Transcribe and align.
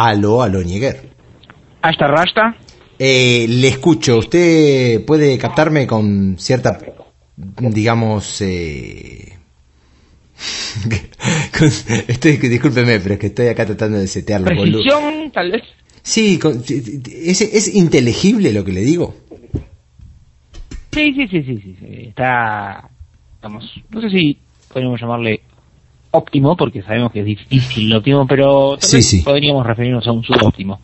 Aló, 0.00 0.42
aló, 0.42 0.62
Nieguer. 0.62 1.08
¿Hasta 1.82 2.06
rasta? 2.06 2.56
Eh, 3.00 3.46
le 3.48 3.66
escucho. 3.66 4.18
¿Usted 4.18 5.04
puede 5.04 5.36
captarme 5.38 5.88
con 5.88 6.38
cierta, 6.38 6.78
digamos, 7.34 8.40
eh... 8.42 9.36
estoy, 12.06 12.36
discúlpeme, 12.36 13.00
pero 13.00 13.14
es 13.14 13.20
que 13.20 13.26
estoy 13.26 13.48
acá 13.48 13.66
tratando 13.66 13.98
de 13.98 14.06
setearlo. 14.06 14.46
¿Precisión, 14.46 15.32
tal 15.32 15.50
vez? 15.50 15.62
Sí, 16.02 16.38
con- 16.38 16.62
¿es, 16.62 17.40
¿es 17.40 17.74
inteligible 17.74 18.52
lo 18.52 18.64
que 18.64 18.72
le 18.72 18.82
digo? 18.82 19.16
Sí, 20.92 21.12
sí, 21.12 21.26
sí, 21.26 21.42
sí, 21.42 21.58
sí, 21.60 21.76
sí. 21.80 21.86
Está, 22.06 22.88
digamos, 23.42 23.64
no 23.90 24.00
sé 24.00 24.10
si 24.10 24.38
podríamos 24.68 25.00
llamarle 25.00 25.40
óptimo, 26.10 26.56
porque 26.56 26.82
sabemos 26.82 27.12
que 27.12 27.20
es 27.20 27.26
difícil 27.26 27.90
lo 27.90 27.98
óptimo, 27.98 28.26
pero 28.26 28.76
Sí, 28.80 29.02
sí. 29.02 29.22
podríamos 29.22 29.66
referirnos 29.66 30.06
a 30.06 30.12
un 30.12 30.22
subóptimo. 30.24 30.80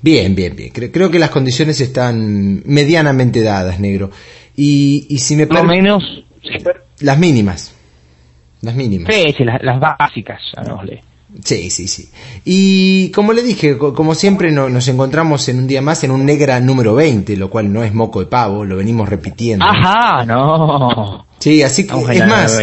Bien, 0.00 0.34
bien, 0.34 0.54
bien. 0.54 0.70
Creo, 0.72 0.92
creo 0.92 1.10
que 1.10 1.18
las 1.18 1.30
condiciones 1.30 1.80
están 1.80 2.62
medianamente 2.64 3.42
dadas, 3.42 3.80
negro. 3.80 4.10
Y, 4.56 5.06
y 5.08 5.18
si 5.18 5.34
me 5.36 5.46
Por 5.46 5.56
lo 5.58 5.64
menos, 5.64 6.02
sí, 6.42 6.52
Las 7.00 7.18
mínimas. 7.18 7.74
Las 8.62 8.74
mínimas. 8.74 9.12
sí, 9.14 9.34
sí, 9.36 9.44
las, 9.44 9.62
las 9.62 9.78
básicas, 9.80 10.40
llamémosle. 10.56 11.02
Sí, 11.44 11.68
sí, 11.70 11.86
sí. 11.88 12.08
Y 12.44 13.10
como 13.10 13.32
le 13.34 13.42
dije, 13.42 13.76
co- 13.76 13.92
como 13.92 14.14
siempre 14.14 14.50
no- 14.50 14.68
nos 14.70 14.88
encontramos 14.88 15.48
en 15.48 15.58
un 15.58 15.66
día 15.66 15.82
más 15.82 16.02
en 16.02 16.10
un 16.10 16.24
negra 16.24 16.58
número 16.58 16.94
20, 16.94 17.36
lo 17.36 17.50
cual 17.50 17.72
no 17.72 17.84
es 17.84 17.92
moco 17.92 18.20
de 18.20 18.26
pavo, 18.26 18.64
lo 18.64 18.76
venimos 18.76 19.08
repitiendo. 19.08 19.64
Ajá, 19.64 20.24
no. 20.24 21.26
Sí, 21.38 21.62
así 21.62 21.86
que 21.86 21.94
es 22.12 22.26
más. 22.26 22.58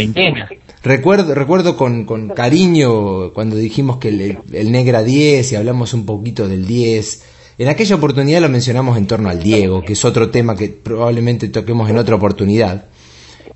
Recuerdo, 0.85 1.35
recuerdo 1.35 1.75
con, 1.75 2.05
con 2.05 2.29
cariño 2.29 3.33
cuando 3.33 3.55
dijimos 3.57 3.97
que 3.97 4.07
el, 4.09 4.37
el 4.53 4.71
negra 4.71 5.03
10 5.03 5.51
y 5.51 5.55
hablamos 5.55 5.93
un 5.93 6.05
poquito 6.05 6.47
del 6.47 6.65
10. 6.65 7.23
En 7.57 7.67
aquella 7.67 7.95
oportunidad 7.95 8.41
lo 8.41 8.49
mencionamos 8.49 8.97
en 8.97 9.07
torno 9.07 9.29
al 9.29 9.41
Diego, 9.41 9.83
que 9.83 9.93
es 9.93 10.05
otro 10.05 10.29
tema 10.29 10.55
que 10.55 10.69
probablemente 10.69 11.47
toquemos 11.49 11.89
en 11.89 11.97
otra 11.97 12.15
oportunidad. 12.15 12.85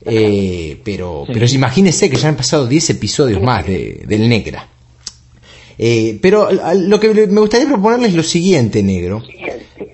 Eh, 0.06 0.80
pero, 0.84 1.24
Sí. 1.28 1.32
pero 1.34 1.46
imagínese 1.48 2.10
que 2.10 2.18
ya 2.18 2.30
han 2.30 2.36
pasado 2.38 2.66
10 2.68 2.90
episodios 2.92 3.42
más 3.42 3.66
de, 3.68 4.04
del 4.08 4.28
Negra. 4.30 4.68
Eh, 5.78 6.18
pero 6.22 6.50
lo 6.76 7.00
que 7.00 7.14
le- 7.14 7.28
me 7.28 7.40
gustaría 7.42 7.68
proponerles 7.68 8.10
es 8.10 8.16
lo 8.16 8.24
siguiente, 8.24 8.84
negro. 8.84 9.22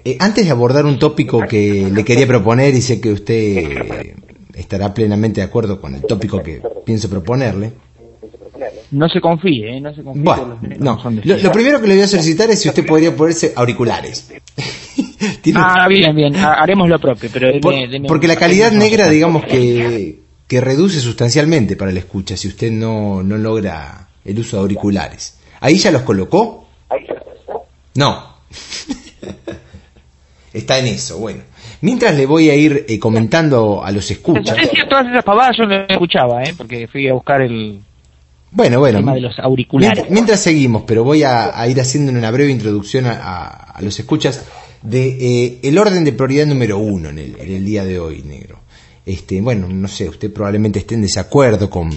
Eh, 0.04 0.18
antes 0.20 0.46
de 0.46 0.52
abordar 0.52 0.86
un 0.86 1.00
tópico 1.00 1.42
que 1.48 1.90
le 1.92 2.04
quería 2.04 2.28
proponer 2.28 2.74
y 2.76 2.82
sé 2.82 3.00
que 3.02 3.12
usted 3.12 4.14
estará 4.56 4.94
plenamente 4.94 5.42
de 5.42 5.48
acuerdo 5.48 5.82
con 5.82 5.96
el 5.96 6.04
tópico 6.04 6.42
que 6.42 6.62
pienso 6.86 7.10
proponerle. 7.10 7.74
No 8.92 9.10
se 9.10 9.20
confíe, 9.20 9.78
¿eh? 9.78 9.82
No 9.82 9.94
se 9.94 10.02
confíe. 10.04 10.24
Bueno, 10.24 10.48
los 10.48 10.62
negros 10.62 10.80
no. 10.80 11.02
son 11.02 11.16
de 11.18 11.42
Lo, 11.42 11.52
primero 11.52 11.82
que 11.82 11.88
le 11.88 11.96
voy 11.96 12.04
a 12.04 12.08
solicitar 12.08 12.50
es 12.50 12.62
si 12.62 12.70
usted 12.70 12.86
podría 12.86 13.14
ponerse 13.16 13.52
auriculares. 13.56 14.32
Tiene- 15.42 15.60
Ah, 15.62 15.88
bien, 15.90 16.16
bien, 16.16 16.36
ha- 16.38 16.54
haremos 16.54 16.88
lo 16.90 16.98
propio, 17.00 17.30
pero 17.34 17.50
deme- 17.50 17.62
por- 17.62 17.74
deme 17.90 18.08
porque 18.08 18.28
la 18.28 18.38
calidad 18.38 18.72
negra, 18.72 19.10
digamos 19.10 19.44
que, 19.46 20.20
que 20.48 20.62
reduce 20.62 21.00
sustancialmente 21.02 21.76
para 21.76 21.92
la 21.92 22.00
escucha 22.00 22.38
si 22.38 22.48
usted 22.48 22.72
no, 22.72 23.22
no 23.24 23.38
logra 23.38 24.08
el 24.24 24.40
uso 24.40 24.58
de 24.58 24.62
auriculares. 24.62 25.38
¿Ahí 25.60 25.76
ya 25.78 25.92
los 25.92 26.04
colocó? 26.04 26.68
No. 27.96 28.36
Está 30.54 30.80
en 30.80 30.88
eso, 30.88 31.18
bueno. 31.20 31.42
Mientras 31.86 32.16
le 32.16 32.26
voy 32.26 32.50
a 32.50 32.56
ir 32.56 32.86
eh, 32.90 32.98
comentando 33.00 33.84
a 33.84 33.92
los 33.92 34.10
escuchas. 34.10 34.58
Todas 34.90 35.08
esas 35.08 35.24
pavadas 35.24 35.56
yo 35.58 35.66
no 35.66 35.76
escuchaba, 35.88 36.42
¿eh? 36.44 36.54
Porque 36.58 36.88
fui 36.88 37.08
a 37.08 37.14
buscar 37.14 37.42
el 37.42 37.80
Bueno, 38.52 38.80
bueno. 38.80 39.00
tema 39.00 39.14
de 39.14 39.22
los 39.22 39.38
auriculares. 39.38 39.94
Mientras, 39.98 40.12
mientras 40.12 40.40
seguimos, 40.40 40.84
pero 40.88 41.04
voy 41.04 41.22
a, 41.24 41.60
a 41.60 41.68
ir 41.68 41.80
haciendo 41.80 42.12
una 42.12 42.32
breve 42.32 42.52
introducción 42.52 43.06
a, 43.06 43.12
a- 43.12 43.48
a 43.78 43.82
los 43.84 44.00
escuchas 44.00 44.46
de 44.82 45.08
eh, 45.46 45.60
el 45.64 45.78
orden 45.78 46.04
de 46.04 46.14
prioridad 46.14 46.46
número 46.48 46.78
uno 46.80 47.10
en 47.10 47.20
el, 47.20 47.36
en 47.40 47.54
el 47.54 47.64
día 47.66 47.86
de 47.86 48.00
hoy, 48.00 48.24
negro. 48.24 48.60
Este, 49.06 49.40
bueno, 49.42 49.68
no 49.70 49.88
sé, 49.88 50.10
usted 50.10 50.34
probablemente 50.34 50.80
esté 50.80 50.96
en 50.96 51.02
desacuerdo 51.04 51.70
con, 51.70 51.92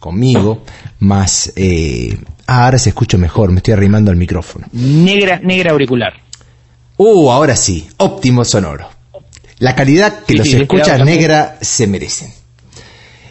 conmigo, 0.00 0.62
más... 0.98 1.52
Eh, 1.54 2.16
ah, 2.48 2.64
ahora 2.64 2.78
se 2.78 2.88
escucha 2.88 3.16
mejor, 3.18 3.50
me 3.52 3.58
estoy 3.58 3.74
arrimando 3.74 4.10
al 4.10 4.16
micrófono. 4.16 4.66
Negra, 4.72 5.38
negra 5.42 5.70
auricular. 5.70 6.14
Uh, 6.96 7.30
ahora 7.30 7.54
sí, 7.54 7.86
óptimo 7.98 8.44
sonoro. 8.44 8.88
La 9.60 9.74
calidad 9.74 10.20
que 10.24 10.32
Sí, 10.34 10.38
los 10.38 10.48
sí, 10.48 10.56
escuchas 10.56 11.04
negra 11.04 11.56
se 11.60 11.86
merecen. 11.86 12.30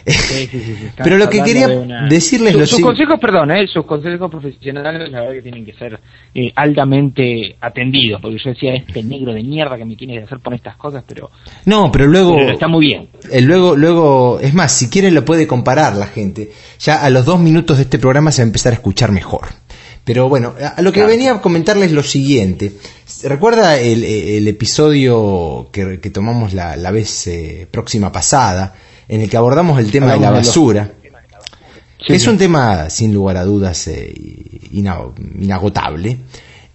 Sí, 0.06 0.48
Pero 1.04 1.18
lo 1.18 1.28
que 1.28 1.42
quería 1.42 1.68
de 1.68 1.76
una- 1.76 2.08
decirles 2.08 2.52
Sus- 2.52 2.60
lo 2.60 2.66
Sus 2.66 2.80
consejos, 2.80 3.20
perdón, 3.20 3.50
¿eh? 3.50 3.66
Sus 3.66 3.84
consejos 3.84 4.30
profesionales, 4.30 5.10
la 5.10 5.20
verdad 5.20 5.34
que 5.34 5.42
tienen 5.42 5.66
que 5.66 5.74
ser 5.74 6.00
eh, 6.34 6.50
altamente 6.56 7.56
atendidos, 7.60 8.20
porque 8.22 8.38
yo 8.42 8.50
decía, 8.50 8.74
este 8.74 9.02
negro 9.02 9.34
de 9.34 9.42
mierda 9.42 9.76
que 9.76 9.84
me 9.84 9.96
quiere 9.96 10.22
hacer 10.24 10.38
poner 10.38 10.58
estas 10.60 10.76
cosas, 10.76 11.04
pero, 11.06 11.30
No, 11.66 11.92
pero 11.92 12.06
luego... 12.06 12.36
pero 12.36 12.52
está 12.52 12.68
muy 12.68 12.86
bien. 12.86 13.08
Eh, 13.30 13.42
luego, 13.42 13.76
luego, 13.76 14.38
es 14.40 14.54
más, 14.54 14.72
si 14.72 14.88
quiere 14.88 15.10
lo 15.10 15.26
puede 15.26 15.46
comparar 15.46 15.94
la 15.94 16.06
gente. 16.06 16.52
Ya 16.80 17.02
a 17.04 17.10
los 17.10 17.26
dos 17.26 17.38
minutos 17.38 17.76
de 17.76 17.82
este 17.82 17.98
programa 17.98 18.32
se 18.32 18.40
va 18.40 18.44
a 18.44 18.48
empezar 18.48 18.72
a 18.72 18.76
escuchar 18.76 19.12
mejor. 19.12 19.48
Pero 20.08 20.26
bueno, 20.30 20.54
a 20.58 20.80
lo 20.80 20.90
que 20.90 21.00
Claro. 21.00 21.08
venía 21.10 21.32
a 21.34 21.40
comentarles 21.42 21.92
lo 21.92 22.02
siguiente. 22.02 22.72
¿Recuerda 23.24 23.78
el, 23.78 24.02
el 24.04 24.48
episodio 24.48 25.68
que, 25.70 26.00
que 26.00 26.08
tomamos 26.10 26.54
la, 26.54 26.76
la 26.76 26.90
vez 26.90 27.26
eh, 27.26 27.68
próxima 27.70 28.10
pasada, 28.10 28.74
en 29.06 29.20
el 29.20 29.28
que 29.28 29.36
abordamos 29.36 29.78
el 29.78 29.90
tema 29.90 30.06
de 30.06 30.12
la 30.12 30.28
Hablamos 30.28 30.38
de 30.38 30.40
los- 30.40 30.46
basura? 30.48 30.92
Sí, 32.06 32.14
es 32.14 32.22
sí. 32.22 32.28
un 32.30 32.38
tema, 32.38 32.88
sin 32.88 33.12
lugar 33.12 33.36
a 33.36 33.44
dudas, 33.44 33.86
eh, 33.88 34.14
ina- 34.72 34.98
inagotable. 35.40 36.16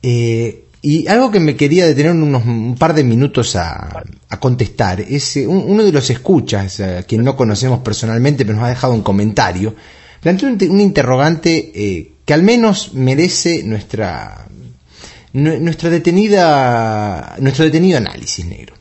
Eh, 0.03 0.65
y 0.81 1.07
algo 1.07 1.31
que 1.31 1.39
me 1.39 1.55
quería 1.55 1.87
detener 1.87 2.11
unos 2.11 2.45
un 2.45 2.75
par 2.77 2.93
de 2.93 3.03
minutos 3.03 3.55
a, 3.55 4.03
a 4.29 4.39
contestar 4.39 4.99
es 5.01 5.37
un- 5.37 5.63
uno 5.67 5.83
de 5.83 5.91
los 5.91 6.07
escuchas, 6.09 6.79
a 6.81 7.01
quien 7.03 7.23
no 7.23 7.35
conocemos 7.35 7.79
personalmente, 7.79 8.45
pero 8.45 8.57
nos 8.57 8.65
ha 8.67 8.69
dejado 8.69 8.93
un 8.93 9.01
comentario, 9.01 9.73
planteó 10.21 10.49
un, 10.49 10.57
te- 10.57 10.69
un 10.69 10.79
interrogante 10.81 11.71
eh, 11.73 12.12
que 12.25 12.33
al 12.33 12.43
menos 12.43 12.93
merece 12.93 13.63
nuestra 13.63 14.45
nu- 15.33 15.59
nuestra 15.59 15.89
detenida 15.89 17.35
nuestro 17.39 17.65
detenido 17.65 17.97
análisis 17.97 18.45
negro. 18.45 18.75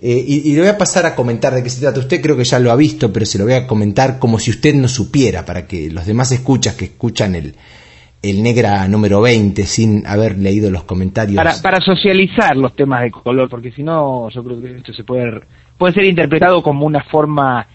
Eh, 0.00 0.24
y, 0.28 0.54
le 0.54 0.60
voy 0.60 0.68
a 0.68 0.78
pasar 0.78 1.06
a 1.06 1.14
comentar 1.16 1.52
de 1.54 1.62
qué 1.62 1.70
se 1.70 1.80
trata. 1.80 1.98
Usted 1.98 2.20
creo 2.22 2.36
que 2.36 2.44
ya 2.44 2.60
lo 2.60 2.70
ha 2.70 2.76
visto, 2.76 3.12
pero 3.12 3.26
se 3.26 3.36
lo 3.36 3.44
voy 3.44 3.54
a 3.54 3.66
comentar 3.66 4.20
como 4.20 4.38
si 4.38 4.50
usted 4.52 4.72
no 4.74 4.86
supiera, 4.86 5.44
para 5.44 5.66
que 5.66 5.90
los 5.90 6.06
demás 6.06 6.30
escuchas 6.30 6.76
que 6.76 6.84
escuchan 6.84 7.34
el, 7.34 7.56
el 8.22 8.42
negra 8.42 8.86
número 8.86 9.20
20 9.20 9.64
sin 9.66 10.06
haber 10.06 10.38
leído 10.38 10.70
los 10.70 10.84
comentarios. 10.84 11.36
Para, 11.36 11.56
para 11.60 11.80
socializar 11.80 12.56
los 12.56 12.76
temas 12.76 13.02
de 13.02 13.10
color, 13.10 13.48
porque 13.50 13.72
si 13.72 13.82
no, 13.82 14.30
yo 14.30 14.44
creo 14.44 14.60
que 14.60 14.76
esto 14.76 14.92
se 14.92 15.02
puede, 15.02 15.40
puede 15.76 15.94
ser 15.94 16.04
interpretado 16.04 16.62
como 16.62 16.86
una 16.86 17.02
forma 17.02 17.66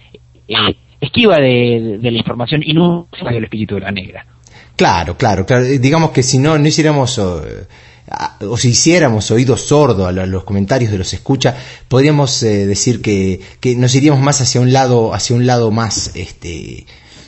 eh, 0.48 0.56
esquiva 1.02 1.40
de, 1.40 1.98
de 2.02 2.12
la 2.12 2.18
información 2.18 2.62
no 2.74 3.10
del 3.30 3.44
espíritu 3.44 3.76
de 3.76 3.82
la 3.82 3.92
negra. 3.92 4.26
Claro, 4.76 5.18
claro, 5.18 5.46
claro. 5.46 5.66
Eh, 5.66 5.80
Digamos 5.80 6.12
que 6.12 6.24
si 6.24 6.38
no, 6.40 6.58
no 6.58 6.68
hiciéramos, 6.68 7.18
o, 7.20 7.46
eh, 7.46 7.66
o 8.48 8.58
si 8.58 8.70
hiciéramos 8.70 9.30
oído 9.32 9.56
sordo 9.56 10.08
a, 10.08 10.12
lo- 10.12 10.22
a 10.24 10.26
los 10.26 10.44
comentarios 10.44 10.92
de 10.92 10.98
los 10.98 11.14
escucha, 11.14 11.56
podríamos 11.88 12.42
eh, 12.44 12.66
decir 12.66 13.02
que, 13.02 13.40
que 13.60 13.76
nos 13.76 13.94
iríamos 13.96 14.20
más 14.22 14.42
hacia 14.42 14.62
un 14.62 14.74
lado, 14.74 15.14
hacia 15.14 15.36
un 15.36 15.46
lado 15.46 15.70
más, 15.72 16.12
este, 16.16 16.86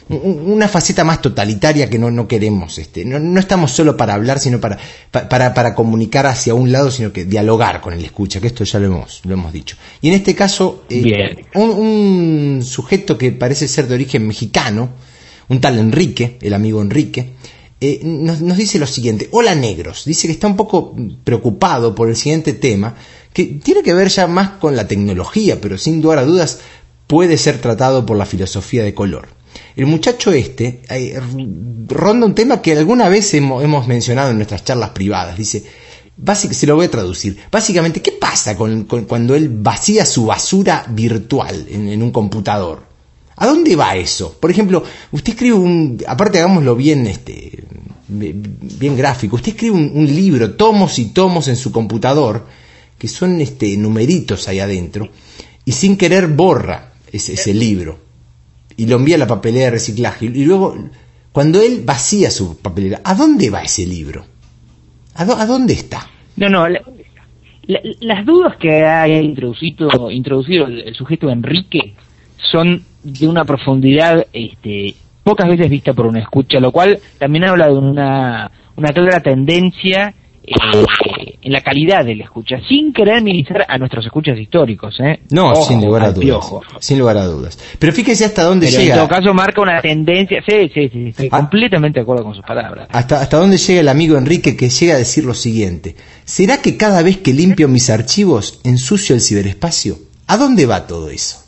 un- 0.09 0.22
un- 0.23 0.51
una 0.53 0.67
faceta 0.67 1.03
más 1.03 1.22
totalitaria 1.22 1.88
que 1.89 2.00
no, 2.00 2.09
no 2.11 2.28
queremos, 2.28 2.78
este, 2.79 3.05
no, 3.05 3.19
no 3.19 3.39
estamos 3.39 3.72
solo 3.72 3.95
para 3.95 4.16
hablar, 4.16 4.39
sino 4.39 4.59
para, 4.59 4.78
pa- 5.11 5.29
para, 5.29 5.53
para 5.53 5.75
comunicar 5.75 6.25
hacia 6.25 6.55
un 6.55 6.72
lado, 6.72 6.89
sino 6.91 7.13
que 7.13 7.25
dialogar 7.25 7.79
con 7.79 7.94
el 7.94 8.03
escucha, 8.03 8.41
que 8.41 8.47
esto 8.47 8.63
ya 8.63 8.79
lo 8.79 8.88
hemos, 8.88 9.22
lo 9.23 9.34
hemos 9.34 9.53
dicho. 9.53 9.78
Y 10.01 10.07
en 10.09 10.16
este 10.16 10.34
caso, 10.35 10.84
eh, 10.89 11.45
un 11.53 12.61
sujeto 12.66 13.17
que 13.19 13.31
parece 13.31 13.67
ser 13.67 13.88
de 13.88 13.94
origen 13.95 14.25
mexicano, 14.28 14.89
un 15.50 15.61
tal 15.61 15.78
Enrique, 15.78 16.38
el 16.41 16.53
amigo 16.53 16.81
Enrique, 16.81 17.33
eh, 17.81 18.00
nos, 18.03 18.41
nos 18.41 18.57
dice 18.57 18.79
lo 18.79 18.88
siguiente, 18.88 19.28
hola 19.31 19.53
negros, 19.53 20.05
dice 20.05 20.28
que 20.28 20.34
está 20.34 20.47
un 20.47 20.55
poco 20.55 20.96
preocupado 21.23 21.93
por 21.93 22.09
el 22.09 22.16
siguiente 22.16 22.53
tema, 22.53 22.96
que 23.34 23.46
tiene 23.46 23.84
que 23.84 23.93
ver 23.93 24.08
ya 24.08 24.28
más 24.28 24.52
con 24.52 24.75
la 24.75 24.87
tecnología, 24.87 25.59
pero 25.59 25.78
sin 25.78 26.02
lugar 26.02 26.19
a 26.19 26.25
dudas 26.25 26.59
puede 27.05 27.37
ser 27.37 27.59
tratado 27.59 28.05
por 28.05 28.17
la 28.17 28.25
filosofía 28.25 28.84
de 28.84 28.93
color. 28.93 29.28
El 29.75 29.87
muchacho 29.87 30.31
este 30.31 30.81
eh, 30.90 31.19
ronda 31.87 32.25
un 32.25 32.35
tema 32.35 32.61
que 32.61 32.73
alguna 32.73 33.09
vez 33.09 33.34
hemos, 33.34 33.87
mencionado 33.87 34.31
en 34.31 34.37
nuestras 34.37 34.64
charlas 34.64 34.91
privadas, 34.91 35.37
dice, 35.37 35.64
se 36.52 36.67
lo 36.67 36.75
voy 36.75 36.85
a 36.85 36.91
traducir, 36.91 37.37
básicamente, 37.52 38.02
¿qué 38.02 38.14
pasa 38.14 38.55
con, 38.55 38.85
cuando 38.85 39.35
él 39.35 39.49
vacía 39.49 40.05
su 40.05 40.25
basura 40.25 40.85
virtual 40.90 41.66
en 41.69 42.02
un 42.02 42.11
computador? 42.11 42.94
¿A 43.37 43.46
dónde 43.46 43.76
va 43.76 43.96
eso? 43.96 44.37
Por 44.40 44.52
ejemplo, 44.52 44.84
usted 45.11 45.34
escribe 45.34 45.55
un, 45.55 46.02
aparte 46.08 46.40
hagámoslo 46.40 46.76
bien, 46.76 47.05
este, 47.08 47.64
bien 48.08 48.96
gráfico, 48.96 49.35
usted 49.35 49.53
escribe 49.53 49.76
un, 49.76 49.91
un 49.93 50.05
libro, 50.05 50.53
tomos 50.55 50.99
y 50.99 51.11
tomos 51.11 51.47
en 51.47 51.55
su 51.55 51.72
computador, 51.72 52.46
que 52.97 53.08
son 53.08 53.41
este, 53.41 53.76
numeritos 53.78 54.47
ahí 54.47 54.59
adentro, 54.59 55.09
y 55.66 55.72
sin 55.73 55.97
querer 55.97 56.28
borra 56.28 56.93
ese, 57.11 57.34
ese 57.34 57.53
libro, 57.53 57.99
y 58.78 58.85
lo 58.85 58.96
envía 58.96 59.16
a 59.16 59.20
la 59.20 59.28
papelera 59.28 59.66
de 59.66 59.72
reciclaje, 59.72 60.26
y 60.26 60.46
luego, 60.46 60.78
cuando 61.31 61.61
él 61.61 61.81
vacía 61.84 62.31
su 62.31 62.58
papelera, 62.58 63.02
¿a 63.03 63.16
dónde 63.16 63.49
va 63.49 63.61
ese 63.64 63.85
libro? 63.85 64.26
¿A, 65.16 65.46
dónde 65.46 65.73
está? 65.73 66.09
No, 66.35 66.49
no, 66.49 66.67
las 67.67 68.26
dudas 68.26 68.58
que 68.58 68.84
ha 68.84 69.08
introducido, 69.08 70.11
introducido 70.11 70.67
el, 70.67 70.93
sujeto 70.93 71.29
Enrique 71.29 71.96
son 72.52 72.84
de 73.05 73.28
una 73.28 73.46
profundidad 73.46 74.25
este, 74.34 74.96
pocas 75.23 75.47
veces 75.47 75.69
vista 75.69 75.93
por 75.93 76.07
una 76.07 76.19
escucha, 76.19 76.59
lo 76.59 76.72
cual 76.72 76.99
también 77.17 77.46
habla 77.46 77.67
de 77.67 77.78
una, 77.78 78.52
una 78.75 78.90
clara 78.93 79.19
tendencia 79.22 80.13
eh, 80.43 81.37
en 81.41 81.52
la 81.52 81.61
calidad 81.61 82.03
de 82.03 82.16
la 82.16 82.23
escucha, 82.23 82.57
sin 82.67 82.91
querer 82.91 83.22
minimizar 83.23 83.66
a 83.67 83.78
nuestros 83.78 84.05
escuchas 84.05 84.37
históricos. 84.37 84.96
¿eh? 84.99 85.22
No, 85.29 85.55
sin 85.55 85.84
lugar 85.84 86.03
a 86.03 86.11
dudas. 86.11 86.46
Sin 86.79 86.99
lugar 86.99 87.17
a 87.17 87.25
dudas. 87.25 87.59
Pero 87.78 87.93
fíjese 87.93 88.25
hasta 88.25 88.43
dónde 88.43 88.67
llega. 88.67 88.93
En 88.93 88.99
todo 88.99 89.07
caso 89.07 89.34
marca 89.34 89.61
una 89.61 89.81
tendencia, 89.81 90.43
sí, 90.47 90.69
sí, 90.73 90.90
sí, 90.90 91.07
estoy 91.09 91.29
ah. 91.31 91.40
completamente 91.40 91.99
de 91.99 92.03
acuerdo 92.03 92.23
con 92.23 92.35
sus 92.35 92.46
palabras. 92.46 92.87
Hasta, 92.91 93.22
hasta 93.22 93.37
dónde 93.37 93.57
llega 93.57 93.81
el 93.81 93.90
amigo 93.90 94.17
Enrique 94.17 94.57
que 94.57 94.69
llega 94.69 94.96
a 94.96 94.97
decir 94.97 95.25
lo 95.25 95.35
siguiente. 95.35 95.96
¿Será 96.23 96.61
que 96.61 96.78
cada 96.78 97.03
vez 97.03 97.17
que 97.17 97.34
limpio 97.34 97.67
mis 97.67 97.90
archivos 97.90 98.59
ensucio 98.63 99.16
el 99.16 99.22
ciberespacio? 99.22 99.96
¿A 100.28 100.37
dónde 100.37 100.66
va 100.66 100.87
todo 100.87 101.09
eso? 101.09 101.44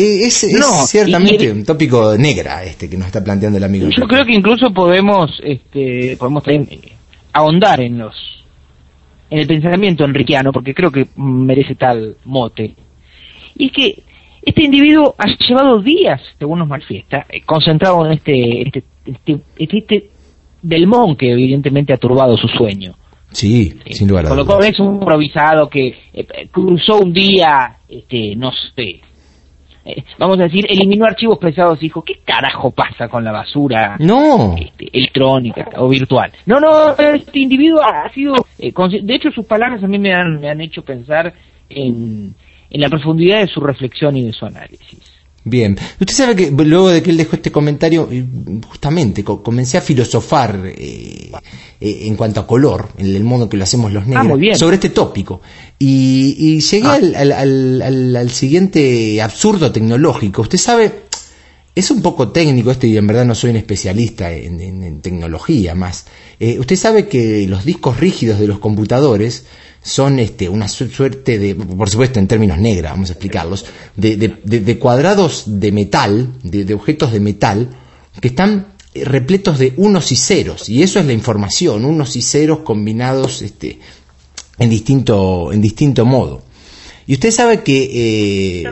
Eh, 0.00 0.26
es, 0.26 0.46
ciertamente 0.86 1.50
un 1.50 1.64
tópico 1.64 2.16
negra 2.16 2.62
este 2.62 2.88
que 2.88 2.96
nos 2.96 3.08
está 3.08 3.24
planteando 3.24 3.58
el 3.58 3.64
amigo. 3.64 3.88
Yo 3.88 4.06
creo 4.06 4.24
que 4.24 4.32
incluso 4.32 4.72
podemos, 4.72 5.28
este, 5.42 6.16
podemos 6.16 6.44
ahondar 7.32 7.80
en 7.80 7.98
los 7.98 8.14
en 9.28 9.40
el 9.40 9.46
pensamiento 9.48 10.04
enriqueano, 10.04 10.52
porque 10.52 10.72
creo 10.72 10.92
que 10.92 11.08
merece 11.16 11.74
tal 11.74 12.16
mote. 12.24 12.76
Y 13.56 13.66
es 13.66 13.72
que 13.72 14.02
este 14.40 14.62
individuo 14.62 15.16
ha 15.18 15.26
llevado 15.36 15.82
días, 15.82 16.20
según 16.38 16.60
nos 16.60 16.68
manifiesta, 16.68 17.26
eh, 17.28 17.42
concentrado 17.44 18.06
en 18.06 18.12
este, 18.12 18.62
este, 18.62 18.84
este, 19.04 19.40
este, 19.58 19.78
este 19.78 20.10
Belmont 20.62 21.18
que 21.18 21.32
evidentemente 21.32 21.92
ha 21.92 21.98
turbado 21.98 22.36
su 22.36 22.46
sueño. 22.46 22.94
Sí, 23.32 23.74
sin 23.90 24.06
lugar 24.06 24.26
a 24.26 24.28
dudas. 24.28 24.44
Con 24.44 24.46
lo 24.46 24.58
cual 24.58 24.72
es 24.72 24.78
un 24.78 24.94
improvisado 24.94 25.68
que 25.68 25.88
eh, 26.14 26.48
cruzó 26.52 27.00
un 27.00 27.12
día, 27.12 27.78
este, 27.88 28.36
no 28.36 28.52
sé, 28.52 29.00
eh, 29.88 30.04
vamos 30.18 30.38
a 30.38 30.42
decir, 30.42 30.66
eliminó 30.68 31.06
archivos 31.06 31.38
pesados 31.38 31.78
y 31.78 31.86
dijo, 31.86 32.02
¿qué 32.02 32.18
carajo 32.24 32.70
pasa 32.70 33.08
con 33.08 33.24
la 33.24 33.32
basura 33.32 33.96
no. 33.98 34.54
Este, 34.58 34.90
electrónica 34.92 35.70
o 35.76 35.88
virtual? 35.88 36.30
No, 36.44 36.60
no, 36.60 36.90
este 36.90 37.38
individuo 37.38 37.80
ha 37.82 38.12
sido, 38.12 38.34
eh, 38.58 38.72
de 39.02 39.14
hecho 39.14 39.30
sus 39.30 39.46
palabras 39.46 39.82
a 39.82 39.86
mí 39.86 39.98
me 39.98 40.12
han, 40.12 40.40
me 40.40 40.50
han 40.50 40.60
hecho 40.60 40.82
pensar 40.82 41.32
en, 41.70 42.34
en 42.70 42.80
la 42.80 42.90
profundidad 42.90 43.40
de 43.40 43.46
su 43.46 43.60
reflexión 43.60 44.16
y 44.16 44.24
de 44.24 44.32
su 44.32 44.44
análisis. 44.44 45.17
Bien, 45.48 45.78
usted 46.00 46.14
sabe 46.14 46.36
que 46.36 46.50
luego 46.50 46.90
de 46.90 47.02
que 47.02 47.10
él 47.10 47.16
dejó 47.16 47.36
este 47.36 47.50
comentario, 47.50 48.08
eh, 48.10 48.24
justamente 48.68 49.24
comencé 49.24 49.78
a 49.78 49.80
filosofar 49.80 50.60
eh, 50.66 51.30
eh, 51.80 52.00
en 52.02 52.16
cuanto 52.16 52.40
a 52.40 52.46
color, 52.46 52.90
en 52.98 53.14
el 53.14 53.24
modo 53.24 53.48
que 53.48 53.56
lo 53.56 53.64
hacemos 53.64 53.92
los 53.92 54.04
ah, 54.04 54.24
negros, 54.24 54.58
sobre 54.58 54.76
este 54.76 54.90
tópico. 54.90 55.40
Y, 55.78 56.60
llegué 56.60 56.86
ah. 56.86 57.40
al, 57.40 58.30
siguiente 58.30 59.22
absurdo 59.22 59.72
tecnológico. 59.72 60.42
Usted 60.42 60.58
sabe, 60.58 60.92
es 61.74 61.90
un 61.90 62.02
poco 62.02 62.28
técnico 62.28 62.70
esto 62.70 62.86
y 62.86 62.96
en 62.96 63.06
verdad 63.06 63.24
no 63.24 63.34
soy 63.34 63.50
un 63.50 63.56
especialista 63.56 64.32
en, 64.32 65.00
tecnología 65.00 65.74
más. 65.74 66.06
usted 66.58 66.76
sabe 66.76 67.08
que 67.08 67.46
los 67.48 67.64
discos 67.64 67.98
rígidos 67.98 68.38
de 68.38 68.48
los 68.48 68.58
computadores 68.58 69.44
son 69.88 70.18
este, 70.18 70.48
una 70.48 70.68
suerte 70.68 71.38
de, 71.38 71.54
por 71.54 71.88
supuesto 71.88 72.18
en 72.18 72.28
términos 72.28 72.58
negros, 72.58 72.90
vamos 72.90 73.10
a 73.10 73.14
explicarlos, 73.14 73.64
de, 73.96 74.16
de, 74.16 74.78
cuadrados 74.78 75.44
de 75.46 75.72
metal, 75.72 76.34
de, 76.42 76.74
objetos 76.74 77.12
de 77.12 77.20
metal, 77.20 77.70
que 78.20 78.28
están 78.28 78.74
repletos 78.94 79.58
de 79.58 79.72
unos 79.76 80.12
y 80.12 80.16
ceros, 80.16 80.68
y 80.68 80.82
eso 80.82 81.00
es 81.00 81.06
la 81.06 81.12
información, 81.12 81.84
unos 81.84 82.16
y 82.16 82.22
ceros 82.22 82.60
combinados 82.60 83.42
este, 83.42 83.78
en, 84.58 84.70
distinto, 84.70 85.52
en 85.52 85.62
distinto 85.62 86.04
modo. 86.04 86.42
Y 87.06 87.14
usted 87.14 87.30
sabe 87.30 87.62
que 87.62 87.90
eh, 88.62 88.64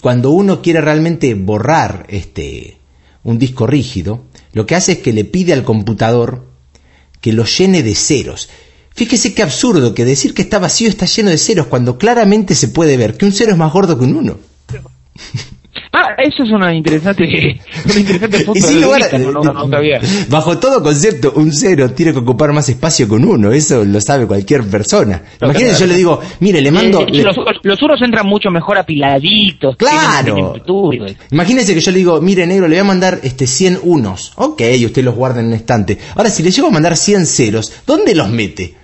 cuando 0.00 0.30
uno 0.30 0.62
quiere 0.62 0.80
realmente 0.80 1.34
borrar 1.34 2.06
este, 2.08 2.78
un 3.24 3.38
disco 3.38 3.66
rígido, 3.66 4.24
lo 4.52 4.66
que 4.66 4.76
hace 4.76 4.92
es 4.92 4.98
que 4.98 5.12
le 5.12 5.24
pide 5.24 5.52
al 5.52 5.64
computador 5.64 6.46
que 7.20 7.32
lo 7.32 7.44
llene 7.44 7.82
de 7.82 7.94
ceros. 7.94 8.50
Fíjese 8.94 9.34
qué 9.34 9.42
absurdo 9.42 9.92
que 9.92 10.04
decir 10.04 10.34
que 10.34 10.42
está 10.42 10.58
vacío 10.58 10.88
está 10.88 11.06
lleno 11.06 11.30
de 11.30 11.38
ceros 11.38 11.66
cuando 11.66 11.98
claramente 11.98 12.54
se 12.54 12.68
puede 12.68 12.96
ver 12.96 13.16
que 13.16 13.26
un 13.26 13.32
cero 13.32 13.52
es 13.52 13.58
más 13.58 13.72
gordo 13.72 13.98
que 13.98 14.04
un 14.04 14.16
uno. 14.16 14.38
Ah, 15.96 16.14
eso 16.18 16.42
es 16.42 16.50
una 16.50 16.74
interesante, 16.74 17.22
una 17.84 17.98
interesante 18.00 18.44
Bajo 20.28 20.58
todo 20.58 20.82
concepto, 20.82 21.32
un 21.36 21.52
cero 21.52 21.92
tiene 21.92 22.12
que 22.12 22.18
ocupar 22.18 22.52
más 22.52 22.68
espacio 22.68 23.06
que 23.06 23.14
un 23.14 23.24
uno, 23.24 23.52
eso 23.52 23.84
lo 23.84 24.00
sabe 24.00 24.26
cualquier 24.26 24.64
persona. 24.64 25.22
Imagínense, 25.40 25.80
yo 25.80 25.86
le 25.86 25.94
digo, 25.94 26.20
mire, 26.40 26.60
le 26.60 26.72
mando... 26.72 27.06
Eh, 27.06 27.22
los, 27.22 27.82
unos 27.82 28.02
entran 28.02 28.26
mucho 28.26 28.50
mejor 28.50 28.78
apiladitos. 28.78 29.76
Claro. 29.76 30.54
Imagínense 31.30 31.74
que 31.74 31.80
yo 31.80 31.92
le 31.92 31.98
digo, 31.98 32.20
mire, 32.20 32.44
negro, 32.44 32.66
le 32.66 32.74
voy 32.74 32.80
a 32.80 32.84
mandar 32.84 33.20
este 33.22 33.46
100 33.46 33.80
unos. 33.84 34.32
Ok, 34.34 34.62
usted 34.84 35.04
los 35.04 35.14
guarda 35.14 35.40
en 35.40 35.46
un 35.46 35.52
estante. 35.52 35.98
Ahora, 36.16 36.28
si 36.28 36.42
le 36.42 36.50
llego 36.50 36.68
a 36.68 36.72
mandar 36.72 36.96
100 36.96 37.26
ceros, 37.26 37.72
¿dónde 37.86 38.16
los 38.16 38.28
mete? 38.30 38.83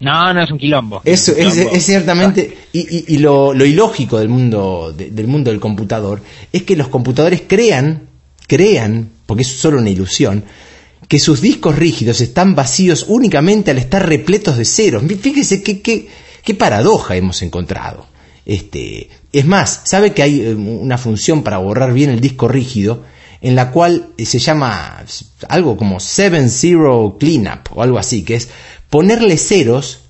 No, 0.00 0.34
no, 0.34 0.42
es 0.42 0.50
un 0.50 0.58
quilombo. 0.58 1.00
Eso 1.04 1.32
es, 1.36 1.84
ciertamente, 1.84 2.56
y, 2.72 3.18
lo, 3.18 3.54
ilógico 3.54 4.18
del 4.18 4.28
mundo, 4.28 4.92
del 4.96 5.26
mundo 5.26 5.50
del 5.50 5.60
computador 5.60 6.20
es 6.52 6.62
que 6.62 6.76
los 6.76 6.88
computadores 6.88 7.42
crean, 7.46 8.08
crean, 8.46 9.10
porque 9.26 9.42
es 9.42 9.48
solo 9.48 9.78
una 9.78 9.90
ilusión, 9.90 10.44
que 11.08 11.18
sus 11.18 11.40
discos 11.40 11.76
rígidos 11.76 12.20
están 12.20 12.54
vacíos 12.54 13.06
únicamente 13.08 13.70
al 13.70 13.78
estar 13.78 14.06
repletos 14.06 14.56
de 14.56 14.64
ceros. 14.64 15.02
Fíjese 15.20 15.62
qué, 15.62 15.80
qué, 15.80 16.08
qué 16.42 16.54
paradoja 16.54 17.16
hemos 17.16 17.42
encontrado. 17.42 18.06
Este, 18.46 19.08
es 19.32 19.46
más, 19.46 19.82
sabe 19.84 20.12
que 20.12 20.22
hay 20.22 20.40
eh, 20.40 20.54
una 20.54 20.98
función 20.98 21.42
para 21.42 21.58
borrar 21.58 21.94
bien 21.94 22.10
el 22.10 22.20
disco 22.20 22.46
rígido 22.46 23.02
en 23.40 23.56
la 23.56 23.70
cual 23.70 24.08
se 24.18 24.38
llama 24.38 25.04
algo 25.48 25.76
como 25.76 25.96
7-0 25.96 27.18
cleanup 27.18 27.76
o 27.76 27.82
algo 27.82 27.98
así, 27.98 28.22
que 28.22 28.36
es 28.36 28.48
ponerle 28.90 29.36
ceros 29.36 30.04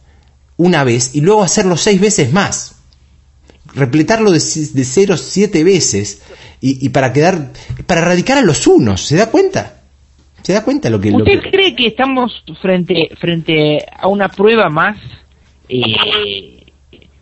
una 0.57 0.85
vez 0.85 1.15
y 1.15 1.21
luego 1.21 1.43
hacerlo 1.43 1.77
seis 1.77 2.01
veces 2.01 2.33
más. 2.33 2.83
Repletarlo 3.75 4.31
de, 4.31 4.41
ceros 4.41 5.21
siete 5.21 5.65
veces 5.65 6.23
y, 6.61 6.89
para 6.91 7.13
quedar, 7.13 7.53
para 7.87 8.03
erradicar 8.03 8.39
a 8.39 8.43
los 8.43 8.67
unos, 8.67 9.01
¿se 9.03 9.17
da 9.17 9.31
cuenta? 9.31 9.83
¿Se 10.43 10.53
da 10.53 10.63
cuenta 10.63 10.91
lo 10.91 11.01
que... 11.01 11.11
¿Usted 11.11 11.51
cree 11.51 11.75
que 11.75 11.87
estamos 11.87 12.45
frente, 12.61 13.11
frente 13.19 13.79
a 13.99 14.07
una 14.09 14.29
prueba 14.29 14.69
más 14.69 14.99
eh, 15.69 16.63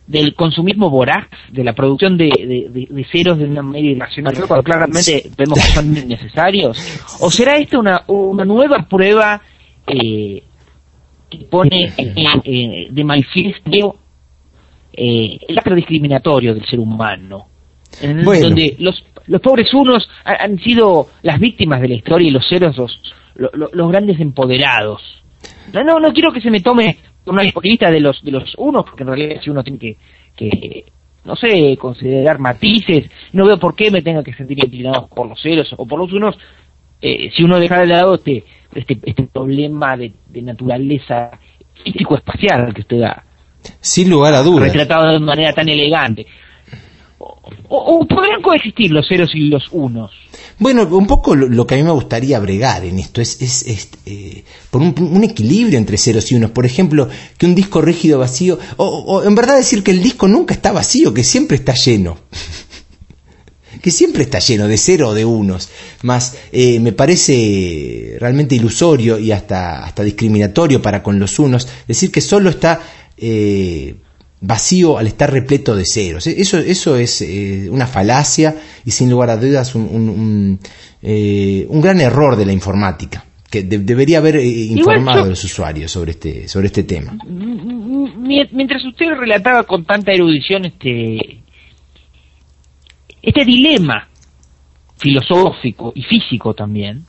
del 0.07 0.35
consumismo 0.35 0.91
voraz, 0.91 1.27
de 1.51 1.65
la 1.65 1.73
producción 1.73 2.19
de, 2.19 3.05
ceros 3.11 3.39
de 3.39 3.45
una 3.45 3.63
media 3.63 3.93
irracional, 3.93 4.35
cuando 4.47 4.63
claramente 4.63 5.31
vemos 5.39 5.59
que 5.59 5.73
son 5.73 5.93
necesarios? 6.09 6.77
¿O 7.21 7.31
será 7.31 7.57
esta 7.57 7.79
una, 7.79 8.03
una 8.09 8.45
nueva 8.45 8.87
prueba 8.89 9.41
eh, 9.87 10.43
que 11.39 11.45
pone 11.45 11.93
eh, 11.97 12.89
de 12.91 13.05
manifiesto 13.05 13.97
eh, 14.93 15.39
el 15.49 15.59
acto 15.59 15.75
discriminatorio 15.75 16.55
del 16.55 16.67
ser 16.67 16.79
humano, 16.79 17.47
en 18.01 18.23
donde 18.23 18.77
los, 18.79 19.05
los 19.27 19.41
pobres 19.41 19.73
unos 19.73 20.09
han, 20.25 20.59
sido 20.59 21.09
las 21.23 21.41
víctimas 21.41 21.81
de 21.81 21.89
la 21.89 21.95
historia 21.95 22.29
y 22.29 22.31
los 22.31 22.47
ceros 22.49 22.77
los, 22.77 23.51
los, 23.55 23.89
grandes 23.91 24.21
empoderados. 24.21 25.01
No, 25.73 25.83
no, 25.83 25.99
no 25.99 26.13
quiero 26.13 26.33
que 26.33 26.41
se 26.41 26.51
me 26.51 26.61
tome 26.61 26.99
una 27.25 27.45
hipocresía 27.45 27.91
de 27.91 28.01
los, 28.01 28.23
de 28.23 28.33
los 28.33 28.55
unos, 28.59 28.85
porque 28.85 29.03
en 29.03 29.09
realidad 29.09 29.41
si 29.43 29.51
uno 29.51 29.63
tiene 29.63 29.79
que, 29.79 29.97
que 30.37 30.85
no 31.25 31.37
sé, 31.37 31.77
considerar 31.79 32.39
matices, 32.39 33.11
no 33.33 33.47
veo 33.47 33.59
por 33.59 33.75
qué 33.75 33.91
me 33.91 34.03
tenga 34.03 34.23
que 34.23 34.35
sentir 34.35 34.59
inclinado 34.59 35.09
por 35.09 35.29
los 35.29 35.41
ceros 35.41 35.73
o 35.77 35.87
por 35.87 35.99
los 35.99 36.13
unos, 36.13 36.37
eh, 37.03 37.31
si 37.37 37.43
uno 37.43 37.59
deja 37.59 37.81
de 37.81 37.87
lado 37.87 38.15
este, 38.15 38.45
este, 38.75 38.99
este 39.03 39.25
problema 39.25 39.97
de, 39.97 40.13
naturaleza 40.41 41.31
físico-espacial 41.85 42.73
que 42.73 42.83
usted 42.83 43.01
da. 43.01 43.25
Sin 43.81 44.09
lugar 44.09 44.35
a 44.35 44.43
dudas. 44.43 44.63
Retratado 44.63 45.13
de 45.13 45.19
manera 45.19 45.53
tan 45.53 45.69
elegante. 45.69 46.27
O, 47.69 48.07
podrían 48.07 48.43
coexistir 48.43 48.91
los 48.93 49.07
ceros 49.09 49.31
y 49.35 49.49
los 49.49 49.65
unos. 49.73 50.11
Bueno, 50.59 50.85
un 50.85 51.07
poco 51.07 51.35
lo, 51.35 51.67
que 51.67 51.75
a 51.75 51.79
mí 51.79 51.83
me 51.83 51.91
gustaría 51.91 52.39
bregar 52.39 52.85
en 52.85 52.99
esto 52.99 53.21
es, 53.21 53.41
es, 53.41 53.91
eh, 54.07 54.45
por 54.71 54.81
un, 54.83 55.25
equilibrio 55.25 55.79
entre 55.79 55.97
ceros 55.97 56.31
y 56.31 56.37
unos. 56.37 56.51
Por 56.51 56.67
ejemplo, 56.67 57.09
que 57.39 57.47
un 57.47 57.55
disco 57.55 57.81
rígido 57.81 58.19
vacío, 58.19 58.59
o, 58.77 58.87
o 58.87 59.25
en 59.25 59.35
verdad 59.35 59.57
decir 59.57 59.83
que 59.83 59.91
el 59.91 60.03
disco 60.03 60.29
nunca 60.29 60.55
está 60.55 60.73
vacío, 60.73 61.15
que 61.15 61.25
siempre 61.25 61.57
está 61.57 61.75
lleno 61.75 62.19
que 63.83 63.91
siempre 63.91 64.23
está 64.23 64.39
lleno 64.39 64.69
de 64.69 64.79
cero 64.79 65.09
o 65.09 65.15
de 65.15 65.25
unos. 65.25 65.69
Más 66.03 66.39
eh, 66.53 66.79
me 66.81 66.93
parece 66.93 68.17
realmente 68.19 68.55
ilusorio 68.55 69.19
y 69.19 69.33
hasta, 69.33 69.85
hasta 69.85 70.05
discriminatorio 70.05 70.81
para 70.81 71.03
con 71.03 71.19
los 71.19 71.39
unos 71.39 71.69
decir 71.87 72.11
que 72.11 72.21
solo 72.21 72.49
está 72.49 72.81
eh, 73.19 73.97
vacío 74.41 74.99
al 74.99 75.09
estar 75.09 75.31
repleto 75.31 75.75
de 75.75 75.85
ceros. 75.85 76.27
E, 76.27 76.41
eso, 76.41 76.59
eso 76.59 76.97
es 76.97 77.21
eh, 77.23 77.69
una 77.71 77.87
falacia 77.87 78.55
y 78.85 78.93
sin 78.93 79.11
lugar 79.11 79.31
a 79.31 79.37
dudas 79.37 79.75
un, 79.75 79.83
un, 79.83 80.09
un, 80.09 80.61
un 81.69 81.81
gran 81.81 82.01
error 82.01 82.37
de 82.37 82.47
la 82.47 82.53
informática 82.53 83.27
que 83.53 83.63
debería 83.65 84.19
haber 84.19 84.37
eh, 84.37 84.47
informado 84.47 85.25
a 85.25 85.27
los 85.27 85.45
usuarios 85.45 85.93
sobre 85.93 86.13
este, 86.13 86.49
sobre 86.49 86.69
este 86.69 86.85
tema. 86.85 87.19
Mientras 87.27 88.83
usted 88.87 89.07
relataba 89.15 89.65
con 89.65 89.85
tanta 89.85 90.13
erudición 90.13 90.65
este, 90.65 91.42
este 93.23 93.45
dilema 93.45 94.09
filosófico 94.99 95.93
y 95.95 96.03
físico 96.03 96.55
también, 96.55 97.07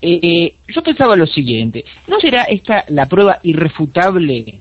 eh, 0.00 0.56
yo 0.74 0.82
pensaba 0.82 1.16
lo 1.16 1.26
siguiente, 1.26 1.84
¿no 2.08 2.18
será 2.20 2.42
esta 2.44 2.84
la 2.88 3.06
prueba 3.06 3.38
irrefutable 3.42 4.60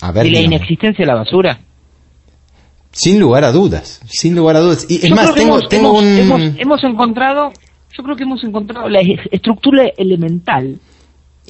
de 0.00 0.30
la 0.30 0.40
inexistencia 0.40 1.04
de 1.04 1.12
la 1.12 1.18
basura? 1.18 1.58
Sin 2.92 3.18
lugar 3.18 3.44
a 3.44 3.52
dudas, 3.52 4.02
sin 4.06 4.36
lugar 4.36 4.56
a 4.56 4.60
dudas. 4.60 4.86
Y 4.88 5.04
es 5.04 5.10
más, 5.10 5.34
tengo, 5.34 5.58
hemos, 5.72 6.84
encontrado, 6.84 7.50
yo 7.96 8.04
creo 8.04 8.16
que 8.16 8.22
hemos 8.22 8.44
encontrado 8.44 8.88
la 8.88 9.00
estructura 9.30 9.84
elemental, 9.96 10.78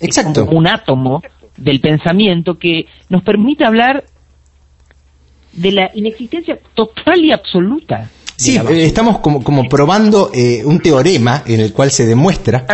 Exacto. 0.00 0.44
un 0.44 0.66
átomo 0.66 1.20
del 1.56 1.80
pensamiento 1.80 2.58
que 2.58 2.86
nos 3.10 3.22
permite 3.22 3.64
hablar 3.64 4.04
de 5.52 5.72
la 5.72 5.90
inexistencia 5.94 6.58
total 6.74 7.24
y 7.24 7.32
absoluta 7.32 8.10
Sí, 8.42 8.58
estamos 8.70 9.20
como, 9.20 9.44
como 9.44 9.68
probando 9.68 10.30
eh, 10.34 10.62
un 10.64 10.80
teorema 10.80 11.44
en 11.46 11.60
el 11.60 11.72
cual 11.72 11.92
se 11.92 12.06
demuestra 12.06 12.66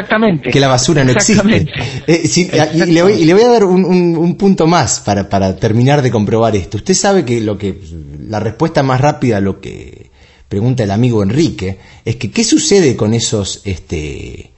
que 0.50 0.60
la 0.60 0.68
basura 0.68 1.04
no 1.04 1.12
existe. 1.12 1.66
Eh, 2.06 2.22
y, 2.34 2.86
le 2.86 3.02
voy, 3.02 3.42
a 3.42 3.48
dar 3.48 3.64
un, 3.64 4.36
punto 4.36 4.66
más 4.66 5.00
para, 5.00 5.28
para 5.28 5.56
terminar 5.56 6.00
de 6.00 6.10
comprobar 6.10 6.56
esto. 6.56 6.78
Usted 6.78 6.94
sabe 6.94 7.24
que 7.24 7.40
lo 7.40 7.58
que 7.58 7.78
la 8.20 8.40
respuesta 8.40 8.82
más 8.82 9.00
rápida 9.00 9.38
a 9.38 9.40
lo 9.40 9.60
que 9.60 10.10
pregunta 10.48 10.84
el 10.84 10.90
amigo 10.90 11.22
Enrique 11.22 11.78
es 12.04 12.16
que 12.16 12.30
qué 12.30 12.44
sucede 12.44 12.96
con 12.96 13.12
esos 13.12 13.60
este 13.64 14.52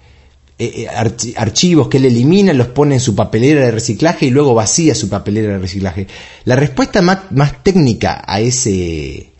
archivos 1.36 1.88
que 1.88 1.96
él 1.96 2.04
elimina, 2.06 2.52
los 2.52 2.68
pone 2.68 2.94
en 2.94 3.00
su 3.00 3.14
papelera 3.14 3.64
de 3.64 3.70
reciclaje 3.70 4.26
y 4.26 4.30
luego 4.30 4.54
vacía 4.54 4.94
su 4.94 5.08
papelera 5.08 5.54
de 5.54 5.58
reciclaje. 5.58 6.06
La 6.44 6.56
respuesta 6.56 7.00
más, 7.02 7.30
más 7.30 7.62
técnica 7.62 8.22
a 8.26 8.40
ese 8.40 9.32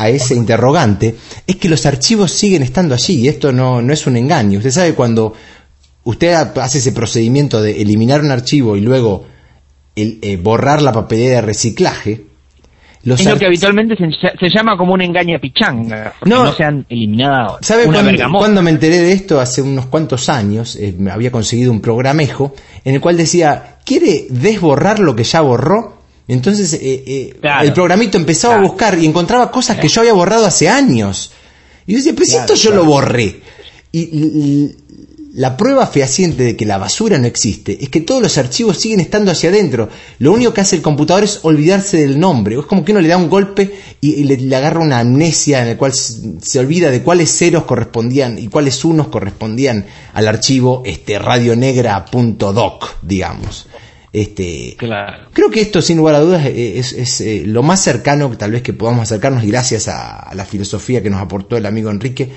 a 0.00 0.08
ese 0.08 0.34
interrogante 0.34 1.14
es 1.46 1.56
que 1.56 1.68
los 1.68 1.84
archivos 1.84 2.32
siguen 2.32 2.62
estando 2.62 2.94
allí 2.94 3.20
y 3.20 3.28
esto 3.28 3.52
no, 3.52 3.82
no 3.82 3.92
es 3.92 4.06
un 4.06 4.16
engaño. 4.16 4.56
Usted 4.58 4.70
sabe 4.70 4.94
cuando 4.94 5.34
usted 6.04 6.32
hace 6.32 6.78
ese 6.78 6.92
procedimiento 6.92 7.60
de 7.60 7.82
eliminar 7.82 8.22
un 8.22 8.30
archivo 8.30 8.76
y 8.76 8.80
luego 8.80 9.26
eh, 9.96 10.38
borrar 10.42 10.80
la 10.80 10.92
papelera 10.92 11.36
de 11.36 11.42
reciclaje, 11.42 12.24
los 13.02 13.18
es 13.20 13.26
lo 13.26 13.38
que 13.38 13.46
habitualmente 13.46 13.96
se, 13.96 14.48
llama 14.54 14.76
como 14.76 14.92
un 14.92 15.00
engaño 15.00 15.38
pichanga, 15.40 16.12
no, 16.26 16.44
no 16.44 16.52
se 16.52 16.64
han 16.64 16.84
eliminado. 16.88 17.58
¿Sabe 17.62 17.86
cuando, 17.86 18.62
me 18.62 18.70
enteré 18.70 18.98
de 18.98 19.12
esto? 19.12 19.40
Hace 19.40 19.62
unos 19.62 19.86
cuantos 19.86 20.28
años, 20.28 20.76
eh, 20.76 20.94
me 20.98 21.10
había 21.10 21.30
conseguido 21.30 21.72
un 21.72 21.80
programejo 21.80 22.54
en 22.84 22.94
el 22.94 23.00
cual 23.00 23.16
decía, 23.16 23.76
¿quiere 23.86 24.26
desborrar 24.28 24.98
lo 24.98 25.16
que 25.16 25.24
ya 25.24 25.40
borró? 25.40 26.00
Entonces 26.28 26.74
eh, 26.74 27.02
eh, 27.06 27.40
el 27.62 27.72
programito 27.72 28.18
empezaba 28.18 28.56
a 28.56 28.60
buscar 28.60 28.98
y 28.98 29.06
encontraba 29.06 29.50
cosas 29.50 29.78
que 29.78 29.88
yo 29.88 30.02
había 30.02 30.12
borrado 30.12 30.44
hace 30.44 30.68
años. 30.68 31.32
Y 31.86 31.92
yo 31.92 31.98
decía, 31.98 32.12
pero 32.14 32.26
si 32.26 32.36
esto 32.36 32.54
yo 32.54 32.72
lo 32.72 32.84
borré. 32.84 33.40
Y, 33.92 34.70
la 35.32 35.56
prueba 35.56 35.86
fehaciente 35.86 36.42
de 36.42 36.56
que 36.56 36.66
la 36.66 36.78
basura 36.78 37.16
no 37.18 37.26
existe 37.26 37.78
es 37.80 37.88
que 37.88 38.00
todos 38.00 38.20
los 38.20 38.36
archivos 38.36 38.78
siguen 38.78 39.00
estando 39.00 39.30
hacia 39.30 39.50
adentro. 39.50 39.88
Lo 40.18 40.32
único 40.32 40.52
que 40.52 40.60
hace 40.60 40.76
el 40.76 40.82
computador 40.82 41.22
es 41.22 41.40
olvidarse 41.42 41.98
del 41.98 42.18
nombre. 42.18 42.58
Es 42.58 42.66
como 42.66 42.84
que 42.84 42.92
uno 42.92 43.00
le 43.00 43.08
da 43.08 43.16
un 43.16 43.30
golpe 43.30 43.72
y, 44.00 44.24
le, 44.24 44.56
agarra 44.56 44.80
una 44.80 44.98
amnesia 44.98 45.62
en 45.62 45.68
la 45.68 45.76
cual 45.76 45.92
se, 45.92 46.58
olvida 46.58 46.90
de 46.90 47.02
cuáles 47.02 47.36
ceros 47.36 47.64
correspondían 47.64 48.38
y 48.38 48.48
cuáles 48.48 48.84
unos 48.84 49.08
correspondían 49.08 49.86
al 50.14 50.26
archivo 50.26 50.82
este, 50.84 51.18
radionegra.doc, 51.18 52.96
digamos. 53.02 53.68
Este, 54.12 54.76
Creo 55.32 55.50
que 55.50 55.60
esto, 55.60 55.80
sin 55.80 55.98
lugar 55.98 56.16
a 56.16 56.20
dudas, 56.20 56.44
es, 56.44 57.20
eh, 57.20 57.44
lo 57.46 57.62
más 57.62 57.80
cercano 57.80 58.28
tal 58.36 58.50
vez 58.50 58.62
que 58.62 58.72
podamos 58.72 59.02
acercarnos, 59.02 59.44
y 59.44 59.48
gracias 59.48 59.86
a, 59.86 60.30
la 60.34 60.44
filosofía 60.44 61.02
que 61.02 61.10
nos 61.10 61.20
aportó 61.20 61.56
el 61.56 61.66
amigo 61.66 61.90
Enrique, 61.90 62.28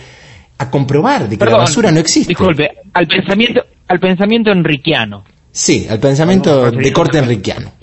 a 0.57 0.69
comprobar 0.69 1.29
de 1.29 1.38
que 1.38 1.45
la 1.45 1.57
basura 1.57 1.91
no 1.91 2.00
existe. 2.00 2.29
Disculpe, 2.29 2.69
al 2.93 3.07
pensamiento, 3.07 3.65
al 3.88 4.00
pensamiento 4.00 4.51
enriquiano. 4.51 5.24
Sí, 5.51 5.86
al 5.89 6.00
pensamiento 6.00 6.72
de 6.72 6.93
corte 6.93 7.19
enriquiano. 7.19 7.74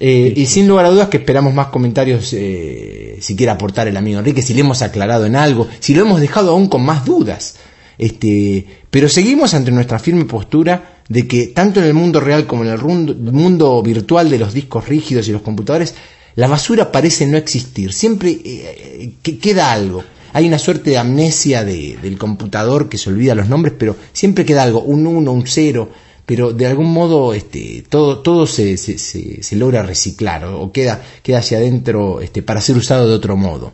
Eh, 0.00 0.32
y 0.36 0.46
sin 0.46 0.66
lugar 0.66 0.86
a 0.86 0.90
dudas 0.90 1.08
que 1.08 1.18
esperamos 1.18 1.54
más 1.54 1.68
comentarios 1.68 2.32
eh, 2.32 3.18
si 3.20 3.36
quiere 3.36 3.52
aportar 3.52 3.86
el 3.86 3.96
amigo 3.96 4.18
Enrique, 4.18 4.42
si 4.42 4.52
le 4.52 4.60
hemos 4.60 4.82
aclarado 4.82 5.26
en 5.26 5.36
algo, 5.36 5.68
si 5.78 5.94
lo 5.94 6.02
hemos 6.02 6.20
dejado 6.20 6.50
aún 6.50 6.68
con 6.68 6.84
más 6.84 7.04
dudas. 7.04 7.56
Este, 7.98 8.66
pero 8.90 9.08
seguimos 9.08 9.54
ante 9.54 9.70
nuestra 9.70 9.98
firme 9.98 10.24
postura 10.24 11.02
de 11.08 11.28
que 11.28 11.48
tanto 11.48 11.80
en 11.80 11.86
el 11.86 11.94
mundo 11.94 12.20
real 12.20 12.46
como 12.46 12.64
en 12.64 12.70
el 12.70 12.78
mundo 12.78 13.82
virtual 13.82 14.28
de 14.28 14.38
los 14.38 14.52
discos 14.52 14.88
rígidos 14.88 15.28
y 15.28 15.32
los 15.32 15.42
computadores, 15.42 15.94
la 16.34 16.48
basura 16.48 16.90
parece 16.90 17.26
no 17.26 17.36
existir. 17.36 17.92
Siempre 17.92 18.30
eh, 18.30 19.14
eh, 19.24 19.38
queda 19.38 19.72
algo. 19.72 20.02
Hay 20.32 20.46
una 20.46 20.58
suerte 20.58 20.90
de 20.90 20.98
amnesia 20.98 21.64
del 21.64 22.18
computador 22.18 22.88
que 22.88 22.98
se 22.98 23.10
olvida 23.10 23.34
los 23.34 23.48
nombres, 23.48 23.74
pero 23.78 23.96
siempre 24.12 24.44
queda 24.44 24.62
algo, 24.62 24.80
un 24.82 25.06
1, 25.06 25.30
un 25.30 25.46
0, 25.46 25.90
pero 26.24 26.52
de 26.52 26.66
algún 26.66 26.92
modo 26.92 27.34
este, 27.34 27.84
todo, 27.88 28.20
todo 28.20 28.46
se, 28.46 28.76
se, 28.76 28.98
se, 28.98 29.56
logra 29.56 29.82
reciclar 29.82 30.44
o, 30.44 30.70
queda, 30.72 31.02
queda 31.22 31.38
hacia 31.38 31.58
adentro 31.58 32.20
este, 32.20 32.42
para 32.42 32.60
ser 32.60 32.76
usado 32.76 33.08
de 33.08 33.14
otro 33.14 33.36
modo, 33.36 33.72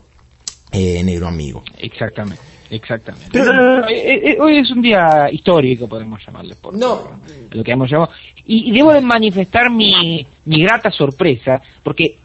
eh, 0.71 1.03
negro 1.03 1.27
amigo. 1.27 1.63
Exactamente. 1.77 2.49
Exactamente. 2.71 3.29
Pero, 3.31 3.87
eh, 3.87 4.31
eh, 4.31 4.37
hoy 4.39 4.59
es 4.59 4.69
un 4.71 4.81
día 4.81 5.27
histórico, 5.31 5.87
podemos 5.87 6.23
llamarle, 6.25 6.55
por 6.55 6.77
no. 6.77 7.19
lo 7.49 7.63
que 7.63 7.71
hemos 7.71 7.89
llamado. 7.89 8.11
Y, 8.45 8.71
debo 8.71 8.93
de 8.93 9.01
manifestar 9.01 9.71
mi, 9.71 10.25
mi 10.45 10.61
grata 10.61 10.91
sorpresa, 10.91 11.61
porque 11.83 12.17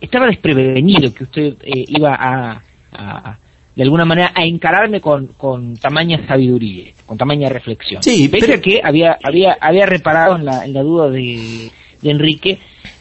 estaba 0.00 0.26
desprevenido 0.26 1.12
que 1.12 1.24
usted 1.24 1.54
eh, 1.62 1.84
iba 1.88 2.14
a, 2.18 3.38
de 3.74 3.82
alguna 3.82 4.04
manera, 4.04 4.32
a 4.34 4.44
encararme 4.44 5.00
con, 5.00 5.28
con 5.28 5.76
tamaña 5.76 6.26
sabiduría, 6.26 6.92
con 7.06 7.16
tamaña 7.16 7.48
reflexión. 7.48 8.02
Sí, 8.02 8.28
Pese 8.28 8.60
que 8.60 8.80
había, 8.84 9.18
había, 9.22 9.56
había 9.60 9.86
reparado 9.86 10.36
en 10.36 10.44
la, 10.44 10.64
en 10.64 10.74
la 10.74 10.82
duda 10.82 11.08
de, 11.08 11.70
de 12.02 12.10
Enrique, 12.10 12.58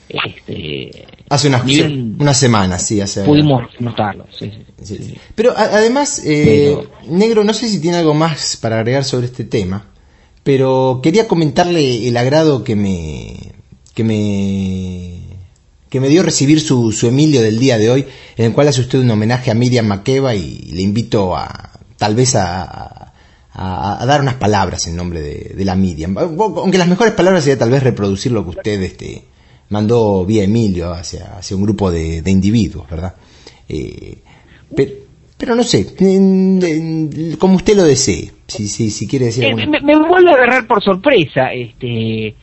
este, 0.07 1.05
hace 1.29 1.47
unas, 1.47 1.63
una 2.19 2.33
semana, 2.33 2.79
sí, 2.79 3.01
hace... 3.01 3.23
Pudimos 3.23 3.63
notarlo, 3.79 4.25
sí, 4.37 4.51
Pero 5.35 5.53
además, 5.55 6.21
eh, 6.25 6.77
Negro, 7.07 7.43
no 7.43 7.53
sé 7.53 7.67
si 7.67 7.81
tiene 7.81 7.97
algo 7.97 8.13
más 8.13 8.57
para 8.57 8.79
agregar 8.79 9.03
sobre 9.03 9.27
este 9.27 9.43
tema, 9.43 9.87
pero 10.43 10.99
quería 11.03 11.27
comentarle 11.27 12.07
el 12.07 12.15
agrado 12.17 12.63
que 12.63 12.75
me... 12.75 13.53
que 13.93 14.03
me 14.03 15.30
que 15.91 15.99
me 15.99 16.07
dio 16.07 16.23
recibir 16.23 16.61
su, 16.61 16.93
su 16.93 17.07
Emilio 17.07 17.41
del 17.41 17.59
día 17.59 17.77
de 17.77 17.89
hoy, 17.89 18.05
en 18.37 18.45
el 18.45 18.53
cual 18.53 18.69
hace 18.69 18.79
usted 18.79 18.99
un 18.99 19.11
homenaje 19.11 19.51
a 19.51 19.53
Miriam 19.53 19.85
Makeba 19.85 20.33
y 20.33 20.71
le 20.71 20.81
invito 20.81 21.35
a 21.35 21.69
tal 21.97 22.15
vez 22.15 22.33
a, 22.35 23.11
a, 23.53 24.05
dar 24.05 24.21
unas 24.21 24.35
palabras 24.35 24.87
en 24.87 24.95
nombre 24.95 25.21
de, 25.21 25.53
de, 25.53 25.65
la 25.65 25.75
Miriam. 25.75 26.17
Aunque 26.17 26.77
las 26.77 26.87
mejores 26.87 27.13
palabras 27.13 27.43
sería 27.43 27.59
tal 27.59 27.71
vez 27.71 27.83
reproducir 27.83 28.31
lo 28.31 28.45
que 28.45 28.51
usted 28.51 28.81
este, 28.81 29.25
mandó 29.67 30.25
vía 30.25 30.45
Emilio 30.45 30.93
hacia, 30.93 31.37
hacia 31.37 31.57
un 31.57 31.63
grupo 31.63 31.91
de, 31.91 32.23
individuos, 32.25 32.89
¿verdad? 32.89 33.13
Eh, 33.67 34.17
pero, 35.37 35.55
no 35.55 35.63
sé, 35.63 35.87
como 37.37 37.55
usted 37.57 37.75
lo 37.75 37.83
desee, 37.83 38.31
si, 38.47 38.69
si, 38.69 38.91
si 38.91 39.07
quiere 39.07 39.25
decir... 39.25 39.43
Eh, 39.43 39.55
me, 39.55 39.81
me, 39.81 39.97
vuelve 40.07 40.31
a 40.31 40.35
agarrar 40.35 40.67
por 40.67 40.81
sorpresa, 40.81 41.51
este... 41.51 42.33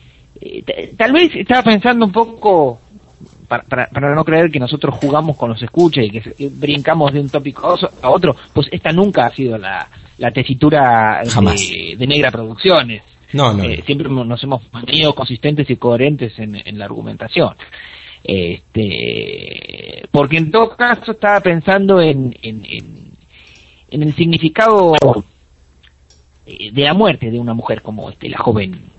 Eh, 0.40 0.94
tal 0.96 1.12
vez 1.12 1.32
estaba 1.34 1.62
pensando 1.62 2.06
un 2.06 2.12
poco 2.12 2.80
para, 3.48 3.64
para, 3.64 4.14
no 4.14 4.24
creer 4.24 4.50
que 4.50 4.60
nosotros 4.60 4.96
jugamos 5.00 5.36
con 5.36 5.50
los 5.50 5.62
escuchas 5.62 6.04
y 6.04 6.10
que 6.10 6.48
brincamos 6.50 7.12
de 7.12 7.20
un 7.20 7.30
tópico 7.30 7.74
a 8.02 8.10
otro, 8.10 8.36
pues 8.52 8.68
esta 8.70 8.92
nunca 8.92 9.26
ha 9.26 9.30
sido 9.30 9.56
la, 9.56 9.88
la 10.18 10.30
tesitura 10.30 11.22
de, 11.24 11.96
de, 11.96 12.06
Negra 12.06 12.30
Producciones. 12.30 13.02
No, 13.32 13.52
no. 13.54 13.64
Eh, 13.64 13.82
siempre 13.86 14.08
nos 14.08 14.42
hemos 14.42 14.62
mantenido 14.72 15.14
consistentes 15.14 15.68
y 15.70 15.76
coherentes 15.76 16.38
en, 16.38 16.78
la 16.78 16.84
argumentación. 16.84 17.56
Este, 18.22 20.06
porque 20.10 20.36
en 20.38 20.50
todo 20.50 20.76
caso 20.76 21.12
estaba 21.12 21.40
pensando 21.40 22.00
en, 22.00 22.36
en, 22.42 22.64
en, 23.90 24.02
el 24.02 24.14
significado 24.14 24.94
eh, 26.44 26.70
de 26.72 26.82
la 26.82 26.94
muerte 26.94 27.30
de 27.30 27.38
una 27.38 27.54
mujer 27.54 27.80
como 27.80 28.10
este, 28.10 28.28
la 28.28 28.38
joven 28.38 28.90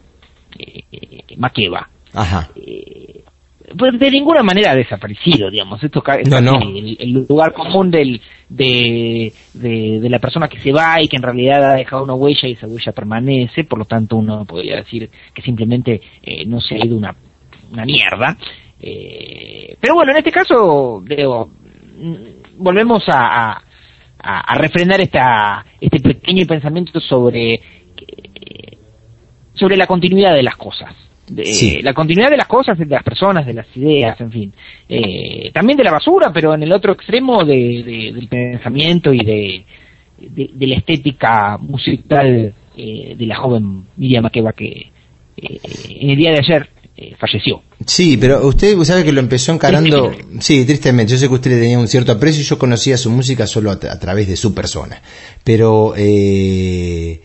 eh, 0.58 1.36
Makeba. 1.38 1.90
Ajá. 2.14 2.50
Eh, 2.56 3.24
pues 3.78 4.00
de 4.00 4.12
ninguna 4.12 4.44
manera 4.44 4.72
ha 4.72 4.76
desaparecido, 4.76 5.50
digamos. 5.50 5.84
Esto 5.84 6.04
es 6.06 6.28
El, 6.28 7.26
lugar 7.28 7.54
común 7.54 7.92
del, 7.92 8.22
de, 8.48 9.34
de, 9.54 10.10
la 10.10 10.20
persona 10.20 10.48
que 10.48 10.60
se 10.60 10.72
va 10.72 11.02
y 11.02 11.08
que 11.08 11.18
en 11.18 11.24
realidad 11.24 11.72
ha 11.72 11.76
dejado 11.76 12.04
una 12.04 12.14
huella 12.14 12.48
y 12.48 12.54
esa 12.54 12.68
huella 12.68 12.92
permanece, 12.92 13.64
por 13.64 13.80
lo 13.80 13.86
tanto 13.86 14.18
uno 14.18 14.46
podría 14.46 14.78
decir 14.78 15.10
que 15.34 15.42
simplemente 15.42 16.02
eh, 16.24 16.46
no 16.46 16.60
se 16.62 16.76
ha 16.76 16.86
ido 16.86 16.98
una, 16.98 17.16
una 17.72 17.86
mierda. 17.86 18.38
Eh, 18.82 19.76
pero 19.80 19.96
bueno, 19.96 20.12
en 20.12 20.18
este 20.18 20.32
caso, 20.32 21.04
digo, 21.06 21.50
mm, 21.98 22.16
volvemos 22.58 23.04
a, 23.08 23.52
a, 23.52 23.62
a 24.22 24.56
refrendar 24.56 25.02
esta, 25.02 25.66
este 25.80 26.00
pequeño 26.00 26.46
pensamiento 26.46 27.00
sobre 27.00 27.62
sobre 29.60 29.76
la 29.76 29.88
continuidad 29.88 30.34
de 30.34 30.44
las 30.44 30.56
cosas. 30.56 30.96
De, 31.30 31.80
La 31.84 31.94
continuidad 31.94 32.30
de 32.30 32.38
las 32.38 32.48
cosas, 32.48 32.78
de 32.78 32.86
las 32.86 33.04
personas, 33.04 33.46
de 33.46 33.54
las 33.54 33.68
ideas, 33.76 34.20
en 34.20 34.32
fin. 34.32 34.54
Eh, 34.88 35.52
también 35.54 35.78
de 35.78 35.84
la 35.84 35.92
basura, 35.92 36.32
pero 36.34 36.54
en 36.54 36.64
el 36.64 36.72
otro 36.72 36.94
extremo 36.94 37.44
de, 37.44 38.12
del 38.14 38.28
pensamiento 38.28 39.14
y 39.14 39.20
de, 39.20 39.66
de, 40.18 40.68
la 40.68 40.76
estética 40.76 41.58
musical 41.58 42.54
eh, 42.76 43.16
de 43.18 43.26
la 43.26 43.36
joven 43.38 43.86
Miriam 43.98 44.24
Makeba 44.24 44.54
que 44.54 44.92
eh, 45.38 45.60
en 45.90 46.10
el 46.10 46.18
día 46.18 46.32
de 46.32 46.40
ayer 46.40 46.70
eh, 47.02 47.16
falleció. 47.18 47.62
Sí, 47.86 48.18
pero 48.18 48.46
usted 48.46 48.78
sabe 48.84 49.06
que 49.06 49.14
lo 49.14 49.22
empezó 49.22 49.54
encarando, 49.54 50.12
sí, 50.42 50.66
tristemente, 50.66 51.14
yo 51.14 51.18
sé 51.18 51.30
que 51.30 51.34
usted 51.34 51.52
le 51.52 51.62
tenía 51.62 51.80
un 51.80 51.88
cierto 51.88 52.12
aprecio 52.12 52.42
y 52.42 52.44
yo 52.44 52.58
conocía 52.58 52.98
su 52.98 53.10
música 53.10 53.48
solo 53.48 53.72
a, 53.72 53.80
través 53.80 54.28
de 54.28 54.36
su 54.36 54.54
persona, 54.54 55.02
pero 55.46 55.94
eh, 55.96 57.22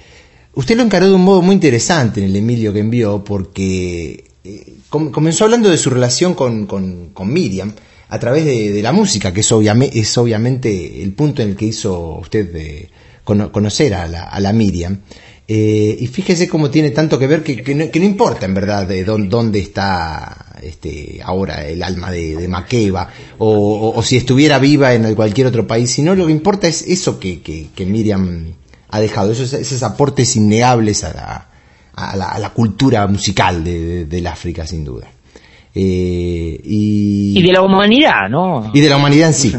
usted 0.55 0.77
lo 0.77 0.83
encaró 0.83 1.09
de 1.09 1.15
un 1.15 1.25
modo 1.25 1.43
muy 1.43 1.55
interesante 1.55 2.21
en 2.21 2.27
el 2.27 2.37
Emilio 2.37 2.73
que 2.73 2.81
envió 2.81 3.25
porque 3.25 4.25
eh, 4.45 4.75
comenzó 4.89 5.45
hablando 5.45 5.71
de 5.71 5.79
su 5.79 5.91
relación 5.91 6.35
con, 6.35 6.67
con, 6.67 7.33
Miriam 7.33 7.73
a 8.09 8.19
través 8.19 8.45
de, 8.45 8.83
la 8.83 8.93
música, 8.93 9.33
que 9.33 9.41
es, 9.41 9.51
es 9.51 10.19
obviamente 10.19 11.03
el 11.03 11.13
punto 11.13 11.43
en 11.43 11.51
el 11.51 11.57
que 11.57 11.67
hizo 11.67 12.17
usted 12.17 12.53
de 12.53 12.91
conocer 13.25 13.95
a 13.95 14.07
la, 14.07 14.53
Miriam. 14.53 15.01
Eh, 15.47 15.97
y 15.99 16.07
fíjese 16.07 16.49
cómo 16.49 16.71
tiene 16.71 16.91
tanto 16.91 17.19
que 17.19 17.27
ver 17.27 17.43
que, 17.43 17.75
no, 17.75 18.05
importa 18.05 18.47
en 18.47 18.55
verdad 18.55 18.87
de 18.87 19.05
dónde, 19.05 19.59
está 19.59 20.55
este, 20.63 21.21
ahora 21.23 21.67
el 21.67 21.83
alma 21.83 22.11
de, 22.11 22.37
de 22.37 22.49
Makeba 22.49 23.11
o, 23.39 24.03
si 24.03 24.17
estuviera 24.17 24.59
viva 24.59 24.95
en 24.95 25.15
cualquier 25.15 25.47
otro 25.47 25.67
país, 25.67 25.91
sino 25.91 26.15
lo 26.15 26.27
que 26.27 26.33
importa 26.33 26.69
es 26.69 26.83
eso 26.83 27.19
que, 27.19 27.71
Miriam 27.87 28.55
ha 28.95 29.01
dejado, 29.01 29.33
esos, 29.33 29.53
esos 29.55 29.83
aportes 29.83 30.37
innegables 30.37 31.03
a 31.03 31.13
la, 31.13 31.49
a 31.97 32.39
la, 32.39 32.51
cultura 32.51 33.05
musical 33.09 33.65
de, 33.65 34.05
del 34.05 34.25
África, 34.29 34.65
sin 34.65 34.85
duda. 34.85 35.09
Eh, 35.75 36.61
y, 36.63 37.43
de 37.43 37.53
la 37.53 37.63
humanidad, 37.63 38.29
¿no? 38.31 38.71
Y 38.73 38.81
de 38.81 38.89
la 38.89 38.97
humanidad 38.97 39.31
en 39.31 39.35
sí. 39.35 39.53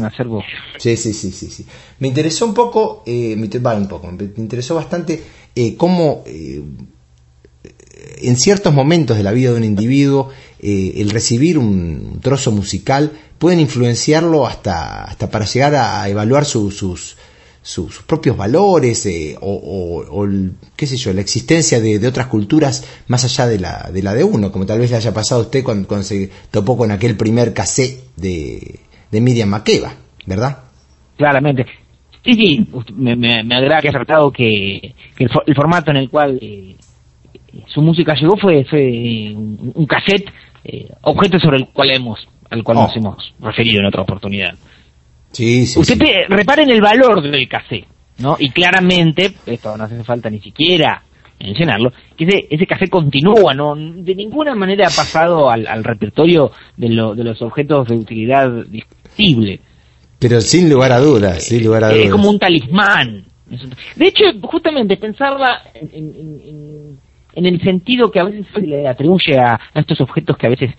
Sí, 0.78 0.96
sí, 0.96 1.12
sí, 1.12 1.32
sí, 1.32 1.50
sí. 1.50 1.66
Me 1.98 2.08
interesó 2.08 2.46
un 2.46 2.54
poco, 2.54 3.02
eh, 3.04 3.36
me, 3.36 3.50
un 3.76 3.88
poco, 3.88 4.10
me 4.10 4.24
interesó 4.38 4.74
bastante 4.74 5.22
eh, 5.54 5.76
cómo 5.76 6.24
en 6.26 6.86
ciertos 8.36 8.72
momentos 8.72 9.18
de 9.18 9.22
la 9.22 9.32
vida 9.32 9.50
de 9.50 9.58
un 9.58 9.64
individuo 9.64 10.30
el 10.58 11.10
recibir 11.10 11.58
un 11.58 12.20
trozo 12.22 12.52
musical 12.52 13.12
pueden 13.38 13.60
influenciarlo 13.60 14.46
hasta, 14.46 15.04
hasta 15.04 15.30
para 15.30 15.44
llegar 15.44 15.74
a, 15.74 16.08
evaluar 16.08 16.46
sus, 16.46 17.18
sus, 17.66 18.00
propios 18.02 18.36
valores 18.36 19.08
o, 19.40 20.26
qué 20.76 20.86
sé 20.86 20.96
yo, 20.96 21.12
la 21.12 21.20
existencia 21.20 21.80
de, 21.80 22.06
otras 22.06 22.28
culturas 22.28 23.02
más 23.08 23.24
allá 23.24 23.48
de 23.48 23.58
la, 23.58 23.90
de 23.92 24.02
la 24.02 24.14
de 24.14 24.22
uno, 24.22 24.52
como 24.52 24.66
tal 24.66 24.78
vez 24.78 24.92
le 24.92 24.96
haya 24.96 25.12
pasado 25.12 25.40
a 25.40 25.44
usted 25.44 25.64
cuando, 25.64 26.02
se 26.04 26.30
topó 26.52 26.76
con 26.76 26.92
aquel 26.92 27.16
primer 27.16 27.52
cassette 27.52 28.04
de, 28.14 28.78
de 29.10 29.20
Miriam 29.20 29.48
Makeba, 29.48 29.94
¿verdad? 30.26 30.58
Claramente. 31.16 31.66
Sí, 32.24 32.34
sí, 32.34 32.68
me, 32.94 33.16
me, 33.16 33.54
agrada 33.56 33.80
que 33.80 33.88
haya 33.88 33.98
tratado 33.98 34.30
que, 34.30 34.94
el, 35.18 35.54
formato 35.54 35.90
en 35.90 35.96
el 35.96 36.08
cual 36.08 36.38
eh, 36.40 36.76
su 37.66 37.82
música 37.82 38.14
llegó 38.14 38.36
fue, 38.36 38.64
fue 38.64 39.32
un, 39.34 39.86
cassette, 39.86 40.30
eh, 40.62 40.88
objeto 41.02 41.40
sobre 41.40 41.56
el 41.56 41.68
cual 41.68 41.90
hemos, 41.90 42.28
al 42.48 42.62
cual 42.62 42.78
nos 42.78 42.92
oh. 42.94 42.98
hemos 42.98 43.34
referido 43.40 43.80
en 43.80 43.86
otra 43.86 44.02
oportunidad. 44.02 44.54
Sí, 45.36 45.66
sí, 45.66 45.78
Usted 45.78 45.98
repare 46.30 46.62
en 46.62 46.70
el 46.70 46.80
valor 46.80 47.20
del 47.20 47.46
cassette, 47.46 47.86
¿no? 48.20 48.36
Y 48.38 48.48
claramente, 48.48 49.34
esto 49.44 49.76
no 49.76 49.84
hace 49.84 50.02
falta 50.02 50.30
ni 50.30 50.40
siquiera 50.40 51.02
mencionarlo, 51.38 51.92
que 52.16 52.24
ese, 52.24 52.46
ese 52.48 52.66
café 52.66 52.88
continúa, 52.88 53.52
¿no? 53.52 53.74
De 53.76 54.14
ninguna 54.14 54.54
manera 54.54 54.86
ha 54.86 54.90
pasado 54.90 55.50
al, 55.50 55.66
al 55.66 55.84
repertorio 55.84 56.52
de, 56.78 56.88
lo, 56.88 57.14
de 57.14 57.24
los 57.24 57.42
objetos 57.42 57.86
de 57.88 57.96
utilidad 57.96 58.64
discutible. 58.64 59.60
Pero 60.18 60.40
sin 60.40 60.70
lugar 60.70 60.92
a 60.92 61.00
dudas, 61.00 61.44
sin 61.44 61.64
lugar 61.64 61.84
a 61.84 61.88
dudas. 61.90 62.04
Es 62.06 62.10
como 62.10 62.30
un 62.30 62.38
talismán. 62.38 63.26
De 63.94 64.06
hecho, 64.06 64.24
justamente 64.40 64.96
pensarla 64.96 65.60
en, 65.74 66.98
el 67.44 67.60
sentido 67.60 68.10
que 68.10 68.20
a 68.20 68.24
veces 68.24 68.46
se 68.54 68.62
le 68.62 68.88
atribuye 68.88 69.38
a, 69.38 69.60
estos 69.74 70.00
objetos 70.00 70.38
que 70.38 70.46
a 70.46 70.50
veces 70.50 70.70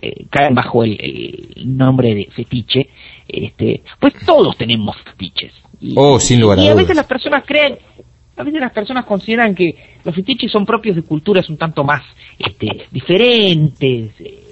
eh, 0.00 0.26
caen 0.28 0.54
bajo 0.54 0.82
el, 0.82 1.54
nombre 1.64 2.14
de 2.14 2.28
fetiche, 2.34 2.88
este, 3.28 3.82
pues 4.00 4.14
todos 4.26 4.56
tenemos 4.56 4.96
fetiches. 5.04 5.52
Y, 5.80 5.94
oh, 5.96 6.18
sin 6.18 6.40
lugar 6.40 6.58
a, 6.58 6.62
y 6.62 6.68
a 6.68 6.74
veces 6.74 6.96
las 6.96 7.06
personas 7.06 7.44
creen, 7.46 7.78
a 8.36 8.42
veces 8.42 8.60
las 8.60 8.72
personas 8.72 9.04
consideran 9.04 9.54
que 9.54 9.76
los 10.04 10.14
fetiches 10.14 10.50
son 10.50 10.66
propios 10.66 10.96
de 10.96 11.02
culturas 11.02 11.48
un 11.48 11.56
tanto 11.56 11.84
más 11.84 12.02
este, 12.38 12.86
diferentes, 12.90 14.10
eh, 14.18 14.42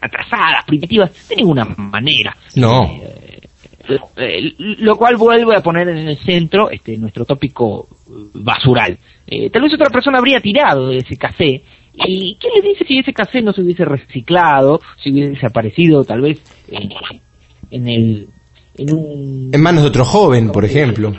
atrasadas, 0.00 0.64
primitivas, 0.66 1.28
de 1.28 1.36
ninguna 1.36 1.64
manera. 1.64 2.36
No. 2.54 2.84
Eh, 2.84 3.25
eh, 4.16 4.54
lo 4.58 4.96
cual 4.96 5.16
vuelve 5.16 5.56
a 5.56 5.62
poner 5.62 5.88
en 5.88 6.08
el 6.08 6.18
centro 6.18 6.70
este 6.70 6.96
nuestro 6.98 7.24
tópico 7.24 7.88
basural. 8.34 8.98
Eh, 9.26 9.50
tal 9.50 9.62
vez 9.62 9.74
otra 9.74 9.90
persona 9.90 10.18
habría 10.18 10.40
tirado 10.40 10.88
de 10.88 10.98
ese 10.98 11.16
café. 11.16 11.62
¿Y 11.94 12.36
qué 12.38 12.48
le 12.54 12.68
dice 12.68 12.84
si 12.86 12.98
ese 12.98 13.12
café 13.12 13.40
no 13.40 13.52
se 13.52 13.62
hubiese 13.62 13.84
reciclado, 13.84 14.80
si 15.02 15.10
hubiese 15.10 15.32
desaparecido 15.32 16.04
tal 16.04 16.20
vez 16.20 16.42
en, 17.70 17.88
el... 17.88 18.28
En, 18.76 19.50
en 19.52 19.62
manos 19.62 19.82
de 19.82 19.88
otro 19.88 20.04
joven, 20.04 20.50
por 20.50 20.64
ejemplo. 20.64 21.12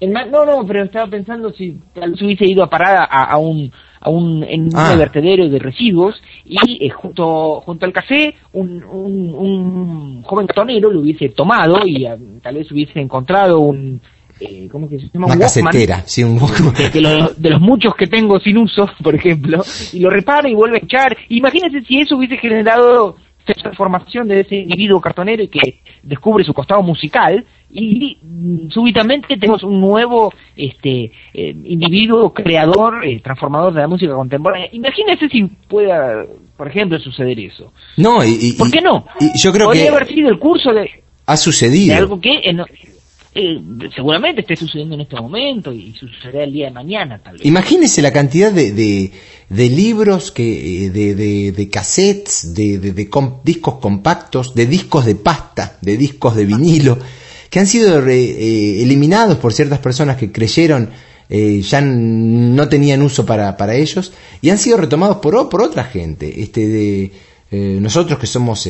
no, 0.00 0.44
no, 0.44 0.66
pero 0.66 0.84
estaba 0.84 1.10
pensando 1.10 1.50
si 1.52 1.76
tal 1.92 2.12
vez 2.12 2.22
hubiese 2.22 2.46
ido 2.46 2.62
a 2.62 2.70
parar 2.70 3.08
a 3.10 3.36
un 3.38 3.72
a 4.04 4.10
un, 4.10 4.44
en 4.44 4.66
un 4.66 4.76
ah. 4.76 4.94
vertedero 4.96 5.48
de 5.48 5.58
residuos 5.58 6.22
y 6.44 6.86
eh, 6.86 6.90
junto, 6.90 7.62
junto 7.62 7.86
al 7.86 7.92
café 7.92 8.34
un, 8.52 8.84
un, 8.84 10.22
joven 10.22 10.46
cartonero 10.46 10.90
lo 10.90 11.00
hubiese 11.00 11.30
tomado 11.30 11.78
y 11.86 12.04
ah, 12.04 12.16
tal 12.42 12.56
vez 12.56 12.70
hubiese 12.70 13.00
encontrado 13.00 13.60
un, 13.60 14.00
eh, 14.40 14.68
¿cómo 14.70 14.88
que 14.88 14.98
se 14.98 15.08
llama? 15.12 15.28
Una 15.28 15.38
casetera, 15.38 16.02
sí, 16.04 16.22
un 16.22 16.38
de, 16.38 16.90
de, 17.36 17.50
los 17.50 17.60
muchos 17.60 17.94
que 17.94 18.06
tengo 18.06 18.38
sin 18.40 18.58
uso, 18.58 18.88
por 19.02 19.14
ejemplo, 19.14 19.62
y 19.92 20.00
lo 20.00 20.10
repara 20.10 20.48
y 20.50 20.54
vuelve 20.54 20.76
a 20.76 20.84
echar. 20.84 21.16
Imagínense 21.30 21.82
si 21.82 22.00
eso 22.00 22.16
hubiese 22.16 22.36
generado 22.36 23.16
transformación 23.44 24.28
de 24.28 24.40
ese 24.40 24.56
individuo 24.56 25.00
cartonero 25.00 25.42
y 25.42 25.48
que 25.48 25.80
descubre 26.02 26.44
su 26.44 26.54
costado 26.54 26.82
musical 26.82 27.44
y 27.74 28.18
súbitamente 28.72 29.36
tenemos 29.36 29.62
un 29.64 29.80
nuevo 29.80 30.32
este 30.56 31.10
eh, 31.34 31.56
individuo 31.64 32.32
creador 32.32 33.04
eh, 33.04 33.20
transformador 33.20 33.74
de 33.74 33.80
la 33.80 33.88
música 33.88 34.14
contemporánea. 34.14 34.68
Imagínese 34.72 35.28
si 35.28 35.42
pueda 35.44 36.24
por 36.56 36.68
ejemplo 36.68 36.98
suceder 37.00 37.38
eso. 37.40 37.72
No 37.96 38.24
y, 38.24 38.52
por 38.52 38.70
qué 38.70 38.80
no 38.80 39.06
y 39.18 39.36
yo 39.36 39.52
creo 39.52 39.66
podría 39.66 39.90
haber 39.90 40.06
sido 40.06 40.28
el 40.30 40.38
curso 40.38 40.72
de 40.72 41.02
ha 41.26 41.36
sucedido. 41.36 41.94
de 41.94 41.98
algo 41.98 42.20
que 42.20 42.40
eh, 43.36 43.60
seguramente 43.96 44.42
esté 44.42 44.54
sucediendo 44.54 44.94
en 44.94 45.00
este 45.00 45.16
momento 45.16 45.72
y 45.72 45.92
sucederá 45.94 46.44
el 46.44 46.52
día 46.52 46.66
de 46.66 46.72
mañana 46.72 47.18
tal 47.18 47.32
vez. 47.32 47.44
Imagínese 47.44 48.02
la 48.02 48.12
cantidad 48.12 48.52
de, 48.52 48.70
de, 48.72 49.68
libros 49.70 50.30
que 50.30 50.90
de, 50.90 51.16
de, 51.16 51.50
de 51.50 51.68
cassettes 51.68 52.54
de, 52.54 52.78
de, 52.78 53.10
discos 53.42 53.74
compactos 53.80 54.54
de 54.54 54.66
discos 54.66 55.06
de 55.06 55.16
pasta 55.16 55.76
de 55.80 55.96
discos 55.96 56.36
de 56.36 56.44
vinilo 56.44 56.98
que 57.54 57.60
han 57.60 57.68
sido 57.68 58.04
eh, 58.08 58.82
eliminados 58.82 59.38
por 59.38 59.52
ciertas 59.52 59.78
personas 59.78 60.16
que 60.16 60.32
creyeron 60.32 60.90
eh, 61.28 61.60
ya 61.60 61.80
no 61.80 62.68
tenían 62.68 63.00
uso 63.00 63.24
para, 63.24 63.56
para, 63.56 63.76
ellos 63.76 64.12
y 64.42 64.50
han 64.50 64.58
sido 64.58 64.76
retomados 64.76 65.18
por, 65.18 65.48
por 65.48 65.62
otra 65.62 65.84
gente. 65.84 66.42
Este, 66.42 66.66
de, 66.66 67.12
eh, 67.52 67.78
nosotros 67.80 68.18
que 68.18 68.26
somos 68.26 68.68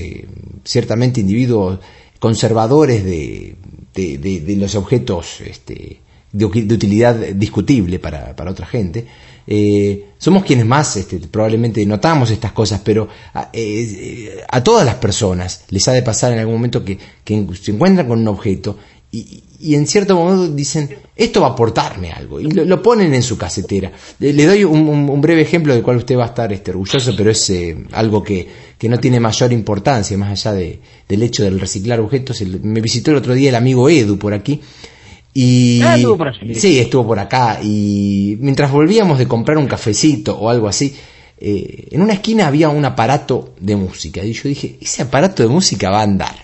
ciertamente 0.64 1.22
individuos 1.22 1.78
conservadores 2.18 3.06
de, 3.06 3.56
de, 3.94 4.18
de 4.18 4.56
los 4.56 4.74
objetos 4.74 5.40
este, 5.40 6.02
de, 6.34 6.44
utilidad 6.44 7.14
discutible 7.14 7.98
para, 7.98 8.34
para 8.36 8.50
otra 8.50 8.66
gente, 8.66 9.06
eh, 9.46 10.06
somos 10.18 10.44
quienes 10.44 10.66
más 10.66 10.96
este, 10.96 11.18
probablemente 11.18 11.84
notamos 11.86 12.30
estas 12.30 12.52
cosas, 12.52 12.80
pero 12.82 13.08
a, 13.34 13.50
eh, 13.52 14.42
a, 14.50 14.62
todas 14.62 14.84
las 14.86 14.96
personas 14.96 15.64
les 15.68 15.86
ha 15.88 15.92
de 15.92 16.02
pasar 16.02 16.32
en 16.32 16.38
algún 16.38 16.54
momento 16.54 16.84
que, 16.84 16.98
se 17.24 17.70
encuentran 17.70 18.08
con 18.08 18.20
un 18.20 18.28
objeto 18.28 18.78
y, 19.10 19.74
en 19.74 19.86
cierto 19.86 20.16
momento 20.16 20.48
dicen, 20.48 20.90
esto 21.14 21.40
va 21.40 21.48
a 21.48 21.50
aportarme 21.50 22.10
algo, 22.10 22.40
y 22.40 22.50
lo, 22.50 22.82
ponen 22.82 23.14
en 23.14 23.22
su 23.22 23.38
casetera. 23.38 23.92
Le, 24.18 24.44
doy 24.44 24.64
un, 24.64 25.20
breve 25.20 25.42
ejemplo 25.42 25.72
del 25.72 25.84
cual 25.84 25.98
usted 25.98 26.18
va 26.18 26.24
a 26.24 26.28
estar 26.28 26.52
este, 26.52 26.72
orgulloso, 26.72 27.14
pero 27.16 27.30
es 27.30 27.48
eh, 27.50 27.76
algo 27.92 28.22
que, 28.24 28.46
que, 28.76 28.88
no 28.88 28.98
tiene 28.98 29.20
mayor 29.20 29.52
importancia, 29.52 30.18
más 30.18 30.30
allá 30.30 30.56
de, 30.56 30.80
del 31.08 31.22
hecho 31.22 31.44
del 31.44 31.60
reciclar 31.60 32.00
objetos. 32.00 32.42
me 32.62 32.80
visitó 32.80 33.12
el 33.12 33.18
otro 33.18 33.34
día 33.34 33.50
el 33.50 33.54
amigo 33.54 33.88
Edu 33.88 34.18
por 34.18 34.34
aquí, 34.34 34.60
y 35.34 35.82
ah, 35.82 35.96
estuvo 35.96 36.16
por 36.16 36.32
Sí, 36.54 36.78
estuvo 36.78 37.06
por 37.08 37.18
acá. 37.18 37.58
Y 37.62 38.36
mientras 38.40 38.70
volvíamos 38.70 39.18
de 39.18 39.26
comprar 39.26 39.58
un 39.58 39.66
cafecito 39.66 40.38
o 40.38 40.48
algo 40.48 40.68
así, 40.68 40.94
eh, 41.36 41.88
en 41.90 42.00
una 42.00 42.14
esquina 42.14 42.46
había 42.46 42.68
un 42.68 42.84
aparato 42.84 43.54
de 43.60 43.74
música. 43.74 44.24
Y 44.24 44.32
yo 44.32 44.48
dije, 44.48 44.78
ese 44.80 45.02
aparato 45.02 45.42
de 45.42 45.48
música 45.48 45.90
va 45.90 46.00
a 46.00 46.04
andar. 46.04 46.34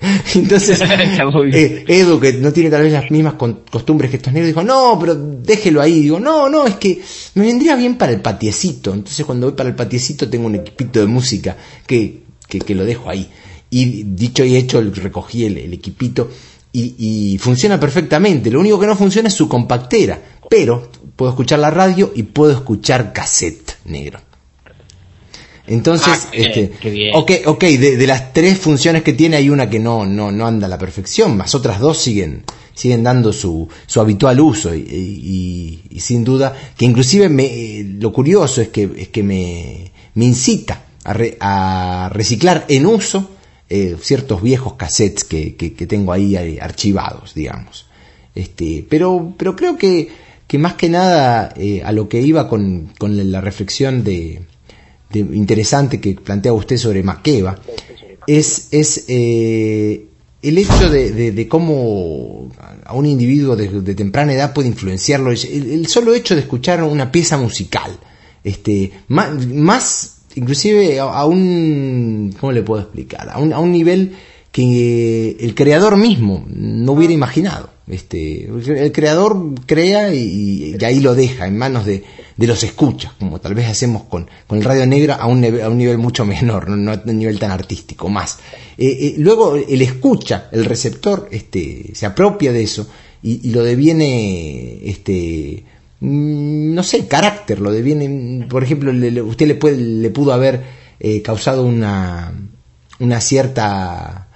Entonces, 0.34 0.80
eh, 1.52 1.84
Edu, 1.86 2.18
que 2.18 2.32
no 2.32 2.52
tiene 2.52 2.70
tal 2.70 2.82
vez 2.82 2.92
las 2.92 3.10
mismas 3.10 3.34
costumbres 3.34 4.10
que 4.10 4.16
estos 4.16 4.32
negros, 4.32 4.48
dijo, 4.48 4.62
no, 4.62 4.96
pero 4.98 5.14
déjelo 5.14 5.82
ahí. 5.82 6.00
Digo, 6.00 6.18
no, 6.18 6.48
no, 6.48 6.66
es 6.66 6.76
que 6.76 7.00
me 7.34 7.44
vendría 7.44 7.76
bien 7.76 7.96
para 7.96 8.12
el 8.12 8.20
patiecito. 8.20 8.94
Entonces 8.94 9.24
cuando 9.26 9.46
voy 9.46 9.56
para 9.56 9.68
el 9.68 9.74
patiecito 9.74 10.28
tengo 10.28 10.46
un 10.46 10.56
equipito 10.56 11.00
de 11.00 11.06
música 11.06 11.56
que, 11.86 12.22
que, 12.48 12.74
lo 12.74 12.84
dejo 12.84 13.10
ahí. 13.10 13.28
Y 13.70 14.04
dicho 14.04 14.44
y 14.44 14.56
hecho, 14.56 14.80
recogí 14.80 15.44
el, 15.44 15.72
equipito 15.72 16.30
y, 16.72 16.94
y 17.34 17.38
funciona 17.38 17.78
perfectamente. 17.78 18.50
Lo 18.50 18.60
único 18.60 18.80
que 18.80 18.86
no 18.86 18.96
funciona 18.96 19.28
es 19.28 19.34
su 19.34 19.48
compactera. 19.48 20.20
Pero 20.48 20.90
puedo 21.16 21.30
escuchar 21.30 21.58
la 21.58 21.70
radio 21.70 22.12
y 22.14 22.24
puedo 22.24 22.52
escuchar 22.52 23.12
cassette 23.12 23.76
negro. 23.84 24.20
Entonces, 25.66 26.26
ah, 26.26 26.30
este, 26.32 26.72
ok, 27.14 27.30
okay 27.46 27.76
de, 27.76 28.06
las 28.06 28.32
tres 28.32 28.58
funciones 28.58 29.02
que 29.02 29.12
tiene 29.12 29.36
hay 29.36 29.48
una 29.48 29.70
que 29.70 29.78
no, 29.78 30.04
no, 30.04 30.32
no 30.32 30.46
anda 30.46 30.66
a 30.66 30.68
la 30.68 30.76
perfección, 30.76 31.36
más 31.36 31.54
otras 31.54 31.78
dos 31.78 31.98
siguen, 31.98 32.42
siguen 32.74 33.04
dando 33.04 33.32
su, 33.32 33.68
su 33.86 34.00
habitual 34.00 34.40
uso 34.40 34.74
y, 34.74 35.80
sin 36.00 36.24
duda 36.24 36.52
que 36.76 36.84
inclusive 36.84 37.28
me, 37.28 37.84
lo 38.00 38.12
curioso 38.12 38.60
es 38.60 38.68
que, 38.68 38.90
es 38.96 39.08
que 39.08 39.22
me, 39.22 39.92
me 40.14 40.24
incita 40.24 40.82
a, 41.04 41.14
a 41.40 42.08
reciclar 42.08 42.64
en 42.68 42.86
uso 42.86 43.30
eh, 43.74 43.96
ciertos 43.98 44.42
viejos 44.42 44.74
cassettes 44.74 45.24
que, 45.24 45.56
que, 45.56 45.86
tengo 45.86 46.12
ahí 46.12 46.36
eh, 46.36 46.58
archivados, 46.60 47.32
digamos. 47.32 47.86
Este, 48.34 48.84
pero, 48.86 49.32
pero 49.38 49.56
creo 49.56 49.78
que, 49.78 50.10
que 50.46 50.58
más 50.58 50.74
que 50.74 50.90
nada 50.90 51.54
eh, 51.56 51.80
a 51.82 51.90
lo 51.90 52.06
que 52.06 52.20
iba 52.20 52.50
con, 52.50 52.90
con 52.98 53.32
la 53.32 53.40
reflexión 53.40 54.04
de, 54.04 54.42
interesante 55.14 56.02
que 56.02 56.12
plantea 56.16 56.52
usted 56.52 56.76
sobre 56.76 57.02
Maqueva 57.02 57.58
es, 58.26 58.68
es 58.72 59.04
el 59.08 60.08
hecho 60.42 60.90
de, 60.90 61.46
cómo 61.48 62.50
a 62.84 62.92
un 62.94 63.06
individuo 63.06 63.56
de, 63.56 63.94
temprana 63.94 64.34
edad 64.34 64.52
puede 64.52 64.68
influenciarlo, 64.68 65.30
el, 65.30 65.86
solo 65.86 66.12
hecho 66.12 66.34
de 66.34 66.42
escuchar 66.42 66.82
una 66.82 67.10
pieza 67.10 67.38
musical, 67.38 67.98
este, 68.44 68.92
más, 69.08 70.11
inclusive 70.34 71.00
a, 71.00 71.24
un, 71.24 72.34
¿cómo 72.40 72.52
le 72.52 72.62
puedo 72.62 72.82
explicar? 72.82 73.28
A 73.30 73.38
un, 73.38 73.52
a 73.52 73.58
un 73.58 73.72
nivel 73.72 74.14
que 74.52 75.36
el 75.40 75.54
creador 75.54 75.96
mismo 75.96 76.44
no 76.48 76.92
hubiera 76.92 77.14
imaginado. 77.14 77.70
Este, 77.88 78.46
el 78.46 78.92
creador 78.92 79.54
crea 79.66 80.14
y, 80.14 80.76
ahí 80.84 81.00
lo 81.00 81.14
deja 81.14 81.46
en 81.46 81.58
manos 81.58 81.84
de, 81.84 82.04
de, 82.36 82.46
los 82.46 82.62
escuchas, 82.62 83.12
como 83.18 83.40
tal 83.40 83.54
vez 83.54 83.66
hacemos 83.68 84.04
con, 84.04 84.30
con 84.46 84.58
el 84.58 84.64
radio 84.64 84.86
negra 84.86 85.16
a 85.16 85.26
un, 85.26 85.44
a 85.44 85.68
un 85.68 85.78
nivel 85.78 85.98
mucho 85.98 86.24
menor, 86.24 86.68
no, 86.68 86.92
a 86.92 87.02
un 87.04 87.18
nivel 87.18 87.38
tan 87.38 87.50
artístico, 87.50 88.08
más. 88.08 88.38
Eh, 88.78 88.86
eh, 88.86 89.14
luego 89.18 89.56
el 89.56 89.82
escucha, 89.82 90.48
el 90.52 90.64
receptor, 90.64 91.28
este, 91.32 91.90
se 91.94 92.06
apropia 92.06 92.52
de 92.52 92.62
eso 92.62 92.88
y, 93.22 93.50
lo 93.50 93.62
deviene, 93.62 94.80
este, 94.84 95.64
no 96.04 96.82
sé, 96.82 97.06
carácter, 97.06 97.60
lo 97.60 97.70
deviene, 97.70 98.46
por 98.46 98.64
ejemplo, 98.64 98.90
usted 99.24 99.46
le, 99.46 99.54
puede, 99.54 99.76
le 99.76 100.10
pudo 100.10 100.32
haber 100.32 100.60
eh, 100.98 101.22
causado 101.22 101.64
una, 101.64 102.32
una 102.98 103.20
cierta 103.20 104.26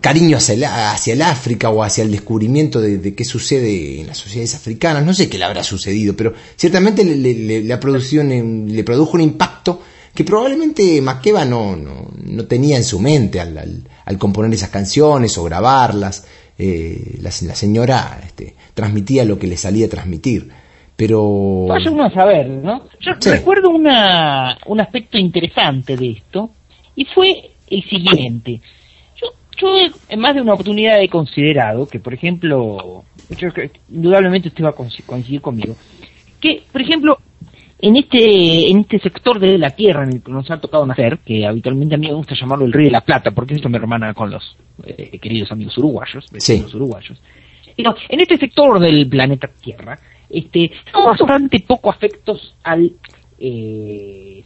cariño 0.00 0.36
hacia 0.36 1.12
el, 1.12 1.22
África 1.22 1.70
o 1.70 1.82
hacia 1.82 2.04
el 2.04 2.12
descubrimiento 2.12 2.80
de, 2.80 3.14
qué 3.14 3.24
sucede 3.24 4.00
en 4.00 4.06
las 4.06 4.18
sociedades 4.18 4.54
africanas. 4.54 5.04
No 5.04 5.12
sé 5.12 5.28
qué 5.28 5.38
le 5.38 5.44
habrá 5.44 5.64
sucedido, 5.64 6.14
pero 6.16 6.34
ciertamente 6.56 7.04
le, 7.04 7.62
le, 7.62 7.78
produjo 7.78 9.12
un 9.14 9.20
impacto 9.20 9.82
que 10.14 10.22
probablemente 10.22 11.00
Maqueva 11.00 11.44
no, 11.44 11.74
no, 11.76 12.44
tenía 12.44 12.76
en 12.76 12.84
su 12.84 13.00
mente 13.00 13.40
al, 13.40 13.84
componer 14.18 14.54
esas 14.54 14.70
canciones 14.70 15.36
o 15.36 15.42
grabarlas. 15.42 16.24
Eh, 16.58 17.18
la, 17.20 17.32
señora 17.32 18.20
este, 18.24 18.54
transmitía 18.74 19.24
lo 19.24 19.36
que 19.38 19.48
le 19.48 19.56
salía 19.56 19.86
a 19.86 19.90
transmitir. 19.90 20.61
Pero... 21.02 21.66
Vaya 21.66 21.90
uno 21.90 22.04
a 22.04 22.10
saber, 22.10 22.48
¿no? 22.48 22.84
Yo 23.00 23.12
recuerdo 23.24 23.70
una, 23.70 24.56
un 24.66 24.80
aspecto 24.80 25.18
interesante 25.18 25.96
de 25.96 26.10
esto 26.10 26.50
y 26.94 27.06
fue 27.06 27.50
el 27.68 27.82
siguiente 27.84 28.60
yo 29.62 29.68
en 30.08 30.20
más 30.20 30.34
de 30.34 30.40
una 30.40 30.54
oportunidad 30.54 31.00
he 31.00 31.08
considerado 31.08 31.86
que, 31.86 32.00
por 32.00 32.14
ejemplo, 32.14 33.04
indudablemente 33.90 34.48
usted 34.48 34.64
va 34.64 34.70
a 34.70 35.06
coincidir 35.06 35.40
conmigo, 35.40 35.76
que, 36.40 36.62
por 36.70 36.80
ejemplo, 36.80 37.18
en 37.78 37.96
este 37.96 38.70
en 38.70 38.80
este 38.80 39.00
sector 39.00 39.40
de 39.40 39.58
la 39.58 39.70
tierra 39.70 40.04
en 40.04 40.14
el 40.14 40.22
que 40.22 40.30
nos 40.30 40.50
ha 40.50 40.60
tocado 40.60 40.86
nacer, 40.86 41.18
que 41.18 41.46
habitualmente 41.46 41.94
a 41.94 41.98
mí 41.98 42.08
me 42.08 42.14
gusta 42.14 42.34
llamarlo 42.34 42.64
el 42.64 42.72
Río 42.72 42.86
de 42.86 42.92
la 42.92 43.00
Plata, 43.00 43.30
porque 43.32 43.54
esto 43.54 43.68
me 43.68 43.78
hermana 43.78 44.14
con 44.14 44.30
los 44.30 44.56
eh, 44.84 45.18
queridos 45.18 45.50
amigos 45.52 45.76
uruguayos, 45.78 46.26
vecinos 46.30 46.74
uruguayos. 46.74 47.20
Pero 47.76 47.94
en 48.08 48.20
este 48.20 48.36
sector 48.36 48.78
del 48.78 49.08
planeta 49.08 49.48
Tierra, 49.60 49.98
este, 50.32 50.70
somos 50.90 51.18
bastante 51.18 51.60
poco 51.60 51.90
afectos 51.90 52.54
al 52.64 52.92
eh, 53.38 54.44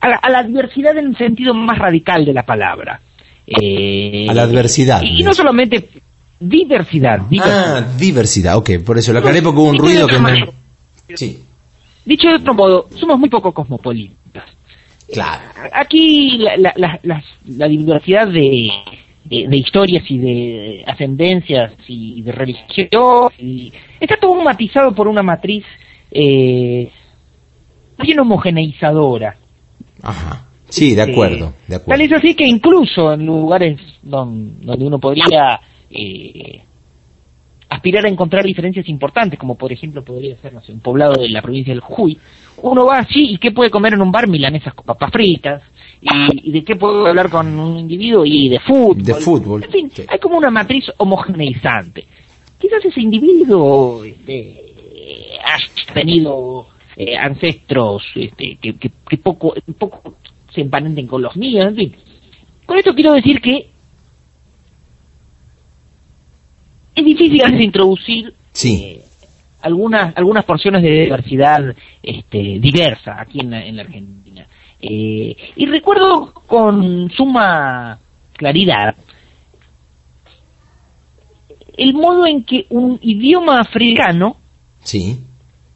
a, 0.00 0.30
la, 0.30 0.38
adversidad 0.38 0.96
en 0.96 1.08
el 1.08 1.16
sentido 1.16 1.52
más 1.52 1.78
radical 1.78 2.24
de 2.24 2.32
la 2.32 2.44
palabra. 2.44 3.00
Eh, 3.46 4.26
a 4.28 4.34
la 4.34 4.42
adversidad. 4.42 5.02
Y, 5.02 5.22
no 5.22 5.34
solamente 5.34 5.88
diversidad, 6.40 7.20
Ah, 7.42 7.82
diversidad, 7.98 8.56
ok, 8.56 8.70
por 8.84 8.98
eso 8.98 9.12
lo 9.12 9.18
aclaré 9.18 9.42
porque 9.42 9.58
hubo 9.60 9.68
un 9.68 9.78
ruido 9.78 10.06
que 10.06 10.18
me... 10.18 10.48
Sí. 11.14 11.42
Dicho 12.04 12.28
de 12.28 12.36
otro 12.36 12.54
modo, 12.54 12.86
somos 12.94 13.18
muy 13.18 13.28
poco 13.28 13.52
cosmopolitas. 13.52 14.44
Claro. 15.12 15.42
Aquí 15.72 16.38
la, 16.38 17.68
diversidad 17.68 18.28
de, 18.28 18.70
de, 19.28 19.56
historias 19.56 20.04
y 20.08 20.18
de 20.18 20.84
ascendencias 20.86 21.72
y 21.86 22.22
de 22.22 22.32
religión 22.32 23.30
y, 23.38 23.72
está 24.00 24.16
todo 24.20 24.42
matizado 24.42 24.94
por 24.94 25.08
una 25.08 25.22
matriz 25.22 25.64
eh, 26.10 26.90
bien 28.02 28.20
homogeneizadora. 28.20 29.36
Ajá. 30.02 30.44
Sí, 30.68 30.94
de 30.94 31.02
acuerdo, 31.02 31.54
de 31.66 31.76
acuerdo. 31.76 31.86
Tal 31.86 32.00
es 32.02 32.12
así 32.12 32.34
que 32.34 32.46
incluso 32.46 33.12
en 33.12 33.24
lugares 33.24 33.80
donde, 34.02 34.84
uno 34.84 34.98
podría 34.98 35.60
eh, 35.90 36.62
aspirar 37.70 38.04
a 38.04 38.08
encontrar 38.08 38.44
diferencias 38.44 38.86
importantes, 38.88 39.38
como 39.38 39.56
por 39.56 39.72
ejemplo 39.72 40.04
podría 40.04 40.36
ser, 40.36 40.52
no 40.52 40.60
sé, 40.60 40.72
un 40.72 40.80
poblado 40.80 41.14
de 41.14 41.30
la 41.30 41.40
provincia 41.40 41.72
del 41.72 41.80
Jujuy, 41.80 42.18
uno 42.62 42.84
va 42.84 42.98
así 42.98 43.30
y 43.30 43.38
qué 43.38 43.50
puede 43.50 43.70
comer 43.70 43.94
en 43.94 44.02
un 44.02 44.12
bar 44.12 44.28
milanesas 44.28 44.74
con 44.74 44.84
papas 44.84 45.10
fritas, 45.10 45.62
y, 46.00 46.50
de 46.52 46.64
qué 46.64 46.76
puede 46.76 47.08
hablar 47.08 47.30
con 47.30 47.58
un 47.58 47.78
individuo 47.78 48.24
y 48.24 48.48
de 48.48 48.60
fútbol. 48.60 49.04
De 49.04 49.14
fútbol. 49.14 49.64
En 49.64 49.70
fin, 49.70 49.92
hay 50.08 50.18
como 50.18 50.38
una 50.38 50.50
matriz 50.50 50.84
homogeneizante. 50.96 52.06
Quizás 52.58 52.84
ese 52.84 53.00
individuo 53.00 54.04
este, 54.04 54.74
ha 55.44 55.92
tenido 55.92 56.68
eh, 56.96 57.16
ancestros 57.16 58.02
este, 58.14 58.58
que, 58.60 58.76
que, 58.76 58.90
poco, 59.18 59.54
poco 59.78 60.16
se 60.52 60.62
emparenten 60.62 61.06
con 61.06 61.22
los 61.22 61.36
míos, 61.36 61.64
en 61.66 61.76
fin. 61.76 61.96
Con 62.66 62.78
esto 62.78 62.94
quiero 62.94 63.12
decir 63.14 63.40
que 63.40 63.68
es 66.94 67.04
difícil 67.04 67.62
introducir 67.62 68.34
eh, 68.64 69.00
algunas 69.62 70.16
algunas 70.16 70.44
porciones 70.44 70.82
de 70.82 70.90
diversidad 70.90 71.74
este, 72.02 72.58
diversa 72.58 73.20
aquí 73.20 73.40
en 73.40 73.76
la, 73.76 73.82
Argentina. 73.82 74.46
Eh, 74.80 75.36
y 75.56 75.66
recuerdo 75.66 76.32
con 76.46 77.10
suma 77.10 77.98
claridad 78.32 78.94
el 81.76 81.94
modo 81.94 82.26
en 82.26 82.44
que 82.44 82.66
un 82.70 82.98
idioma 83.02 83.60
africano 83.60 84.36
sí. 84.80 85.18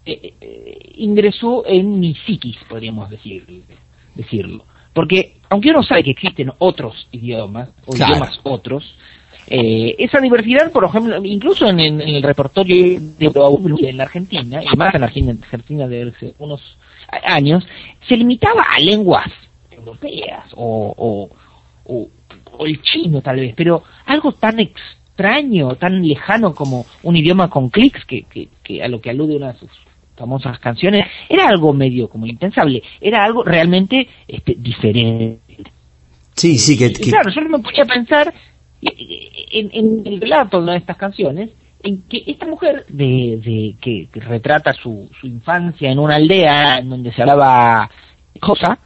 Eh, 0.05 0.35
eh, 0.41 0.93
ingresó 0.97 1.65
en 1.65 2.01
mi 2.01 2.15
psiquis, 2.15 2.57
podríamos 2.69 3.09
decir, 3.09 3.47
decirlo. 4.17 4.65
Porque 4.93 5.37
aunque 5.49 5.71
uno 5.71 5.83
sabe 5.85 6.03
que 6.03 6.11
existen 6.11 6.51
otros 6.59 7.07
idiomas, 7.13 7.71
o 7.87 7.95
idiomas 7.95 8.41
otros, 8.43 8.85
eh, 9.55 9.97
esa 9.99 10.19
diversidad, 10.19 10.73
por 10.73 10.85
ejemplo, 10.87 11.23
incluso 11.23 11.67
en, 11.67 11.79
el 11.79 12.23
repertorio 12.23 12.99
de 12.99 13.31
en 13.87 13.97
la 13.99 14.05
Argentina, 14.05 14.63
y 14.63 14.77
más 14.79 14.95
en 14.95 15.01
la 15.03 15.09
Argentina 15.09 15.87
de 15.87 16.11
unos 16.39 16.79
años, 17.23 17.63
se 18.09 18.17
limitaba 18.17 18.63
a 18.63 18.81
lenguas 18.81 19.31
europeas 19.71 20.47
o, 20.55 21.29
o, 21.85 22.09
o 22.53 22.67
el 22.67 22.81
chino 22.81 23.21
tal 23.21 23.41
vez, 23.41 23.53
pero 23.55 23.83
algo 24.07 24.33
tan 24.33 24.59
extraño, 24.59 25.75
tan 25.77 26.01
lejano 26.03 26.55
como 26.55 26.87
un 27.03 27.17
idioma 27.17 27.51
con 27.51 27.69
clics, 27.69 28.07
que, 28.07 28.23
que, 28.23 28.49
que, 28.63 28.83
a 28.83 28.89
lo 28.89 29.03
que 29.03 29.11
alude 29.11 29.37
una 29.37 29.53
de 29.53 29.59
sus 29.59 29.71
famosas 30.17 30.59
canciones, 30.61 31.05
era 31.29 31.47
algo 31.49 31.75
medio 31.75 32.09
como 32.09 32.25
impensable, 32.25 32.83
era 33.03 33.23
algo 33.23 33.45
realmente 33.45 34.09
este, 34.27 34.55
diferente. 34.57 35.41
Sí, 36.35 36.57
sí, 36.57 36.79
que, 36.79 36.91
claro, 36.91 37.31
yo 37.31 37.43
no 37.43 37.59
me 37.59 37.63
podía 37.63 37.85
pensar 37.85 38.33
en, 38.83 40.03
el 40.07 40.21
relato 40.21 40.63
de 40.63 40.77
estas 40.77 40.97
canciones, 40.97 41.51
en 41.83 42.03
que 42.03 42.23
esta 42.27 42.47
mujer 42.47 42.85
de, 42.89 43.41
de 43.45 43.77
que, 43.81 44.09
retrata 44.21 44.73
su, 44.73 45.09
su 45.21 45.27
infancia 45.27 45.91
en 45.91 45.99
una 45.99 46.17
aldea 46.17 46.79
en 46.79 46.91
donde 46.91 47.13
se 47.13 47.23
hablaba 47.23 47.91
cosa, 48.41 48.79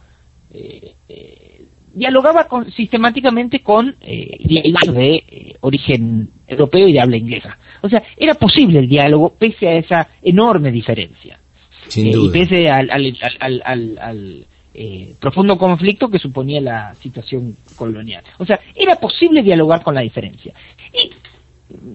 eh, 0.53 0.95
eh, 1.09 1.67
dialogaba 1.97 2.47
con, 2.47 2.71
sistemáticamente 2.73 3.61
con 3.61 3.97
eh, 4.03 4.39
de 4.45 5.15
eh, 5.17 5.57
origen 5.61 6.31
europeo 6.47 6.89
y 6.89 6.93
de 6.93 7.01
habla 7.01 7.17
inglesa. 7.17 7.59
O 7.81 7.89
sea, 7.89 8.03
era 8.17 8.35
posible 8.35 8.81
el 8.81 8.89
diálogo 8.89 9.35
pese 9.39 9.67
a 9.67 9.77
esa 9.79 10.09
enorme 10.23 10.71
diferencia. 10.71 11.41
Sin 11.89 12.13
duda. 12.13 12.27
Y 12.27 12.39
pese 12.39 12.69
al, 12.69 12.91
al, 12.91 13.17
al, 13.65 13.99
al 13.99 14.47
eh, 14.79 15.15
profundo 15.19 15.57
conflicto 15.57 16.11
que 16.11 16.19
suponía 16.19 16.61
la 16.61 16.95
situación 16.97 17.57
colonial. 17.77 18.23
O 18.39 18.45
sea, 18.45 18.61
era 18.75 18.97
posible 18.97 19.43
dialogar 19.43 19.83
con 19.83 19.95
la 19.95 20.03
diferencia. 20.03 20.53
Y 20.93 21.11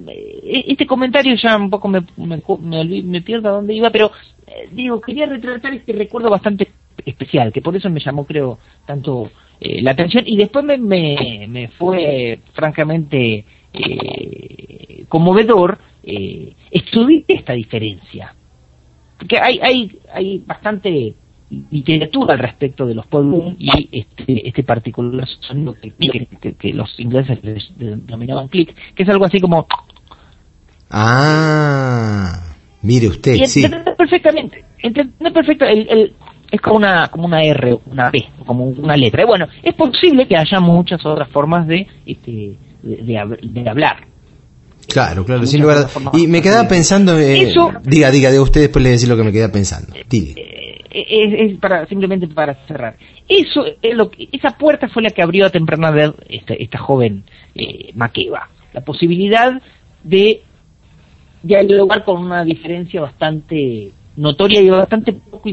eh, 0.08 0.65
este 0.67 0.88
comentario 0.88 1.36
ya 1.36 1.58
un 1.58 1.70
poco 1.70 1.88
me, 1.88 2.02
me, 2.17 2.41
me, 3.04 3.22
pierdo 3.22 3.50
a 3.50 3.52
dónde 3.54 3.76
iba, 3.76 3.91
pero 3.91 4.12
eh, 4.48 4.67
digo, 4.72 5.00
quería 5.00 5.28
retratar 5.28 5.76
este 5.76 5.94
recuerdo 5.94 6.32
bastante 6.32 6.70
especial, 7.06 7.54
que 7.54 7.62
por 7.62 7.76
eso 7.76 7.89
me 7.91 8.00
llamó, 8.00 8.26
creo, 8.26 8.58
tanto 8.86 9.30
eh, 9.60 9.82
la 9.84 9.91
atención 9.91 10.24
y 10.26 10.36
después 10.36 10.65
me, 10.65 10.78
me, 10.78 11.67
fue 11.78 12.39
francamente 12.54 13.46
eh, 13.74 15.06
conmovedor 15.08 15.78
estudiar 16.04 17.24
esta 17.28 17.54
diferencia. 17.54 18.34
Porque 19.20 19.38
hay, 19.38 19.60
hay, 19.62 20.00
hay 20.12 20.39
bastante 20.39 21.13
literatura 21.70 22.34
al 22.34 22.40
respecto 22.40 22.86
de 22.86 22.96
los 22.96 23.06
pueblos 23.08 23.56
y 23.60 23.90
este, 23.92 24.48
este 24.48 24.64
particular 24.64 25.28
sonido 25.42 25.76
que, 25.82 25.92
que, 26.58 26.74
los 26.74 26.98
ingleses 27.00 27.40
denominaban 27.78 28.48
click, 28.48 28.74
que 28.96 29.04
es 29.04 29.10
algo 29.10 29.26
así 29.26 29.40
como... 29.40 29.68
Ah, 30.90 32.56
mire 32.82 33.08
usted, 33.08 33.34
y 33.36 33.46
sí. 33.46 33.66
perfectamente, 33.98 34.64
entiende 34.82 35.32
perfecto, 35.32 35.66
el, 35.66 35.88
el, 35.90 36.16
es 36.52 36.60
como 36.60 36.78
una, 36.78 37.08
como 37.08 37.26
una 37.26 37.42
R, 37.44 37.80
una 37.86 38.10
B, 38.10 38.26
como 38.46 38.66
una 38.66 38.98
letra. 38.98 39.26
Bueno, 39.26 39.48
es 39.64 39.74
posible 39.74 40.28
que 40.28 40.36
haya 40.36 40.60
muchas 40.60 41.04
otras 41.06 41.30
formas 41.30 41.66
de, 41.66 41.88
este, 42.06 42.58
de, 42.84 43.38
de, 43.42 43.70
hablar. 43.70 44.06
Claro, 44.88 45.24
claro, 45.24 45.46
sin 45.46 45.62
lugar 45.62 45.88
Y 46.14 46.28
me 46.28 46.42
quedaba 46.42 46.68
pensando, 46.68 47.18
eh, 47.18 47.54
diga, 47.84 48.12
diga, 48.12 48.32
de 48.32 48.40
usted 48.40 48.62
después 48.62 48.84
le 48.84 48.90
decir 48.90 49.08
lo 49.08 49.16
que 49.16 49.24
me 49.24 49.32
queda 49.32 49.50
pensando. 49.50 49.96
Eh, 49.96 50.61
es, 50.93 51.58
para 51.60 51.86
simplemente 51.88 52.27
para 52.27 52.56
cerrar. 52.67 52.95
Eso 53.27 53.63
es 53.82 53.95
lo 53.95 54.10
que, 54.10 54.27
esa 54.32 54.51
puerta 54.58 54.88
fue 54.89 55.04
la 55.04 55.10
que 55.10 55.21
abrió 55.21 55.45
a 55.45 55.49
temprana 55.49 55.89
edad 55.89 56.15
esta, 56.27 56.54
esta 56.54 56.77
joven 56.80 57.23
eh, 57.56 57.91
Maqueva. 57.95 58.49
La 58.73 58.82
posibilidad 58.82 59.62
de 60.04 60.41
dialogar 61.43 62.04
con 62.04 62.21
una 62.21 62.43
diferencia 62.43 63.01
bastante 63.01 63.91
notoria 64.15 64.62
y 64.62 64.69
bastante 64.69 65.13
poco 65.13 65.49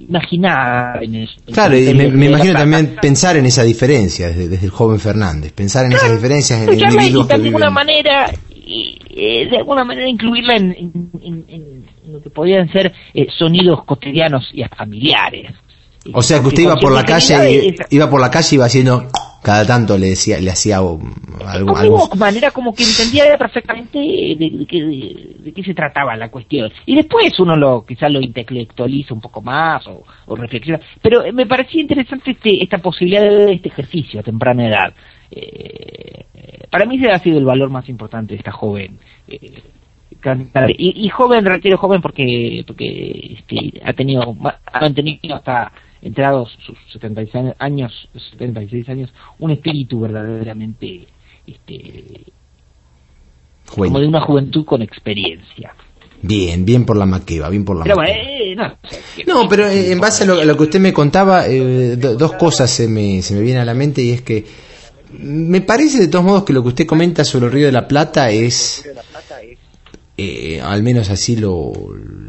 imaginar 0.00 1.02
en 1.02 1.16
eso. 1.16 1.34
Claro, 1.52 1.76
y 1.76 1.92
me, 1.94 2.26
imagino 2.26 2.54
también 2.54 2.96
pensar 3.00 3.36
en 3.36 3.46
esa 3.46 3.62
diferencia 3.62 4.28
desde, 4.30 4.64
el 4.64 4.70
joven 4.70 4.98
Fernández, 4.98 5.52
pensar 5.52 5.86
en 5.86 5.92
esas 5.92 6.12
diferencias 6.12 6.66
en 6.66 6.78
individuos 6.78 7.26
que 7.26 7.38
de 7.38 7.46
alguna 7.46 7.70
manera 7.70 8.30
y, 8.68 8.98
eh, 9.10 9.48
de 9.48 9.56
alguna 9.56 9.84
manera 9.84 10.08
incluirla 10.08 10.56
en, 10.56 11.10
en, 11.22 11.86
lo 12.06 12.20
que 12.20 12.30
podían 12.30 12.70
ser 12.70 12.92
eh, 13.14 13.26
sonidos 13.38 13.84
cotidianos 13.84 14.48
y 14.52 14.62
familiares. 14.64 15.52
O 16.12 16.22
sea 16.22 16.40
que 16.40 16.48
usted 16.48 16.62
iba 16.62 16.76
por 16.76 16.92
la 16.92 17.04
calle, 17.04 17.74
iba 17.90 18.08
por 18.08 18.20
la 18.20 18.30
calle 18.30 18.48
y 18.52 18.54
iba 18.54 18.66
haciendo 18.66 19.08
cada 19.42 19.64
tanto 19.64 19.96
le 19.96 20.08
decía 20.08 20.40
le 20.40 20.50
hacía 20.50 20.76
algo, 20.78 21.00
algo... 21.76 22.08
manera 22.16 22.50
como 22.50 22.74
que 22.74 22.82
entendía 22.82 23.36
perfectamente 23.38 23.98
de, 23.98 24.66
qué 25.54 25.62
se 25.64 25.74
trataba 25.74 26.16
la 26.16 26.30
cuestión. 26.30 26.70
Y 26.86 26.96
después 26.96 27.38
uno 27.38 27.56
lo 27.56 27.84
quizás 27.86 28.10
lo 28.10 28.20
intelectualiza 28.20 29.14
un 29.14 29.20
poco 29.20 29.40
más 29.40 29.86
o, 29.86 30.36
reflexiona. 30.36 30.80
Pero 31.00 31.22
me 31.32 31.46
parecía 31.46 31.80
interesante 31.80 32.32
este, 32.32 32.62
esta 32.62 32.78
posibilidad 32.78 33.22
de 33.22 33.54
este 33.54 33.68
ejercicio 33.68 34.20
a 34.20 34.22
temprana 34.22 34.68
edad 34.68 34.94
eh, 35.30 36.24
para 36.70 36.86
mí 36.86 36.96
ese 36.96 37.10
ha 37.10 37.18
sido 37.18 37.38
el 37.38 37.44
valor 37.44 37.70
más 37.70 37.88
importante 37.88 38.34
de 38.34 38.38
esta 38.38 38.52
joven 38.52 38.98
eh, 39.26 39.62
y, 40.78 41.06
y, 41.06 41.08
joven 41.10 41.44
requiere 41.44 41.76
joven 41.76 42.00
porque 42.00 42.64
porque 42.66 43.36
este, 43.38 43.80
ha 43.84 43.92
tenido 43.92 44.36
ha 44.72 44.80
mantenido 44.80 45.36
hasta 45.36 45.70
entrados 46.02 46.56
sus 46.64 46.76
76 46.92 47.54
años, 47.58 48.08
76 48.30 48.88
años, 48.88 49.12
un 49.38 49.50
espíritu 49.50 50.00
verdaderamente 50.00 51.06
este, 51.46 52.24
como 53.66 54.00
de 54.00 54.06
una 54.06 54.20
juventud 54.20 54.64
con 54.64 54.82
experiencia. 54.82 55.74
Bien, 56.20 56.64
bien 56.64 56.84
por 56.84 56.96
la 56.96 57.06
maqueva, 57.06 57.48
bien 57.48 57.64
por 57.64 57.76
la 57.76 57.84
pero, 57.84 58.02
eh, 58.02 58.56
no, 58.56 59.48
pero 59.48 59.68
eh, 59.68 59.92
en 59.92 60.00
base 60.00 60.24
a 60.24 60.26
lo, 60.26 60.56
que 60.56 60.62
usted 60.64 60.80
me 60.80 60.92
contaba, 60.92 61.46
eh, 61.46 61.96
dos 61.96 62.32
cosas 62.32 62.70
se 62.70 62.88
me, 62.88 63.22
se 63.22 63.34
me 63.34 63.40
vienen 63.40 63.62
a 63.62 63.64
la 63.64 63.74
mente 63.74 64.02
y 64.02 64.10
es 64.10 64.22
que 64.22 64.44
me 65.12 65.60
parece 65.60 65.98
de 65.98 66.08
todos 66.08 66.24
modos 66.24 66.44
que 66.44 66.52
lo 66.52 66.62
que 66.62 66.68
usted 66.68 66.86
comenta 66.86 67.24
sobre 67.24 67.46
el 67.46 67.52
Río 67.52 67.66
de 67.66 67.72
la 67.72 67.88
Plata 67.88 68.30
es 68.30 68.84
eh, 70.20 70.60
al 70.60 70.82
menos 70.82 71.10
así 71.10 71.36
lo, 71.36 71.72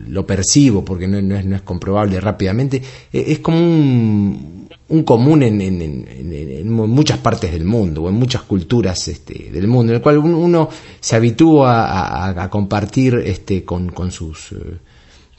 lo 0.07 0.25
percibo, 0.27 0.85
porque 0.85 1.07
no, 1.07 1.19
no, 1.21 1.35
es, 1.35 1.43
no, 1.43 1.55
es, 1.55 1.63
comprobable 1.63 2.21
rápidamente, 2.21 2.77
eh, 3.11 3.25
es 3.27 3.39
como 3.39 3.57
un, 3.57 4.67
un 4.89 5.03
común 5.03 5.41
en, 5.41 5.59
en, 5.59 6.07
en, 6.07 6.71
muchas 6.71 7.17
partes 7.17 7.51
del 7.51 7.65
mundo, 7.65 8.03
o 8.03 8.09
en 8.09 8.13
muchas 8.13 8.43
culturas 8.43 9.07
este, 9.07 9.49
del 9.51 9.67
mundo, 9.67 9.91
en 9.91 9.97
el 9.97 10.01
cual 10.03 10.19
uno 10.19 10.69
se 10.99 11.15
habitúa 11.15 11.87
a, 11.87 12.43
a, 12.43 12.49
compartir 12.51 13.15
este, 13.25 13.63
con, 13.63 13.89
con 13.89 14.11
sus, 14.11 14.51
eh, 14.51 14.77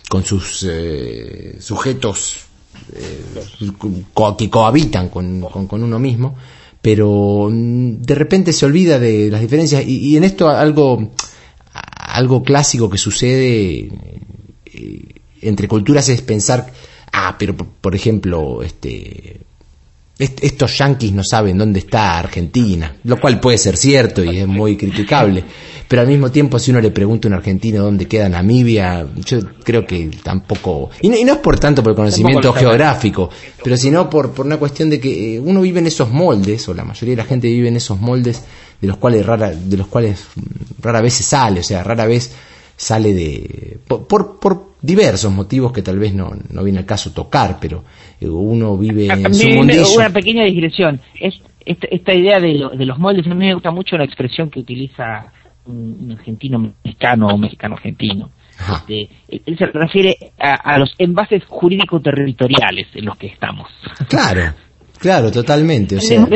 con 0.09 0.25
sus 0.25 0.67
eh, 0.69 1.57
sujetos 1.61 2.47
que 4.37 4.51
cohabitan 4.51 5.09
con, 5.09 5.41
con, 5.43 5.69
con 5.69 5.83
uno 5.85 6.01
mismo, 6.01 6.35
pero 6.83 7.49
mm, 7.51 8.03
de 8.03 8.15
repente 8.15 8.53
se 8.53 8.67
olvida 8.67 8.99
de 8.99 9.31
las 9.31 9.41
diferencias. 9.41 9.85
Y, 9.87 9.99
y 9.99 10.17
en 10.17 10.25
esto 10.25 10.49
algo 10.49 11.11
algo 11.73 12.43
clásico 12.43 12.91
que 12.91 12.99
sucede 12.99 13.89
eh, 14.67 15.05
entre 15.43 15.69
culturas 15.69 16.09
es 16.09 16.23
pensar, 16.23 16.73
ah, 17.13 17.37
pero 17.39 17.57
por 17.57 17.95
ejemplo, 17.95 18.63
este, 18.63 19.41
estos 20.21 20.77
yanquis 20.77 21.13
no 21.13 21.23
saben 21.25 21.57
dónde 21.57 21.79
está 21.79 22.19
Argentina, 22.19 22.95
lo 23.05 23.19
cual 23.19 23.41
puede 23.41 23.57
ser 23.57 23.77
cierto 23.77 24.23
y 24.23 24.39
es 24.39 24.47
muy 24.47 24.77
criticable, 24.77 25.43
pero 25.89 26.03
al 26.03 26.09
mismo 26.09 26.31
tiempo 26.31 26.59
si 26.59 26.71
uno 26.71 26.81
le 26.81 26.91
pregunta 26.91 27.27
a 27.27 27.31
un 27.31 27.35
argentino 27.35 27.83
dónde 27.83 28.07
queda 28.07 28.29
Namibia, 28.29 29.07
yo 29.25 29.39
creo 29.65 29.87
que 29.87 30.11
tampoco, 30.23 30.91
y 31.01 31.09
no, 31.09 31.15
es 31.15 31.39
por 31.39 31.59
tanto 31.59 31.83
por 31.83 31.93
el 31.93 31.97
conocimiento 31.97 32.53
geográfico, 32.53 33.31
pero 33.65 33.77
sino 33.79 34.11
por, 34.11 34.33
por 34.33 34.45
una 34.45 34.59
cuestión 34.59 34.91
de 34.91 35.01
que 35.01 35.37
eh, 35.37 35.41
uno 35.41 35.63
vive 35.63 35.81
en 35.81 35.87
esos 35.87 36.11
moldes, 36.11 36.69
o 36.69 36.75
la 36.75 36.85
mayoría 36.85 37.17
de 37.17 37.23
la 37.23 37.29
gente 37.29 37.49
vive 37.49 37.69
en 37.69 37.77
esos 37.77 37.99
moldes 37.99 38.43
de 38.81 38.89
los 38.89 38.99
cuales 38.99 39.25
rara, 39.25 39.51
de 39.51 39.77
los 39.77 39.87
cuales 39.87 40.27
rara 40.81 41.01
vez 41.01 41.15
se 41.15 41.23
sale, 41.23 41.61
o 41.61 41.65
sea, 41.65 41.83
rara 41.83 42.07
vez 42.07 42.33
sale 42.81 43.13
de 43.13 43.79
por, 43.87 44.07
por, 44.39 44.71
diversos 44.81 45.31
motivos 45.31 45.71
que 45.71 45.83
tal 45.83 45.99
vez 45.99 46.15
no, 46.15 46.31
no 46.49 46.65
viene 46.65 46.79
al 46.79 46.87
caso 46.87 47.13
tocar, 47.13 47.59
pero 47.61 47.85
eh, 48.19 48.27
uno 48.27 48.79
vive 48.79 49.09
en 49.09 49.35
su 49.35 49.49
mundillo. 49.51 49.85
Una 49.95 50.09
pequeña 50.09 50.45
digresión. 50.45 50.99
Es, 51.21 51.35
esta, 51.67 52.15
idea 52.15 52.41
de, 52.41 52.71
de 52.75 52.87
los 52.87 52.99
moldes, 52.99 53.27
a 53.27 53.35
mí 53.35 53.47
me 53.47 53.53
gusta 53.53 53.71
mucho 53.71 53.99
la 53.99 54.05
expresión 54.05 54.49
que 54.49 54.61
utiliza 54.61 55.31
un, 55.67 56.17
argentino 56.19 56.73
mexicano 56.83 57.29
o 57.29 57.37
mexicano 57.37 57.75
argentino. 57.75 58.31
Este, 58.59 59.11
él 59.29 59.59
se 59.59 59.67
refiere 59.67 60.17
a, 60.39 60.55
a 60.55 60.79
los 60.79 60.95
envases 60.97 61.45
jurídico-territoriales 61.45 62.89
en 62.95 63.05
los 63.05 63.19
que 63.19 63.27
estamos. 63.27 63.69
Claro. 64.09 64.55
Claro, 65.01 65.33
totalmente. 65.33 65.97
O 65.97 66.01
sea, 66.01 66.29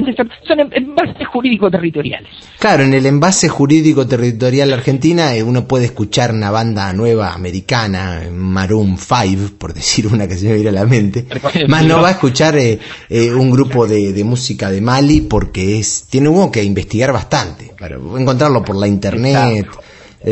son 0.48 0.59
envases 0.72 1.29
jurídico-territoriales. 1.29 2.31
Claro, 2.59 2.85
en 2.85 2.94
el 2.94 3.05
envase 3.05 3.46
jurídico-territorial 3.46 4.72
argentina 4.72 5.37
eh, 5.37 5.42
uno 5.42 5.68
puede 5.68 5.85
escuchar 5.85 6.33
una 6.33 6.50
banda 6.50 6.90
nueva 6.94 7.35
americana, 7.35 8.22
Maroon 8.33 8.96
5, 8.96 9.59
por 9.59 9.74
decir 9.74 10.07
una 10.07 10.27
que 10.27 10.37
se 10.37 10.48
me 10.48 10.55
viene 10.55 10.70
a 10.70 10.72
la 10.72 10.87
mente. 10.87 11.27
Más 11.68 11.85
no 11.85 12.00
va 12.00 12.09
a 12.09 12.12
escuchar 12.12 12.57
eh, 12.57 12.79
eh, 13.11 13.31
un 13.31 13.50
grupo 13.50 13.87
de, 13.87 14.24
música 14.24 14.70
de 14.70 14.81
Mali 14.81 15.20
porque 15.20 15.79
es 15.79 16.07
tiene 16.09 16.31
uno 16.31 16.50
que 16.50 16.64
investigar 16.64 17.12
bastante 17.12 17.72
para 17.79 17.96
encontrarlo 17.96 18.64
por 18.64 18.77
la 18.77 18.88
internet. 18.88 19.66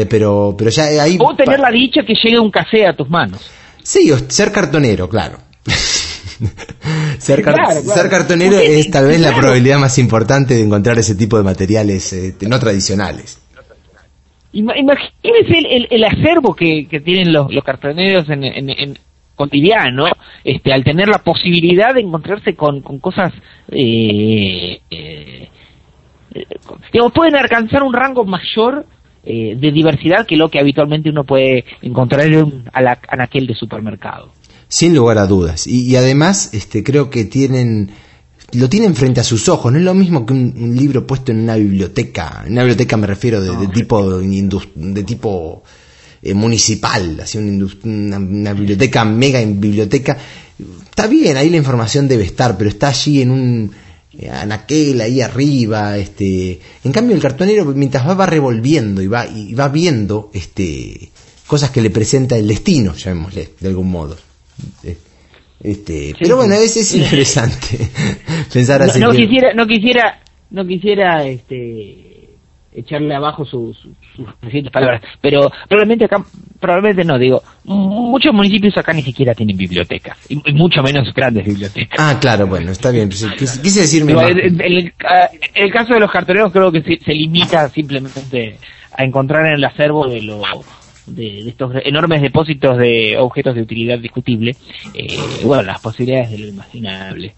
pero 0.09 0.55
pero 0.57 0.71
ya 0.71 0.85
ahí... 1.03 1.19
O 1.21 1.37
tener 1.37 1.61
la 1.61 1.71
dicha 1.71 2.01
que 2.07 2.15
llegue 2.15 2.39
un 2.39 2.51
café 2.51 2.87
a 2.87 2.97
tus 2.97 3.11
manos. 3.11 3.43
Sí, 3.83 4.11
o 4.11 4.19
ser 4.31 4.51
cartonero, 4.51 5.07
claro. 5.07 5.37
ser, 7.19 7.43
cartonero 7.43 8.59
es 8.59 8.91
tal 8.91 9.07
vez 9.07 9.21
la 9.21 9.35
probabilidad 9.35 9.79
más 9.79 9.99
importante 9.99 10.55
de 10.55 10.63
encontrar 10.63 10.99
ese 10.99 11.15
tipo 11.15 11.37
de 11.37 11.45
materiales 11.45 12.13
este, 12.13 12.49
no 12.49 12.59
tradicionales. 12.59 13.39
Imagínense 14.53 15.59
el, 15.71 15.89
el, 15.91 16.05
acervo 16.05 16.55
que, 16.55 16.87
tienen 17.03 17.33
los, 17.33 17.49
cartoneros 17.65 18.29
en, 18.29 18.99
cotidiano, 19.35 20.07
este, 20.45 20.73
al 20.75 20.85
tener 20.85 21.09
la 21.09 21.19
posibilidad 21.19 21.95
de 21.95 22.03
encontrarse 22.03 22.55
con, 22.55 22.83
cosas, 22.83 23.33
eh, 23.71 24.79
eh, 24.91 25.49
digamos, 26.93 27.13
pueden 27.15 27.37
alcanzar 27.37 27.83
un 27.83 27.95
rango 27.95 28.25
mayor 28.25 28.85
eh, 29.25 29.55
de 29.57 29.73
diversidad 29.73 30.27
que 30.27 30.37
lo 30.37 30.51
que 30.51 30.59
habitualmente 30.61 31.09
uno 31.09 31.25
puede 31.25 31.65
encontrar 31.81 32.27
en, 32.27 32.65
en 32.75 33.21
aquel 33.21 33.47
de 33.47 33.55
supermercado 33.55 34.33
sin 34.73 34.95
lugar 34.95 35.19
a 35.19 35.27
dudas. 35.27 35.67
Y, 35.67 35.95
además, 35.97 36.49
este, 36.53 36.83
creo 36.83 37.11
que 37.11 37.27
tienen 37.27 37.91
lo 38.53 38.71
tienen 38.71 38.95
frente 38.95 39.21
a 39.21 39.25
sus 39.25 39.49
ojos. 39.51 39.71
No 39.71 39.79
es 39.79 39.85
lo 39.85 39.93
mismo 39.93 40.25
que 40.25 40.33
un, 40.33 40.75
libro 40.75 41.07
puesto 41.07 41.31
en 41.31 41.41
una 41.41 41.57
biblioteca. 41.57 42.43
En 42.47 42.53
una 42.53 42.63
biblioteca 42.63 42.97
me 42.97 43.07
refiero 43.07 43.43
de, 43.43 43.67
tipo 43.69 44.19
de 44.19 45.03
tipo 45.05 45.63
eh, 46.23 46.33
municipal, 46.33 47.21
así 47.21 47.37
una, 47.37 48.17
una, 48.17 48.55
biblioteca 48.55 49.05
mega 49.05 49.43
en 49.43 49.61
biblioteca. 49.61 50.17
Está 50.85 51.07
bien, 51.07 51.37
ahí 51.37 51.51
la 51.51 51.59
información 51.59 52.09
debe 52.09 52.25
estar, 52.25 52.57
pero 52.57 52.71
está 52.71 52.89
allí 52.89 53.21
en 53.21 53.31
un 53.31 53.73
eh, 54.19 54.31
anaquel 54.31 55.03
ahí 55.03 55.21
arriba, 55.21 55.99
este, 55.99 56.61
en 56.83 56.93
cambio 56.93 57.15
el 57.15 57.21
cartonero 57.21 57.67
mientras 57.67 58.09
va, 58.09 58.15
va 58.15 58.27
revolviendo 58.27 59.03
y 59.03 59.07
va 59.07 59.27
y 59.27 59.53
va 59.53 59.69
viendo 59.69 60.31
este 60.33 61.11
cosas 61.47 61.71
que 61.71 61.83
le 61.83 61.91
presenta 61.91 62.37
el 62.39 62.49
destino, 62.49 62.95
llamémosle, 62.95 63.51
de 63.61 63.69
algún 63.69 63.91
modo. 63.91 64.17
Este, 65.63 66.15
pero 66.19 66.37
bueno, 66.37 66.55
es, 66.55 66.77
es 66.77 66.95
interesante 66.95 67.79
pensar 68.53 68.83
así. 68.83 68.99
No, 68.99 69.13
quisiera, 69.13 69.55
no 69.55 69.67
quisiera, 69.67 70.21
no 70.51 70.67
quisiera, 70.67 71.25
este, 71.25 72.13
echarle 72.75 73.15
abajo 73.15 73.45
sus, 73.45 73.77
sus, 74.17 74.71
palabras, 74.73 75.03
pero 75.21 75.51
probablemente 75.69 76.07
acá, 76.07 76.25
probablemente 76.59 77.05
no, 77.05 77.19
digo, 77.19 77.43
muchos 77.65 78.33
municipios 78.33 78.77
acá 78.77 78.93
ni 78.93 79.03
siquiera 79.03 79.35
tienen 79.35 79.57
bibliotecas, 79.57 80.19
y, 80.29 80.37
mucho 80.53 80.83
menos 80.83 81.13
grandes 81.15 81.45
bibliotecas. 81.45 81.99
Ah, 82.01 82.19
claro, 82.21 82.47
bueno, 82.47 82.73
está 82.73 82.91
bien, 82.91 83.09
pues, 83.09 83.25
quise, 83.63 83.81
decirme... 83.83 84.13
En 84.13 84.61
el, 84.61 84.93
el, 85.55 85.73
caso 85.73 85.95
de 85.95 86.01
los 86.01 86.11
cartoneros 86.11 86.53
creo 86.53 86.73
que 86.73 86.83
se, 86.83 87.05
se 87.05 87.13
limita 87.13 87.69
simplemente 87.69 88.59
a 88.97 89.05
encontrar 89.05 89.47
en 89.47 89.55
el 89.55 89.65
acervo 89.65 90.09
de 90.09 90.23
los 90.23 90.43
de, 91.07 91.49
estos 91.49 91.73
enormes 91.85 92.23
depósitos 92.23 92.79
de 92.79 93.17
objetos 93.19 93.55
de 93.55 93.63
utilidad 93.63 93.99
discutible, 93.99 94.57
eh, 94.95 95.19
bueno, 95.45 95.63
las 95.63 95.81
posibilidades 95.81 96.31
de 96.31 96.39
lo 96.39 96.47
imaginable. 96.47 97.35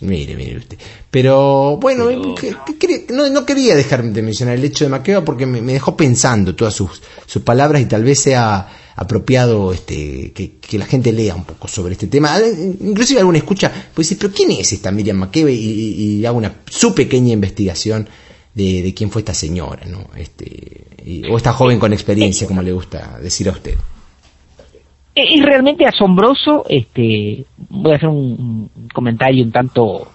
Mire, 0.00 0.36
mire 0.36 0.58
usted. 0.58 0.78
Pero 1.10 1.76
bueno, 1.78 2.08
no, 2.10 3.46
quería 3.46 3.74
dejar 3.74 4.04
de 4.04 4.22
mencionar 4.22 4.56
el 4.56 4.64
hecho 4.64 4.84
de 4.84 4.90
Maqueva 4.90 5.24
porque 5.24 5.44
me, 5.44 5.60
dejó 5.60 5.96
pensando 5.96 6.54
todas 6.54 6.74
sus, 6.74 7.02
sus 7.26 7.42
palabras 7.42 7.82
y 7.82 7.86
tal 7.86 8.04
vez 8.04 8.20
sea 8.20 8.68
apropiado 8.94 9.72
este, 9.72 10.32
que, 10.32 10.78
la 10.78 10.86
gente 10.86 11.12
lea 11.12 11.34
un 11.34 11.44
poco 11.44 11.66
sobre 11.66 11.94
este 11.94 12.06
tema. 12.06 12.38
Inclusive 12.80 13.20
alguna 13.20 13.38
escucha, 13.38 13.72
pues 13.92 14.08
decir, 14.08 14.18
pero 14.20 14.32
¿quién 14.32 14.52
es 14.52 14.72
esta 14.72 14.92
Miriam 14.92 15.16
Maqueva? 15.16 15.50
Y, 15.50 15.56
y 15.56 16.26
hago 16.26 16.38
una 16.38 16.54
su 16.70 16.94
pequeña 16.94 17.32
investigación 17.32 18.08
de, 18.54 18.92
quién 18.96 19.10
fue 19.10 19.22
esta 19.22 19.34
señora, 19.34 19.86
¿no? 19.86 20.06
Este, 20.16 20.84
o 21.30 21.36
esta 21.36 21.52
joven 21.52 21.78
con 21.78 21.92
experiencia, 21.92 22.46
como 22.46 22.62
le 22.62 22.72
gusta 22.72 23.18
decir 23.20 23.48
a 23.48 23.52
usted. 23.52 23.76
Es 25.14 25.44
realmente 25.44 25.86
asombroso, 25.86 26.64
este, 26.68 27.44
voy 27.68 27.92
a 27.92 27.96
hacer 27.96 28.08
un, 28.08 28.70
comentario 28.94 29.44
un 29.44 29.52
tanto 29.52 30.10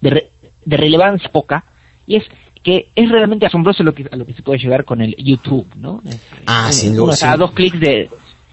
de, 0.00 0.30
de 0.64 0.76
relevancia 0.76 1.30
poca, 1.30 1.64
y 2.06 2.16
es 2.16 2.24
que 2.62 2.88
es 2.94 3.10
realmente 3.10 3.46
asombroso 3.46 3.82
lo 3.82 3.94
que, 3.94 4.06
a 4.10 4.16
lo 4.16 4.26
que 4.26 4.34
se 4.34 4.42
puede 4.42 4.58
llegar 4.58 4.84
con 4.84 5.00
el 5.00 5.16
YouTube, 5.16 5.66
¿no? 5.76 6.02
Ah, 6.46 6.70
sin 6.72 6.94
duda. 6.94 7.14
a 7.22 7.36
dos 7.36 7.52
clics 7.52 7.80
de, 7.80 8.10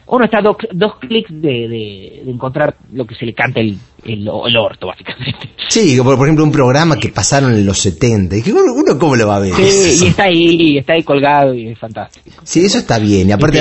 uno 0.10 0.26
está 0.26 0.42
dos, 0.42 0.56
dos 0.72 0.96
clics 1.00 1.30
de, 1.30 1.68
de, 1.68 2.24
encontrar 2.32 2.76
lo 2.94 3.06
que 3.06 3.16
se 3.16 3.26
le 3.26 3.34
canta 3.34 3.60
el, 3.60 3.78
el, 4.06 4.28
orto, 4.30 4.88
básicamente. 4.88 5.50
Sí, 5.68 5.98
por, 6.02 6.14
ejemplo, 6.26 6.46
un 6.46 6.52
programa 6.52 6.98
que 6.98 7.10
pasaron 7.10 7.54
en 7.54 7.66
los 7.66 7.78
70. 7.80 8.38
¿Y 8.38 8.42
que 8.42 8.54
uno, 8.54 8.98
cómo 8.98 9.16
lo 9.18 9.28
va 9.28 9.36
a 9.36 9.40
ver? 9.40 9.54
Sí, 9.54 10.00
y 10.06 10.08
está 10.08 10.24
ahí, 10.24 10.78
está 10.78 10.94
ahí 10.94 11.04
colgado 11.04 11.54
y 11.54 11.68
es 11.68 11.78
fantástico. 11.78 12.42
Sí, 12.44 12.64
eso 12.64 12.78
está 12.78 13.00
bien. 13.00 13.28
Y 13.28 13.32
aparte, 13.34 13.60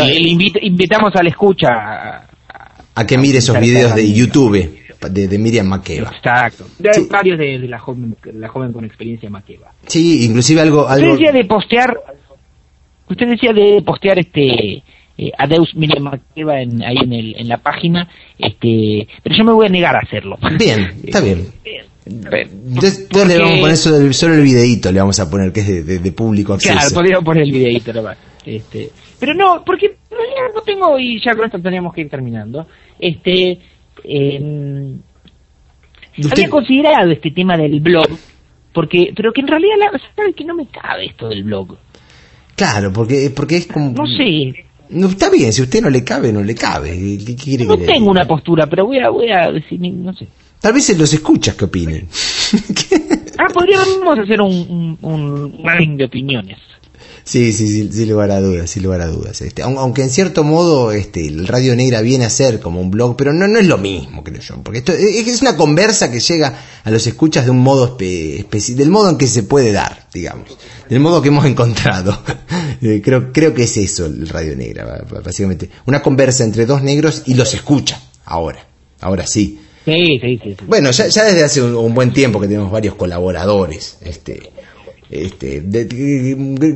invitamos 0.62 1.14
a 1.16 1.22
la 1.22 1.30
escucha 1.30 1.68
a, 2.94 3.06
que 3.06 3.18
mire 3.18 3.38
esos 3.38 3.58
videos 3.58 3.94
de 3.94 4.12
YouTube. 4.12 4.86
De, 5.10 5.28
de, 5.28 5.38
Miriam 5.38 5.66
Makeba. 5.66 6.10
Exacto. 6.10 6.64
De 6.78 6.90
varios 7.10 7.38
de, 7.38 7.58
la, 7.58 7.78
joven, 7.78 8.16
la 8.32 8.48
joven 8.48 8.72
con 8.72 8.84
experiencia 8.84 9.28
Makeba. 9.28 9.72
Sí, 9.86 10.24
inclusive 10.24 10.62
algo... 10.62 10.88
algo... 10.88 11.12
Usted 11.12 11.18
decía 11.18 11.32
de 11.32 11.44
postear... 11.44 12.00
Usted 13.08 13.26
decía 13.28 13.52
de 13.52 13.82
postear 13.82 14.18
este 14.18 14.82
eh, 15.18 15.30
Adeus 15.38 15.74
Miriam 15.74 16.04
Makeba 16.04 16.60
en, 16.60 16.82
ahí 16.82 16.96
en, 17.02 17.12
el, 17.12 17.36
en 17.38 17.48
la 17.48 17.58
página, 17.58 18.08
este, 18.38 19.08
pero 19.22 19.34
yo 19.36 19.44
me 19.44 19.52
voy 19.52 19.66
a 19.66 19.70
negar 19.70 19.96
a 19.96 20.00
hacerlo. 20.00 20.38
Bien, 20.58 20.94
está 21.04 21.20
bien. 21.20 21.46
Entonces, 22.04 23.08
le 23.12 23.38
vamos 23.38 23.58
a 23.58 23.60
poner 23.60 23.76
solo, 23.76 24.12
solo, 24.12 24.34
el 24.34 24.42
videíto, 24.42 24.92
le 24.92 25.00
vamos 25.00 25.18
a 25.18 25.28
poner 25.28 25.52
que 25.52 25.60
es 25.60 25.86
de, 25.86 25.98
de, 25.98 26.12
público 26.12 26.54
acceso. 26.54 26.72
Claro, 26.72 26.94
podríamos 26.94 27.24
poner 27.24 27.42
el 27.42 27.52
videíto, 27.52 27.92
Este, 28.44 28.90
pero 29.18 29.34
no, 29.34 29.64
porque 29.64 29.96
no 30.54 30.60
tengo, 30.62 30.98
y 30.98 31.20
ya 31.20 31.34
con 31.34 31.46
esto 31.46 31.58
teníamos 31.58 31.92
que 31.94 32.02
ir 32.02 32.08
terminando, 32.08 32.66
este, 32.98 33.58
eh, 34.04 34.94
había 36.30 36.48
considerado 36.48 37.10
este 37.10 37.30
tema 37.30 37.56
del 37.56 37.80
blog, 37.80 38.08
porque, 38.72 39.12
pero 39.16 39.32
que 39.32 39.40
en 39.40 39.48
realidad, 39.48 39.74
la, 39.78 40.00
¿sabe 40.14 40.32
que 40.34 40.44
no 40.44 40.54
me 40.54 40.66
cabe 40.66 41.06
esto 41.06 41.28
del 41.28 41.42
blog? 41.42 41.76
Claro, 42.54 42.92
porque, 42.92 43.30
porque 43.34 43.56
es 43.56 43.66
como... 43.66 43.90
No 43.90 44.06
sé, 44.06 44.65
no, 44.90 45.08
está 45.08 45.30
bien, 45.30 45.52
si 45.52 45.60
a 45.60 45.64
usted 45.64 45.82
no 45.82 45.90
le 45.90 46.04
cabe, 46.04 46.32
no 46.32 46.42
le 46.42 46.54
cabe. 46.54 46.96
no 46.96 47.78
tengo 47.78 48.10
una 48.10 48.26
postura, 48.26 48.66
pero 48.66 48.86
voy 48.86 48.98
a, 48.98 49.10
voy 49.10 49.30
a 49.30 49.50
decir, 49.52 49.80
no 49.80 50.12
sé. 50.14 50.28
Tal 50.60 50.72
vez 50.72 50.84
se 50.84 50.96
los 50.96 51.12
escuchas 51.12 51.54
que 51.54 51.66
opinen. 51.66 52.08
ah, 53.38 53.46
podríamos 53.52 54.18
hacer 54.18 54.40
un, 54.40 54.98
un, 55.02 55.60
un 55.62 55.96
de 55.96 56.04
opiniones. 56.04 56.58
Sí, 57.26 57.52
sí, 57.52 57.66
sí, 57.66 57.90
sin 57.92 58.08
lugar 58.08 58.30
a 58.30 58.40
dudas, 58.40 58.70
sin 58.70 58.84
lugar 58.84 59.00
a 59.00 59.08
dudas. 59.08 59.40
Este, 59.40 59.60
aunque 59.62 60.02
en 60.02 60.10
cierto 60.10 60.44
modo 60.44 60.92
este, 60.92 61.26
el 61.26 61.48
Radio 61.48 61.74
Negra 61.74 62.00
viene 62.00 62.24
a 62.24 62.30
ser 62.30 62.60
como 62.60 62.80
un 62.80 62.92
blog, 62.92 63.16
pero 63.16 63.32
no, 63.32 63.48
no 63.48 63.58
es 63.58 63.66
lo 63.66 63.78
mismo, 63.78 64.22
creo 64.22 64.40
yo. 64.40 64.62
Porque 64.62 64.78
esto 64.78 64.92
es 64.92 65.42
una 65.42 65.56
conversa 65.56 66.08
que 66.08 66.20
llega 66.20 66.56
a 66.84 66.90
los 66.90 67.04
escuchas 67.04 67.44
de 67.44 67.50
un 67.50 67.58
modo 67.58 67.96
específico, 67.98 68.78
del 68.78 68.90
modo 68.90 69.10
en 69.10 69.18
que 69.18 69.26
se 69.26 69.42
puede 69.42 69.72
dar, 69.72 70.06
digamos. 70.14 70.56
Del 70.88 71.00
modo 71.00 71.20
que 71.20 71.28
hemos 71.28 71.44
encontrado. 71.44 72.16
Eh, 72.82 73.00
creo, 73.02 73.32
creo 73.32 73.54
que 73.54 73.62
es 73.62 73.74
eso 73.78 74.04
el 74.04 74.28
Radio 74.28 74.54
Negra, 74.54 75.02
básicamente. 75.24 75.70
Una 75.86 76.02
conversa 76.02 76.44
entre 76.44 76.66
dos 76.66 76.82
negros 76.82 77.22
y 77.24 77.32
los 77.32 77.54
escucha, 77.54 77.98
ahora. 78.26 78.66
Ahora 79.00 79.26
sí. 79.26 79.58
Sí, 79.86 80.18
sí, 80.20 80.38
sí. 80.42 80.56
Bueno, 80.66 80.90
ya, 80.90 81.06
ya 81.06 81.24
desde 81.24 81.42
hace 81.42 81.62
un, 81.62 81.74
un, 81.74 81.94
buen 81.94 82.12
tiempo 82.12 82.38
que 82.38 82.46
tenemos 82.46 82.70
varios 82.70 82.94
colaboradores. 82.94 83.96
Este, 84.02 84.52
este, 85.10 85.62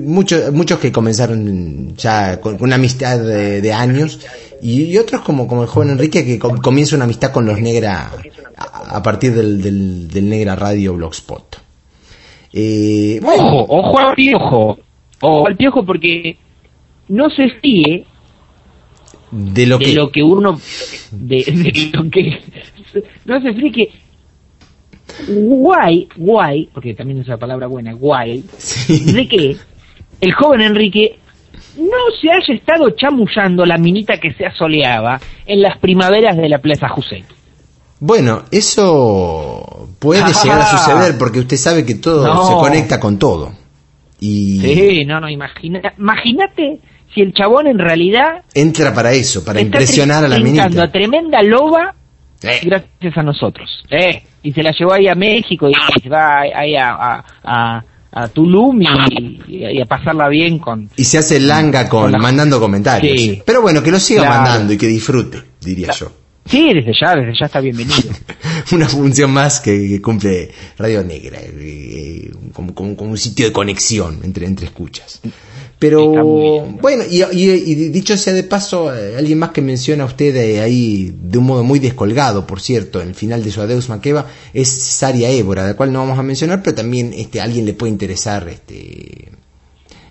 muchos, 0.01 0.53
muchos 0.53 0.79
que 0.79 0.93
comenzaron 0.93 1.97
ya 1.97 2.41
con, 2.41 2.57
una 2.61 2.77
amistad 2.77 3.19
de, 3.19 3.73
años 3.73 4.21
y, 4.63 4.97
otros 4.99 5.23
como, 5.23 5.49
como 5.49 5.63
el 5.63 5.69
joven 5.69 5.91
Enrique 5.91 6.25
que 6.25 6.39
comienza 6.39 6.97
una 6.97 7.07
amistad 7.07 7.33
con 7.33 7.47
los 7.47 7.61
Negra 7.61 8.11
a, 8.57 9.03
partir 9.03 9.35
del, 9.35 10.09
del, 10.09 10.29
Negra 10.29 10.55
Radio 10.55 10.95
Blogspot. 10.95 11.57
Eh, 12.53 13.21
ojo, 13.23 13.67
ojo 13.69 13.99
al 13.99 14.15
piojo, 14.15 14.79
ojo 15.21 15.47
al 15.47 15.57
piojo 15.57 15.85
porque 15.85 16.37
no 17.09 17.31
se 17.31 17.49
fíe 17.61 18.07
de 19.31 19.67
lo, 19.67 19.79
que... 19.79 19.95
lo 19.95 20.11
que 20.11 20.23
uno 20.23 20.61
de, 21.13 21.91
lo 21.93 22.11
que 22.11 22.41
no 23.25 23.41
se 23.41 23.55
fíe 23.55 23.73
que 23.73 23.91
guay, 25.29 26.09
guay, 26.17 26.69
porque 26.73 26.95
también 26.95 27.21
es 27.21 27.29
la 27.29 27.37
palabra 27.37 27.67
buena, 27.67 27.93
guay, 27.93 28.45
de 28.89 29.29
que 29.29 29.57
el 30.21 30.33
joven 30.35 30.61
Enrique 30.63 31.19
no 31.79 32.15
se 32.21 32.31
haya 32.31 32.55
estado 32.55 32.91
chamullando 32.91 33.65
la 33.65 33.79
minita 33.79 34.19
que 34.19 34.33
se 34.35 34.47
asoleaba 34.47 35.21
en 35.47 35.63
las 35.63 35.79
primaveras 35.79 36.37
de 36.37 36.49
la 36.49 36.59
Plaza 36.59 36.89
José. 36.89 37.25
Bueno, 38.01 38.45
eso 38.51 39.89
puede 39.99 40.23
llegar 40.23 40.61
a 40.61 40.67
suceder 40.67 41.19
porque 41.19 41.41
usted 41.41 41.57
sabe 41.57 41.85
que 41.85 41.97
todo 41.97 42.49
se 42.49 42.55
conecta 42.55 42.99
con 42.99 43.19
todo. 43.19 43.53
Y... 44.21 44.61
Sí, 44.61 45.05
no, 45.05 45.21
no, 45.21 45.29
imagínate 45.29 46.81
si 47.15 47.21
el 47.21 47.33
chabón 47.35 47.67
en 47.67 47.79
realidad... 47.79 48.43
Entra 48.55 48.95
para 48.95 49.13
eso, 49.13 49.45
para 49.45 49.61
impresionar 49.61 50.25
a 50.25 50.29
la 50.29 50.39
minita. 50.39 50.83
a 50.83 50.91
tremenda 50.91 51.43
loba 51.43 51.95
eh. 52.43 52.61
gracias 52.63 53.17
a 53.17 53.23
nosotros. 53.23 53.85
Eh 53.91 54.23
y 54.43 54.53
se 54.53 54.63
la 54.63 54.73
llevó 54.73 54.95
ahí 54.95 55.09
a 55.09 55.15
México 55.15 55.69
y, 55.69 55.73
se 56.03 56.09
va 56.09 56.41
ahí 56.41 56.75
a, 56.77 57.25
a, 57.43 57.85
a, 58.13 58.29
Tulum 58.29 58.81
y, 58.83 59.81
a 59.81 59.85
pasarla 59.85 60.29
bien 60.29 60.59
con... 60.59 60.89
Y 60.97 61.05
se 61.05 61.19
hace 61.19 61.41
langa 61.41 61.89
con, 61.89 62.13
mandando 62.13 62.59
comentarios. 62.59 63.39
Pero 63.45 63.63
bueno, 63.63 63.83
que 63.83 63.91
lo 63.91 64.01
siga 64.01 64.29
mandando 64.29 64.73
y 64.73 64.79
que 64.79 64.87
disfrute, 64.87 65.43
diría 65.61 65.93
yo. 65.93 66.11
Sí, 66.47 66.73
desde 66.75 66.93
ya, 66.99 67.15
desde 67.15 67.39
ya 67.39 67.47
está 67.47 67.61
bienvenido. 67.61 68.11
Una 68.73 68.89
función 68.89 69.31
más 69.31 69.61
que, 69.61 70.01
cumple 70.03 70.51
Radio 70.79 71.05
Negra, 71.05 71.39
eh, 71.39 71.53
eh, 71.53 72.31
como, 72.53 72.75
como, 72.75 72.97
como, 72.97 73.11
un 73.11 73.19
sitio 73.19 73.47
de 73.47 73.53
conexión 73.53 74.21
entre, 74.25 74.47
entre 74.47 74.67
escuchas. 74.67 75.21
Pero 75.81 76.67
bueno, 76.83 77.05
y, 77.09 77.75
dicho 77.89 78.15
sea 78.19 78.35
de 78.35 78.45
paso, 78.45 78.95
eh, 78.95 79.17
alguien 79.17 79.39
más 79.39 79.49
que 79.49 79.63
menciona 79.63 80.05
a 80.05 80.07
usted 80.07 80.37
eh, 80.37 80.61
ahí 80.61 81.11
de 81.19 81.39
un 81.39 81.47
modo 81.47 81.65
muy 81.65 81.79
descolgado, 81.79 82.47
por 82.47 82.61
cierto, 82.61 83.01
en 83.01 83.09
el 83.09 83.15
final 83.15 83.43
de 83.43 83.51
su 83.51 83.63
Adeus 83.63 83.89
Maqueva, 83.89 84.27
es 84.53 84.69
Saria 84.69 85.31
Évora, 85.31 85.63
de 85.63 85.69
la 85.71 85.77
cual 85.77 85.91
no 85.91 86.01
vamos 86.01 86.19
a 86.19 86.23
mencionar, 86.23 86.63
pero 86.63 86.77
también 86.77 87.15
este, 87.15 87.41
a 87.41 87.45
alguien 87.45 87.65
le 87.65 87.73
puede 87.73 87.93
interesar 87.93 88.47
este, 88.51 89.31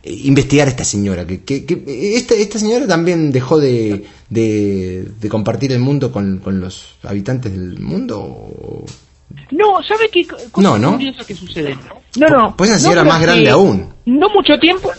eh, 0.01 0.21
investigar 0.23 0.67
a 0.67 0.71
esta 0.71 0.83
señora. 0.83 1.27
Que, 1.27 1.43
que, 1.43 2.15
esta, 2.15 2.33
esta, 2.33 2.57
señora 2.57 2.87
también 2.87 3.31
dejó 3.31 3.59
de, 3.59 4.05
de, 4.27 5.29
compartir 5.29 5.71
el 5.71 5.79
mundo 5.79 6.11
con, 6.11 6.39
con, 6.39 6.59
los 6.59 6.95
habitantes 7.03 7.51
del 7.51 7.79
mundo. 7.79 8.85
No, 9.51 9.83
¿sabe 9.87 10.09
qué 10.11 10.25
cosa 10.25 10.67
No, 10.67 10.79
¿no? 10.79 10.97
que 10.97 11.35
sucede? 11.35 11.77
No, 12.17 12.27
no. 12.27 12.57
Pues 12.57 12.71
esa 12.71 12.79
no, 12.79 12.83
señora 12.85 13.03
más 13.03 13.21
grande 13.21 13.51
aún. 13.51 13.89
No 14.07 14.29
mucho 14.29 14.57
tiempo. 14.59 14.89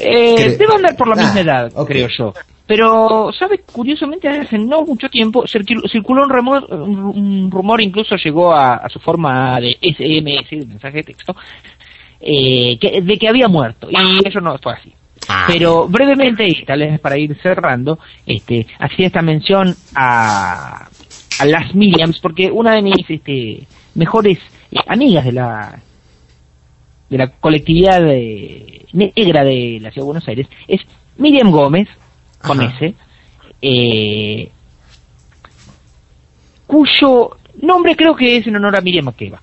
Eh, 0.00 0.56
debe 0.58 0.74
andar 0.74 0.96
por 0.96 1.08
la 1.08 1.14
Ah, 1.14 1.24
misma 1.24 1.40
edad, 1.40 1.72
creo 1.86 2.08
yo. 2.16 2.34
Pero, 2.66 3.30
¿sabe? 3.38 3.60
Curiosamente, 3.70 4.26
hace 4.28 4.56
no 4.58 4.82
mucho 4.84 5.08
tiempo 5.10 5.42
circul- 5.44 5.86
circuló 5.90 6.22
un 6.22 6.30
rumor, 6.30 6.64
un, 6.72 7.50
rumor 7.50 7.80
incluso 7.82 8.16
llegó 8.16 8.52
a, 8.54 8.76
a 8.76 8.88
su 8.88 8.98
forma 9.00 9.60
de 9.60 9.76
SMS, 9.82 10.48
de 10.50 10.66
mensaje 10.66 10.96
de 10.98 11.02
texto, 11.02 11.36
eh, 12.20 12.78
que, 12.80 13.02
de 13.02 13.16
que 13.18 13.28
había 13.28 13.48
muerto. 13.48 13.88
Y 13.90 14.26
eso 14.26 14.40
no 14.40 14.56
fue 14.58 14.72
así. 14.72 14.94
Ah, 15.28 15.44
Pero 15.46 15.88
brevemente, 15.88 16.46
y 16.46 16.64
tal 16.64 16.80
vez 16.80 16.98
para 17.00 17.18
ir 17.18 17.36
cerrando, 17.42 17.98
este, 18.26 18.66
hacía 18.78 19.06
esta 19.08 19.20
mención 19.22 19.76
a, 19.94 20.88
a 21.38 21.44
las 21.44 21.74
Miriams, 21.74 22.18
porque 22.20 22.50
una 22.50 22.72
de 22.74 22.82
mis 22.82 22.94
este, 23.08 23.66
mejores 23.94 24.38
eh, 24.70 24.78
amigas 24.86 25.24
de 25.26 25.32
la 25.32 25.80
de 27.10 27.18
la 27.18 27.28
colectividad 27.28 28.00
de- 28.00 28.73
negra 28.94 29.44
de 29.44 29.78
la 29.82 29.90
Ciudad 29.90 30.04
de 30.04 30.12
Buenos 30.12 30.28
Aires 30.28 30.46
es 30.68 30.80
Miriam 31.18 31.50
Gómez, 31.50 31.88
con 32.40 32.60
Ajá. 32.60 32.74
S, 32.78 32.94
eh, 33.60 34.50
cuyo 36.66 37.36
nombre 37.62 37.96
creo 37.96 38.14
que 38.16 38.36
es 38.38 38.46
en 38.46 38.56
honor 38.56 38.76
a 38.76 38.80
Miriam 38.80 39.04
Makeba 39.04 39.40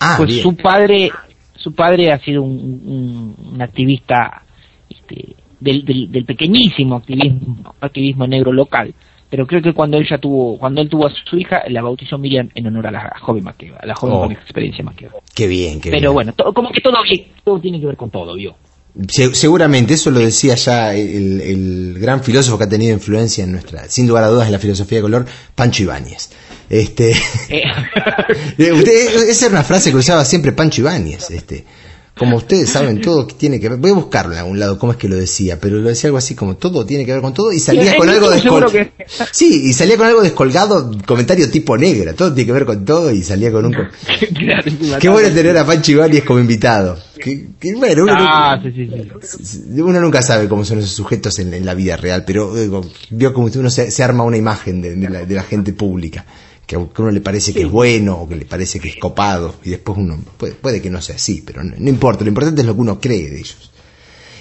Ah, 0.00 0.14
pues 0.18 0.28
bien. 0.30 0.42
su 0.42 0.54
padre 0.56 1.10
su 1.54 1.72
padre 1.74 2.12
ha 2.12 2.18
sido 2.20 2.42
un, 2.42 2.52
un- 2.84 3.54
un 3.54 3.62
activista 3.62 4.42
este, 4.90 5.34
del, 5.58 5.84
del, 5.84 6.12
del 6.12 6.24
pequeñísimo 6.24 6.96
activismo 6.96 7.74
activismo 7.80 8.26
negro 8.26 8.52
local 8.52 8.94
pero 9.30 9.46
creo 9.46 9.60
que 9.62 9.72
cuando 9.72 9.96
ella 9.98 10.18
tuvo 10.18 10.58
cuando 10.58 10.80
él 10.80 10.88
tuvo 10.88 11.06
a 11.06 11.10
su 11.28 11.36
hija 11.36 11.62
la 11.68 11.82
bautizó 11.82 12.16
Miriam 12.18 12.48
en 12.54 12.66
honor 12.66 12.86
a 12.86 12.90
la 12.90 13.12
joven 13.20 13.44
Makeba 13.44 13.78
a 13.78 13.86
la 13.86 13.94
joven 13.94 14.14
Oh. 14.16 14.20
con 14.22 14.32
experiencia 14.32 14.84
Makeba 14.84 15.12
Qué 15.34 15.46
bien, 15.46 15.80
qué 15.80 15.90
pero 15.90 16.12
bien. 16.12 16.32
bueno 16.34 16.52
como 16.54 16.70
que 16.70 16.80
todo 16.80 16.94
todo 17.44 17.60
tiene 17.60 17.80
que 17.80 17.86
ver 17.86 17.96
con 17.96 18.10
todo 18.10 18.34
vio 18.34 18.54
Se- 19.08 19.34
seguramente, 19.34 19.92
eso 19.92 20.10
lo 20.10 20.20
decía 20.20 20.54
ya 20.54 20.94
el, 20.94 21.40
el 21.42 21.96
gran 21.98 22.22
filósofo 22.22 22.56
que 22.56 22.64
ha 22.64 22.68
tenido 22.68 22.94
influencia 22.94 23.44
en 23.44 23.52
nuestra, 23.52 23.84
sin 23.90 24.08
lugar 24.08 24.24
a 24.24 24.28
dudas, 24.28 24.46
en 24.46 24.52
la 24.52 24.58
filosofía 24.58 24.96
de 24.98 25.02
color, 25.02 25.26
Pancho 25.54 25.82
Ibáñez. 25.82 26.30
Este, 26.70 27.10
Eh, 27.50 27.62
eh, 28.58 28.72
usted- 28.72 29.28
esa 29.28 29.46
era 29.46 29.54
una 29.56 29.64
frase 29.64 29.90
que 29.90 29.98
usaba 29.98 30.24
siempre 30.24 30.52
Pancho 30.52 30.80
Ibáñez. 30.80 31.30
Este, 31.30 31.66
como 32.18 32.36
ustedes 32.38 32.70
saben, 32.70 33.00
todo 33.02 33.26
tiene 33.26 33.60
que 33.60 33.68
ver. 33.68 33.78
Voy 33.78 33.90
a 33.90 33.94
buscarlo 33.94 34.32
en 34.32 34.38
algún 34.38 34.58
lado, 34.58 34.78
cómo 34.78 34.92
es 34.92 34.98
que 34.98 35.06
lo 35.08 35.16
decía, 35.16 35.58
pero 35.60 35.76
lo 35.76 35.88
decía 35.88 36.08
algo 36.08 36.16
así 36.18 36.34
como 36.34 36.56
todo 36.56 36.86
tiene 36.86 37.04
que 37.04 37.12
ver 37.12 37.20
con 37.20 37.34
todo 37.34 37.52
y 37.52 37.60
salía 37.60 37.92
Sí, 37.92 37.98
con 37.98 38.08
algo 38.08 38.30
descolgado. 38.30 38.72
que- 38.72 38.92
Sí, 39.32 39.68
y 39.68 39.72
salía 39.74 39.96
con 39.98 40.06
algo 40.06 40.22
descolgado, 40.22 40.90
comentario 41.06 41.50
tipo 41.50 41.76
negra, 41.76 42.14
todo 42.14 42.32
tiene 42.32 42.46
que 42.46 42.52
ver 42.52 42.64
con 42.64 42.84
todo 42.86 43.10
y 43.12 43.22
salía 43.22 43.52
con 43.52 43.66
un. 43.66 43.76
Qué 45.00 45.08
bueno 45.08 45.28
tener 45.30 45.56
a 45.58 45.66
Pancho 45.66 45.92
Ibáñez 45.92 46.24
como 46.24 46.38
invitado. 46.40 46.98
Que, 47.22 47.48
que 47.58 47.74
bueno, 47.74 48.04
uno 48.04 48.14
ah 48.16 48.56
nunca- 48.62 48.70
sí 48.74 48.88
sí 49.32 49.44
sí 49.72 49.80
uno 49.80 50.00
nunca 50.00 50.20
sabe 50.22 50.48
cómo 50.48 50.64
son 50.64 50.78
esos 50.78 50.90
sujetos 50.92 51.38
en, 51.38 51.52
en 51.54 51.64
la 51.64 51.74
vida 51.74 51.96
real, 51.96 52.24
pero 52.26 52.56
eh, 52.56 52.70
vio 53.10 53.32
como 53.32 53.48
uno 53.54 53.70
se, 53.70 53.90
se 53.90 54.02
arma 54.02 54.22
una 54.24 54.36
imagen 54.36 54.80
de, 54.82 54.94
de 54.96 55.08
la, 55.10 55.24
de 55.24 55.34
la 55.34 55.42
gente 55.42 55.72
pública, 55.72 56.24
que 56.66 56.74
a 56.74 56.78
uno 56.78 57.10
le 57.10 57.20
parece 57.20 57.54
que 57.54 57.62
es 57.62 57.70
bueno 57.70 58.16
o 58.16 58.28
que 58.28 58.36
le 58.36 58.44
parece 58.44 58.80
que 58.80 58.88
es 58.88 58.96
copado, 58.96 59.54
y 59.64 59.70
después 59.70 59.98
uno 59.98 60.18
puede, 60.36 60.54
puede 60.54 60.82
que 60.82 60.90
no 60.90 61.00
sea 61.00 61.14
así, 61.14 61.42
pero 61.46 61.62
no, 61.62 61.74
no 61.78 61.88
importa, 61.88 62.24
lo 62.24 62.28
importante 62.28 62.60
es 62.60 62.66
lo 62.66 62.74
que 62.74 62.80
uno 62.80 63.00
cree 63.00 63.30
de 63.30 63.38
ellos. 63.38 63.72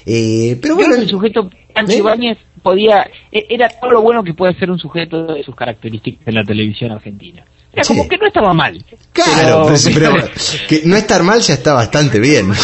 Eh, 0.05 0.57
pero 0.61 0.76
bueno, 0.76 0.95
el 0.95 1.07
sujeto 1.07 1.49
Pancho 1.73 1.93
¿Eh? 1.93 1.97
Ibáñez 1.97 2.38
podía 2.61 3.09
e- 3.32 3.45
era 3.49 3.69
todo 3.69 3.91
lo 3.91 4.01
bueno 4.01 4.23
que 4.23 4.34
puede 4.34 4.53
ser 4.55 4.71
un 4.71 4.80
sujeto 4.80 5.34
de 5.34 5.43
sus 5.43 5.55
características 5.55 6.28
en 6.28 6.36
la 6.36 6.43
televisión 6.43 6.91
argentina 6.91 7.43
era 7.76 7.84
Sí. 7.84 7.93
como 7.93 8.07
que 8.07 8.17
no 8.17 8.28
estaba 8.28 8.53
mal 8.53 8.84
claro, 9.13 9.67
pero- 9.67 9.93
pero, 9.93 10.13
pero 10.13 10.30
que 10.67 10.82
no 10.86 10.95
estar 10.95 11.23
mal 11.23 11.39
ya 11.41 11.53
está 11.55 11.73
bastante 11.73 12.19
bien. 12.19 12.51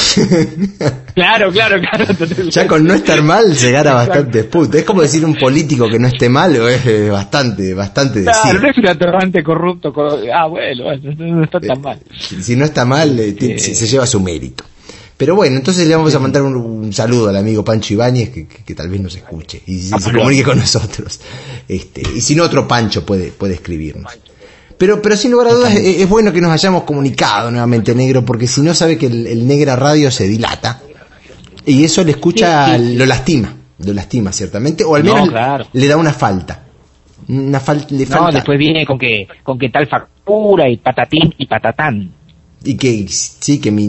Claro, 1.13 1.51
claro, 1.51 1.75
claro. 1.81 2.05
ya 2.49 2.65
con 2.67 2.85
no 2.85 2.93
estar 2.93 3.21
mal 3.21 3.53
se 3.55 3.69
gana 3.71 3.93
bastante. 3.93 4.47
Es 4.73 4.83
como 4.85 5.01
decir 5.01 5.25
un 5.25 5.35
político 5.35 5.89
que 5.89 5.99
no 5.99 6.07
esté 6.07 6.29
mal, 6.29 6.55
o 6.55 6.69
es 6.69 6.85
eh, 6.85 7.09
bastante, 7.09 7.73
bastante 7.73 8.19
decir. 8.21 8.41
Claro, 8.41 8.59
no 8.61 8.69
es 8.69 8.77
un 8.77 8.87
atorrante 8.87 9.43
corrupto. 9.43 9.91
co- 9.91 10.17
Ah, 10.33 10.47
bueno, 10.47 10.85
no 11.17 11.43
está 11.43 11.59
tan 11.59 11.81
mal. 11.81 11.99
Si 12.17 12.55
no 12.55 12.63
está 12.63 12.85
mal, 12.85 13.19
eh, 13.19 13.35
Eh. 13.37 13.59
se, 13.59 13.87
lleva 13.87 14.05
su 14.07 14.21
mérito. 14.21 14.63
Pero 15.17 15.35
bueno, 15.35 15.57
entonces 15.57 15.85
le 15.85 15.95
vamos 15.95 16.15
a 16.15 16.19
mandar 16.19 16.43
un, 16.43 16.55
un 16.55 16.93
saludo 16.93 17.27
al 17.27 17.35
amigo 17.35 17.63
Pancho 17.63 17.93
Ibáñez, 17.93 18.29
que, 18.29 18.47
que- 18.47 18.63
que 18.63 18.73
tal 18.73 18.87
vez 18.89 19.01
nos 19.01 19.13
escuche 19.13 19.61
y 19.67 19.79
se, 19.79 19.99
comunique 20.13 20.43
con 20.43 20.59
nosotros. 20.59 21.19
Este, 21.67 22.01
y 22.15 22.21
si 22.21 22.35
no, 22.35 22.43
otro 22.43 22.65
Pancho 22.67 23.05
puede, 23.05 23.31
puede 23.31 23.55
escribirnos. 23.55 24.13
Pero, 24.81 24.99
pero 24.99 25.15
sin 25.15 25.29
lugar 25.29 25.49
a 25.49 25.53
dudas, 25.53 25.75
es, 25.75 26.01
es 26.01 26.09
bueno 26.09 26.33
que 26.33 26.41
nos 26.41 26.49
hayamos 26.51 26.85
comunicado 26.85 27.51
nuevamente, 27.51 27.93
negro, 27.93 28.25
porque 28.25 28.47
si 28.47 28.61
no 28.61 28.73
sabe 28.73 28.97
que 28.97 29.05
el, 29.05 29.27
el 29.27 29.45
Negra 29.45 29.75
Radio 29.75 30.09
se 30.09 30.27
dilata 30.27 30.81
y 31.67 31.83
eso 31.83 32.03
le 32.03 32.11
escucha, 32.13 32.75
Sí, 32.77 32.83
sí. 32.87 32.95
lo 32.95 33.05
lastima, 33.05 33.55
lo 33.85 33.93
lastima 33.93 34.31
ciertamente, 34.33 34.83
o 34.83 34.95
al 34.95 35.05
No, 35.05 35.13
menos 35.13 35.29
claro. 35.29 35.67
le 35.71 35.87
da 35.87 35.97
una 35.97 36.11
falta. 36.13 36.63
Una 37.27 37.61
fal- 37.61 37.85
le 37.91 38.05
No, 38.07 38.11
falta. 38.11 38.31
después 38.37 38.57
viene 38.57 38.83
con 38.83 38.97
que 38.97 39.27
con 39.43 39.59
que 39.59 39.69
tal 39.69 39.87
factura 39.87 40.67
y 40.67 40.77
patatín 40.77 41.31
y 41.37 41.45
patatán. 41.45 42.11
Y 42.63 42.75
que 42.75 43.05
sí, 43.07 43.59
que 43.59 43.69
mi... 43.69 43.87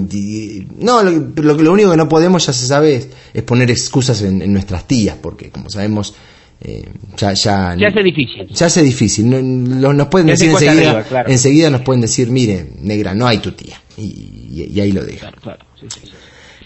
No, 0.78 1.02
lo, 1.02 1.10
lo, 1.36 1.54
lo 1.54 1.72
único 1.72 1.90
que 1.92 1.96
no 1.96 2.08
podemos, 2.08 2.44
ya 2.46 2.52
se 2.52 2.66
sabe, 2.66 2.96
es, 2.96 3.08
es 3.32 3.42
poner 3.44 3.70
excusas 3.70 4.20
en, 4.20 4.42
en 4.42 4.52
nuestras 4.52 4.86
tías, 4.86 5.16
porque 5.22 5.48
como 5.48 5.70
sabemos, 5.70 6.14
eh, 6.64 6.84
ya... 7.16 7.32
Ya, 7.32 7.76
Se 7.78 7.86
hace 7.86 8.02
difícil. 8.02 8.46
se 8.52 8.64
hace 8.64 8.82
difícil. 8.82 9.28
No- 9.80 9.92
nos 9.92 10.06
pueden 10.08 10.28
decir 10.28 10.50
enseguida, 10.50 10.90
arriba, 10.90 11.02
claro. 11.04 11.28
enseguida 11.30 11.70
nos 11.70 11.80
pueden 11.82 12.00
decir, 12.00 12.30
mire, 12.30 12.66
negra, 12.80 13.14
no 13.14 13.26
hay 13.26 13.38
tu 13.38 13.52
tía. 13.52 13.76
Y, 13.96 14.02
y- 14.02 14.70
y 14.74 14.80
ahí 14.80 14.92
lo 14.92 15.04
dejan. 15.04 15.32
Claro, 15.32 15.40
claro. 15.42 15.64
sí, 15.80 15.86
sí, 15.88 16.00
sí. 16.06 16.12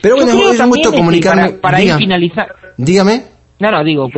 Pero 0.03 0.17
bueno, 0.17 0.31
es 0.53 0.61
un 0.61 0.69
gusto 0.69 0.89
este, 0.91 0.99
comunicarme. 0.99 1.43
Para, 1.51 1.61
para 1.61 1.83
ir 1.83 1.95
finalizar. 1.95 2.55
dígame. 2.77 3.25
No, 3.59 3.71
no, 3.71 3.83
digo, 3.83 4.09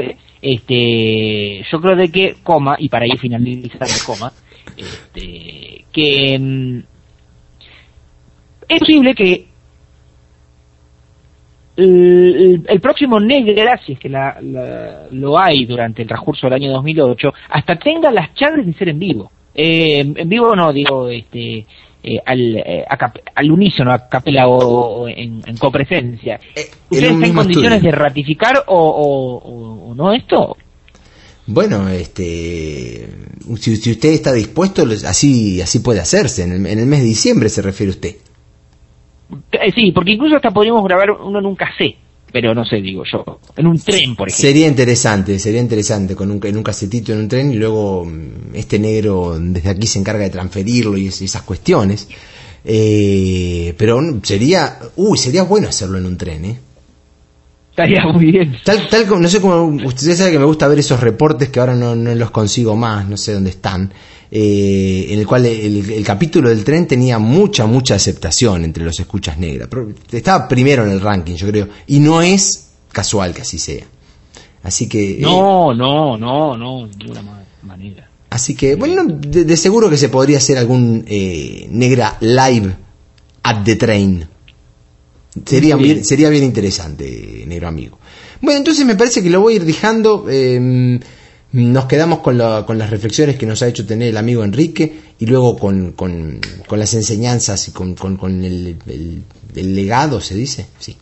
este, 0.42 1.62
yo 1.70 1.80
creo 1.80 1.96
de 1.96 2.08
que, 2.10 2.36
coma, 2.42 2.76
y 2.78 2.88
para 2.88 3.06
ir 3.06 3.18
finalizando, 3.18 3.86
coma, 4.04 4.32
este, 4.76 5.84
que 5.92 6.38
mm, 6.38 6.78
es 8.68 8.78
posible 8.80 9.14
que 9.14 9.47
el, 11.82 12.66
el 12.68 12.80
próximo 12.80 13.20
Negra, 13.20 13.80
si 13.86 13.92
es 13.92 13.98
que 13.98 14.08
la, 14.08 14.38
la- 14.42 15.06
lo 15.12 15.38
hay 15.38 15.64
durante 15.66 16.02
el 16.02 16.08
transcurso 16.08 16.46
del 16.46 16.54
año 16.54 16.72
2008, 16.72 17.28
hasta 17.50 17.76
tenga 17.76 18.10
las 18.10 18.34
chances 18.34 18.66
de 18.66 18.74
ser 18.74 18.88
en 18.90 18.98
vivo. 18.98 19.30
Eh, 19.54 20.00
en 20.00 20.28
vivo 20.28 20.54
no, 20.54 20.72
digo, 20.72 21.08
este, 21.08 21.66
eh, 22.02 22.18
al, 22.24 22.56
eh, 22.58 22.84
a 22.88 22.96
cap- 22.96 23.18
al 23.34 23.50
unísono, 23.50 23.92
a 23.92 24.08
capela 24.08 24.46
o, 24.48 24.58
o 25.02 25.08
en, 25.08 25.40
en 25.46 25.56
copresencia. 25.56 26.38
Eh, 26.54 26.66
¿Ustedes 26.90 27.12
están 27.12 27.24
en 27.24 27.34
condiciones 27.34 27.72
estudio. 27.78 27.90
de 27.92 27.96
ratificar 27.96 28.64
o, 28.66 28.76
o- 28.78 29.88
o- 29.90 29.94
no 29.94 30.12
esto? 30.12 30.56
Bueno, 31.46 31.88
este, 31.88 33.08
si, 33.58 33.76
si 33.76 33.90
usted 33.92 34.10
está 34.10 34.32
dispuesto, 34.32 34.82
así, 35.06 35.60
así 35.62 35.78
puede 35.80 35.98
hacerse. 36.00 36.42
En 36.44 36.52
el, 36.52 36.66
en 36.66 36.78
el 36.78 36.86
mes 36.86 37.00
de 37.00 37.06
diciembre 37.06 37.48
se 37.48 37.62
refiere 37.62 37.90
usted. 37.90 38.16
Eh, 39.52 39.72
sí, 39.74 39.92
porque 39.92 40.12
incluso 40.12 40.36
hasta 40.36 40.50
podríamos 40.50 40.84
grabar 40.84 41.10
uno 41.10 41.38
en 41.38 41.46
un 41.46 41.54
cassette, 41.56 41.96
pero 42.32 42.54
no 42.54 42.64
sé, 42.64 42.76
digo 42.76 43.04
yo, 43.10 43.40
en 43.56 43.66
un 43.66 43.78
tren, 43.78 44.16
por 44.16 44.28
ejemplo. 44.28 44.48
Sería 44.48 44.68
interesante, 44.68 45.38
sería 45.38 45.60
interesante 45.60 46.14
con 46.14 46.30
un, 46.30 46.40
en 46.44 46.56
un 46.56 46.62
casetito 46.62 47.12
en 47.12 47.20
un 47.20 47.28
tren 47.28 47.52
y 47.52 47.56
luego 47.56 48.04
mm, 48.04 48.54
este 48.54 48.78
negro 48.78 49.38
desde 49.38 49.70
aquí 49.70 49.86
se 49.86 49.98
encarga 49.98 50.24
de 50.24 50.30
transferirlo 50.30 50.96
y 50.96 51.08
es- 51.08 51.22
esas 51.22 51.42
cuestiones. 51.42 52.08
Eh, 52.64 53.74
pero 53.78 54.00
sería, 54.22 54.78
uy, 54.96 55.16
sería 55.16 55.42
bueno 55.44 55.68
hacerlo 55.68 55.96
en 55.98 56.06
un 56.06 56.16
tren, 56.18 56.44
¿eh? 56.44 56.58
Estaría 57.82 58.04
muy 58.12 58.32
bien. 58.32 58.56
Tal, 58.64 58.88
tal 58.88 59.06
como, 59.06 59.20
no 59.20 59.28
sé 59.28 59.40
cómo, 59.40 59.64
usted 59.86 60.16
sabe 60.16 60.32
que 60.32 60.38
me 60.38 60.44
gusta 60.44 60.66
ver 60.66 60.78
esos 60.80 60.98
reportes 61.00 61.48
que 61.48 61.60
ahora 61.60 61.74
no, 61.74 61.94
no 61.94 62.14
los 62.14 62.30
consigo 62.32 62.76
más, 62.76 63.08
no 63.08 63.16
sé 63.16 63.34
dónde 63.34 63.50
están, 63.50 63.92
eh, 64.30 65.06
en 65.10 65.18
el 65.20 65.26
cual 65.26 65.46
el, 65.46 65.88
el 65.90 66.04
capítulo 66.04 66.48
del 66.48 66.64
tren 66.64 66.86
tenía 66.88 67.18
mucha, 67.18 67.66
mucha 67.66 67.94
aceptación 67.94 68.64
entre 68.64 68.82
los 68.84 68.98
escuchas 68.98 69.38
negras. 69.38 69.68
Pero 69.70 69.88
Estaba 70.10 70.48
primero 70.48 70.84
en 70.84 70.90
el 70.90 71.00
ranking, 71.00 71.34
yo 71.36 71.46
creo, 71.48 71.68
y 71.86 72.00
no 72.00 72.20
es 72.20 72.70
casual 72.90 73.32
que 73.32 73.42
así 73.42 73.58
sea. 73.58 73.84
Así 74.64 74.88
que... 74.88 75.12
eh, 75.12 75.18
No, 75.20 75.72
no, 75.72 76.16
no, 76.18 76.56
no, 76.56 76.88
de 76.88 76.96
ninguna 76.96 77.22
ma- 77.22 77.44
manera. 77.62 78.08
Así 78.30 78.54
que, 78.56 78.74
bueno, 78.74 79.04
de, 79.06 79.44
de 79.44 79.56
seguro 79.56 79.88
que 79.88 79.96
se 79.96 80.08
podría 80.08 80.38
hacer 80.38 80.58
algún 80.58 81.04
eh, 81.06 81.66
negra 81.70 82.16
live 82.20 82.74
at 83.44 83.62
the 83.64 83.76
train. 83.76 84.26
Sería 85.44 85.76
Sí. 85.76 85.82
bien, 85.82 86.04
sería 86.04 86.28
bien 86.30 86.44
interesante, 86.44 87.44
negro 87.46 87.68
amigo. 87.68 87.98
Bueno, 88.40 88.58
entonces 88.58 88.84
me 88.86 88.94
parece 88.96 89.22
que 89.22 89.30
lo 89.30 89.40
voy 89.40 89.54
a 89.54 89.56
ir 89.56 89.64
dejando. 89.64 90.26
eh, 90.30 90.98
nos 91.50 91.86
quedamos 91.86 92.18
con, 92.18 92.36
la- 92.36 92.64
con 92.66 92.76
las 92.76 92.90
reflexiones 92.90 93.36
que 93.36 93.46
nos 93.46 93.62
ha 93.62 93.68
hecho 93.68 93.86
tener 93.86 94.08
el 94.08 94.16
amigo 94.18 94.44
Enrique 94.44 94.92
y 95.18 95.24
luego 95.24 95.56
con, 95.58 95.92
con, 95.92 96.40
con 96.66 96.78
las 96.78 96.92
enseñanzas 96.92 97.66
y 97.68 97.72
con, 97.72 97.94
con, 97.94 98.18
con 98.18 98.44
el, 98.44 98.76
el- 98.86 99.22
el 99.56 99.74
legado, 99.74 100.20
¿se 100.20 100.34
dice? 100.34 100.66
Sí, 100.78 100.94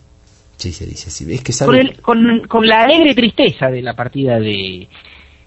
sí 0.57 0.73
se 0.73 0.87
dice 0.87 1.09
así. 1.09 1.27
Es 1.35 1.43
que 1.43 1.53
sabe... 1.53 1.73
Con, 1.73 1.77
el- 1.81 2.01
con, 2.01 2.47
con 2.49 2.67
la 2.67 2.83
alegre 2.85 3.13
tristeza 3.17 3.67
de 3.67 3.83
la 3.83 3.95
partida 3.97 4.39
de, 4.39 4.87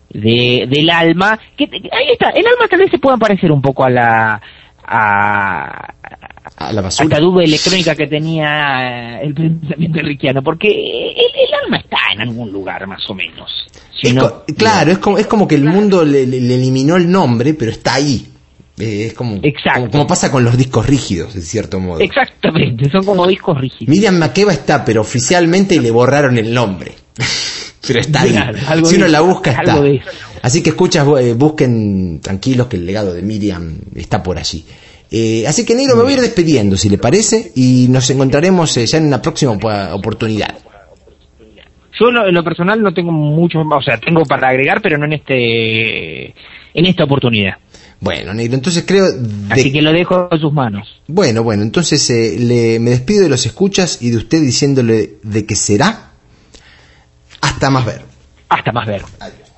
de 0.09 0.67
del 0.69 0.89
alma, 0.89 1.39
que 1.57 1.63
ahí 1.63 2.11
está, 2.11 2.31
el 2.31 2.45
alma 2.45 2.67
tal 2.69 2.79
vez 2.79 2.91
se 2.91 2.99
pueda 2.99 3.15
parecer 3.15 3.53
un 3.53 3.61
poco 3.61 3.85
a 3.85 3.89
la 3.89 4.41
a, 4.83 5.93
a 6.59 6.73
la 6.73 6.81
basura. 6.81 7.17
la 7.17 7.25
duda 7.25 7.43
electrónica 7.43 7.95
que 7.95 8.07
tenía 8.07 9.21
el 9.21 9.33
pensamiento 9.33 9.99
enriquiano, 9.99 10.43
porque 10.43 10.67
el, 10.67 11.53
alma 11.63 11.77
está 11.77 11.97
en 12.13 12.21
algún 12.21 12.51
lugar 12.51 12.85
más 12.85 13.09
o 13.09 13.15
menos. 13.15 13.49
claro, 14.57 14.91
es 14.91 14.97
como, 14.97 15.17
es 15.17 15.27
como 15.27 15.47
que 15.47 15.55
el 15.55 15.63
mundo 15.63 16.03
le, 16.03 16.23
eliminó 16.23 16.97
el 16.97 17.09
nombre, 17.09 17.53
pero 17.53 17.71
está 17.71 17.95
ahí. 17.95 18.27
Eh, 18.77 19.07
es 19.07 19.13
como, 19.13 19.41
como, 19.91 20.07
pasa 20.07 20.31
con 20.31 20.43
los 20.43 20.57
discos 20.57 20.85
rígidos, 20.85 21.35
en 21.35 21.41
cierto 21.41 21.79
modo. 21.79 21.99
Exactamente, 21.99 22.89
son 22.89 23.03
como 23.03 23.25
discos 23.27 23.59
rígidos. 23.59 23.89
Miriam 23.89 24.17
Makeba 24.17 24.53
está, 24.53 24.85
pero 24.85 25.01
oficialmente 25.01 25.79
le 25.79 25.91
borraron 25.91 26.37
el 26.37 26.53
nombre. 26.53 26.93
pero 27.87 27.99
está 27.99 28.21
ahí. 28.21 28.35
si 28.85 28.95
uno 28.95 29.07
la 29.07 29.21
busca, 29.21 29.51
está. 29.51 29.81
Así 30.41 30.61
que 30.63 30.69
escuchas, 30.69 31.05
eh, 31.19 31.33
busquen 31.33 32.21
tranquilos 32.21 32.67
que 32.67 32.77
el 32.77 32.85
legado 32.85 33.13
de 33.13 33.21
Miriam 33.21 33.75
está 33.95 34.23
por 34.23 34.37
allí. 34.37 34.65
Eh, 35.11 35.45
así 35.47 35.65
que 35.65 35.75
Negro, 35.75 35.95
me 35.95 36.03
voy 36.03 36.13
a 36.13 36.15
ir 36.17 36.21
despidiendo, 36.21 36.77
si 36.77 36.89
le 36.89 36.97
parece, 36.97 37.51
y 37.55 37.87
nos 37.89 38.09
encontraremos 38.09 38.75
ya 38.75 38.97
en 38.97 39.07
una 39.07 39.21
próxima 39.21 39.53
oportunidad. 39.93 40.55
Yo 41.99 42.07
en 42.09 42.33
lo 42.33 42.43
personal 42.43 42.81
no 42.81 42.93
tengo 42.93 43.11
mucho, 43.11 43.59
o 43.59 43.81
sea, 43.81 43.97
tengo 43.99 44.23
para 44.23 44.49
agregar, 44.49 44.81
pero 44.81 44.97
no 44.97 45.05
en 45.05 45.13
este 45.13 46.33
en 46.73 46.85
esta 46.85 47.03
oportunidad. 47.03 47.55
Bueno, 47.99 48.33
Negro, 48.33 48.55
entonces 48.55 48.85
creo... 48.87 49.05
Así 49.49 49.73
que 49.73 49.81
lo 49.81 49.91
dejo 49.91 50.29
en 50.31 50.39
sus 50.39 50.53
manos. 50.53 51.01
Bueno, 51.07 51.43
bueno, 51.43 51.63
entonces 51.63 52.09
eh, 52.09 52.37
le, 52.39 52.79
me 52.79 52.91
despido 52.91 53.23
de 53.23 53.29
los 53.29 53.45
escuchas 53.45 54.01
y 54.01 54.11
de 54.11 54.17
usted 54.17 54.41
diciéndole 54.41 55.17
de 55.21 55.45
que 55.45 55.55
será 55.55 56.11
hasta 57.41 57.69
más 57.69 57.85
ver. 57.85 58.01
Hasta 58.47 58.71
más 58.71 58.87
ver. 58.87 59.01
Adiós. 59.19 59.48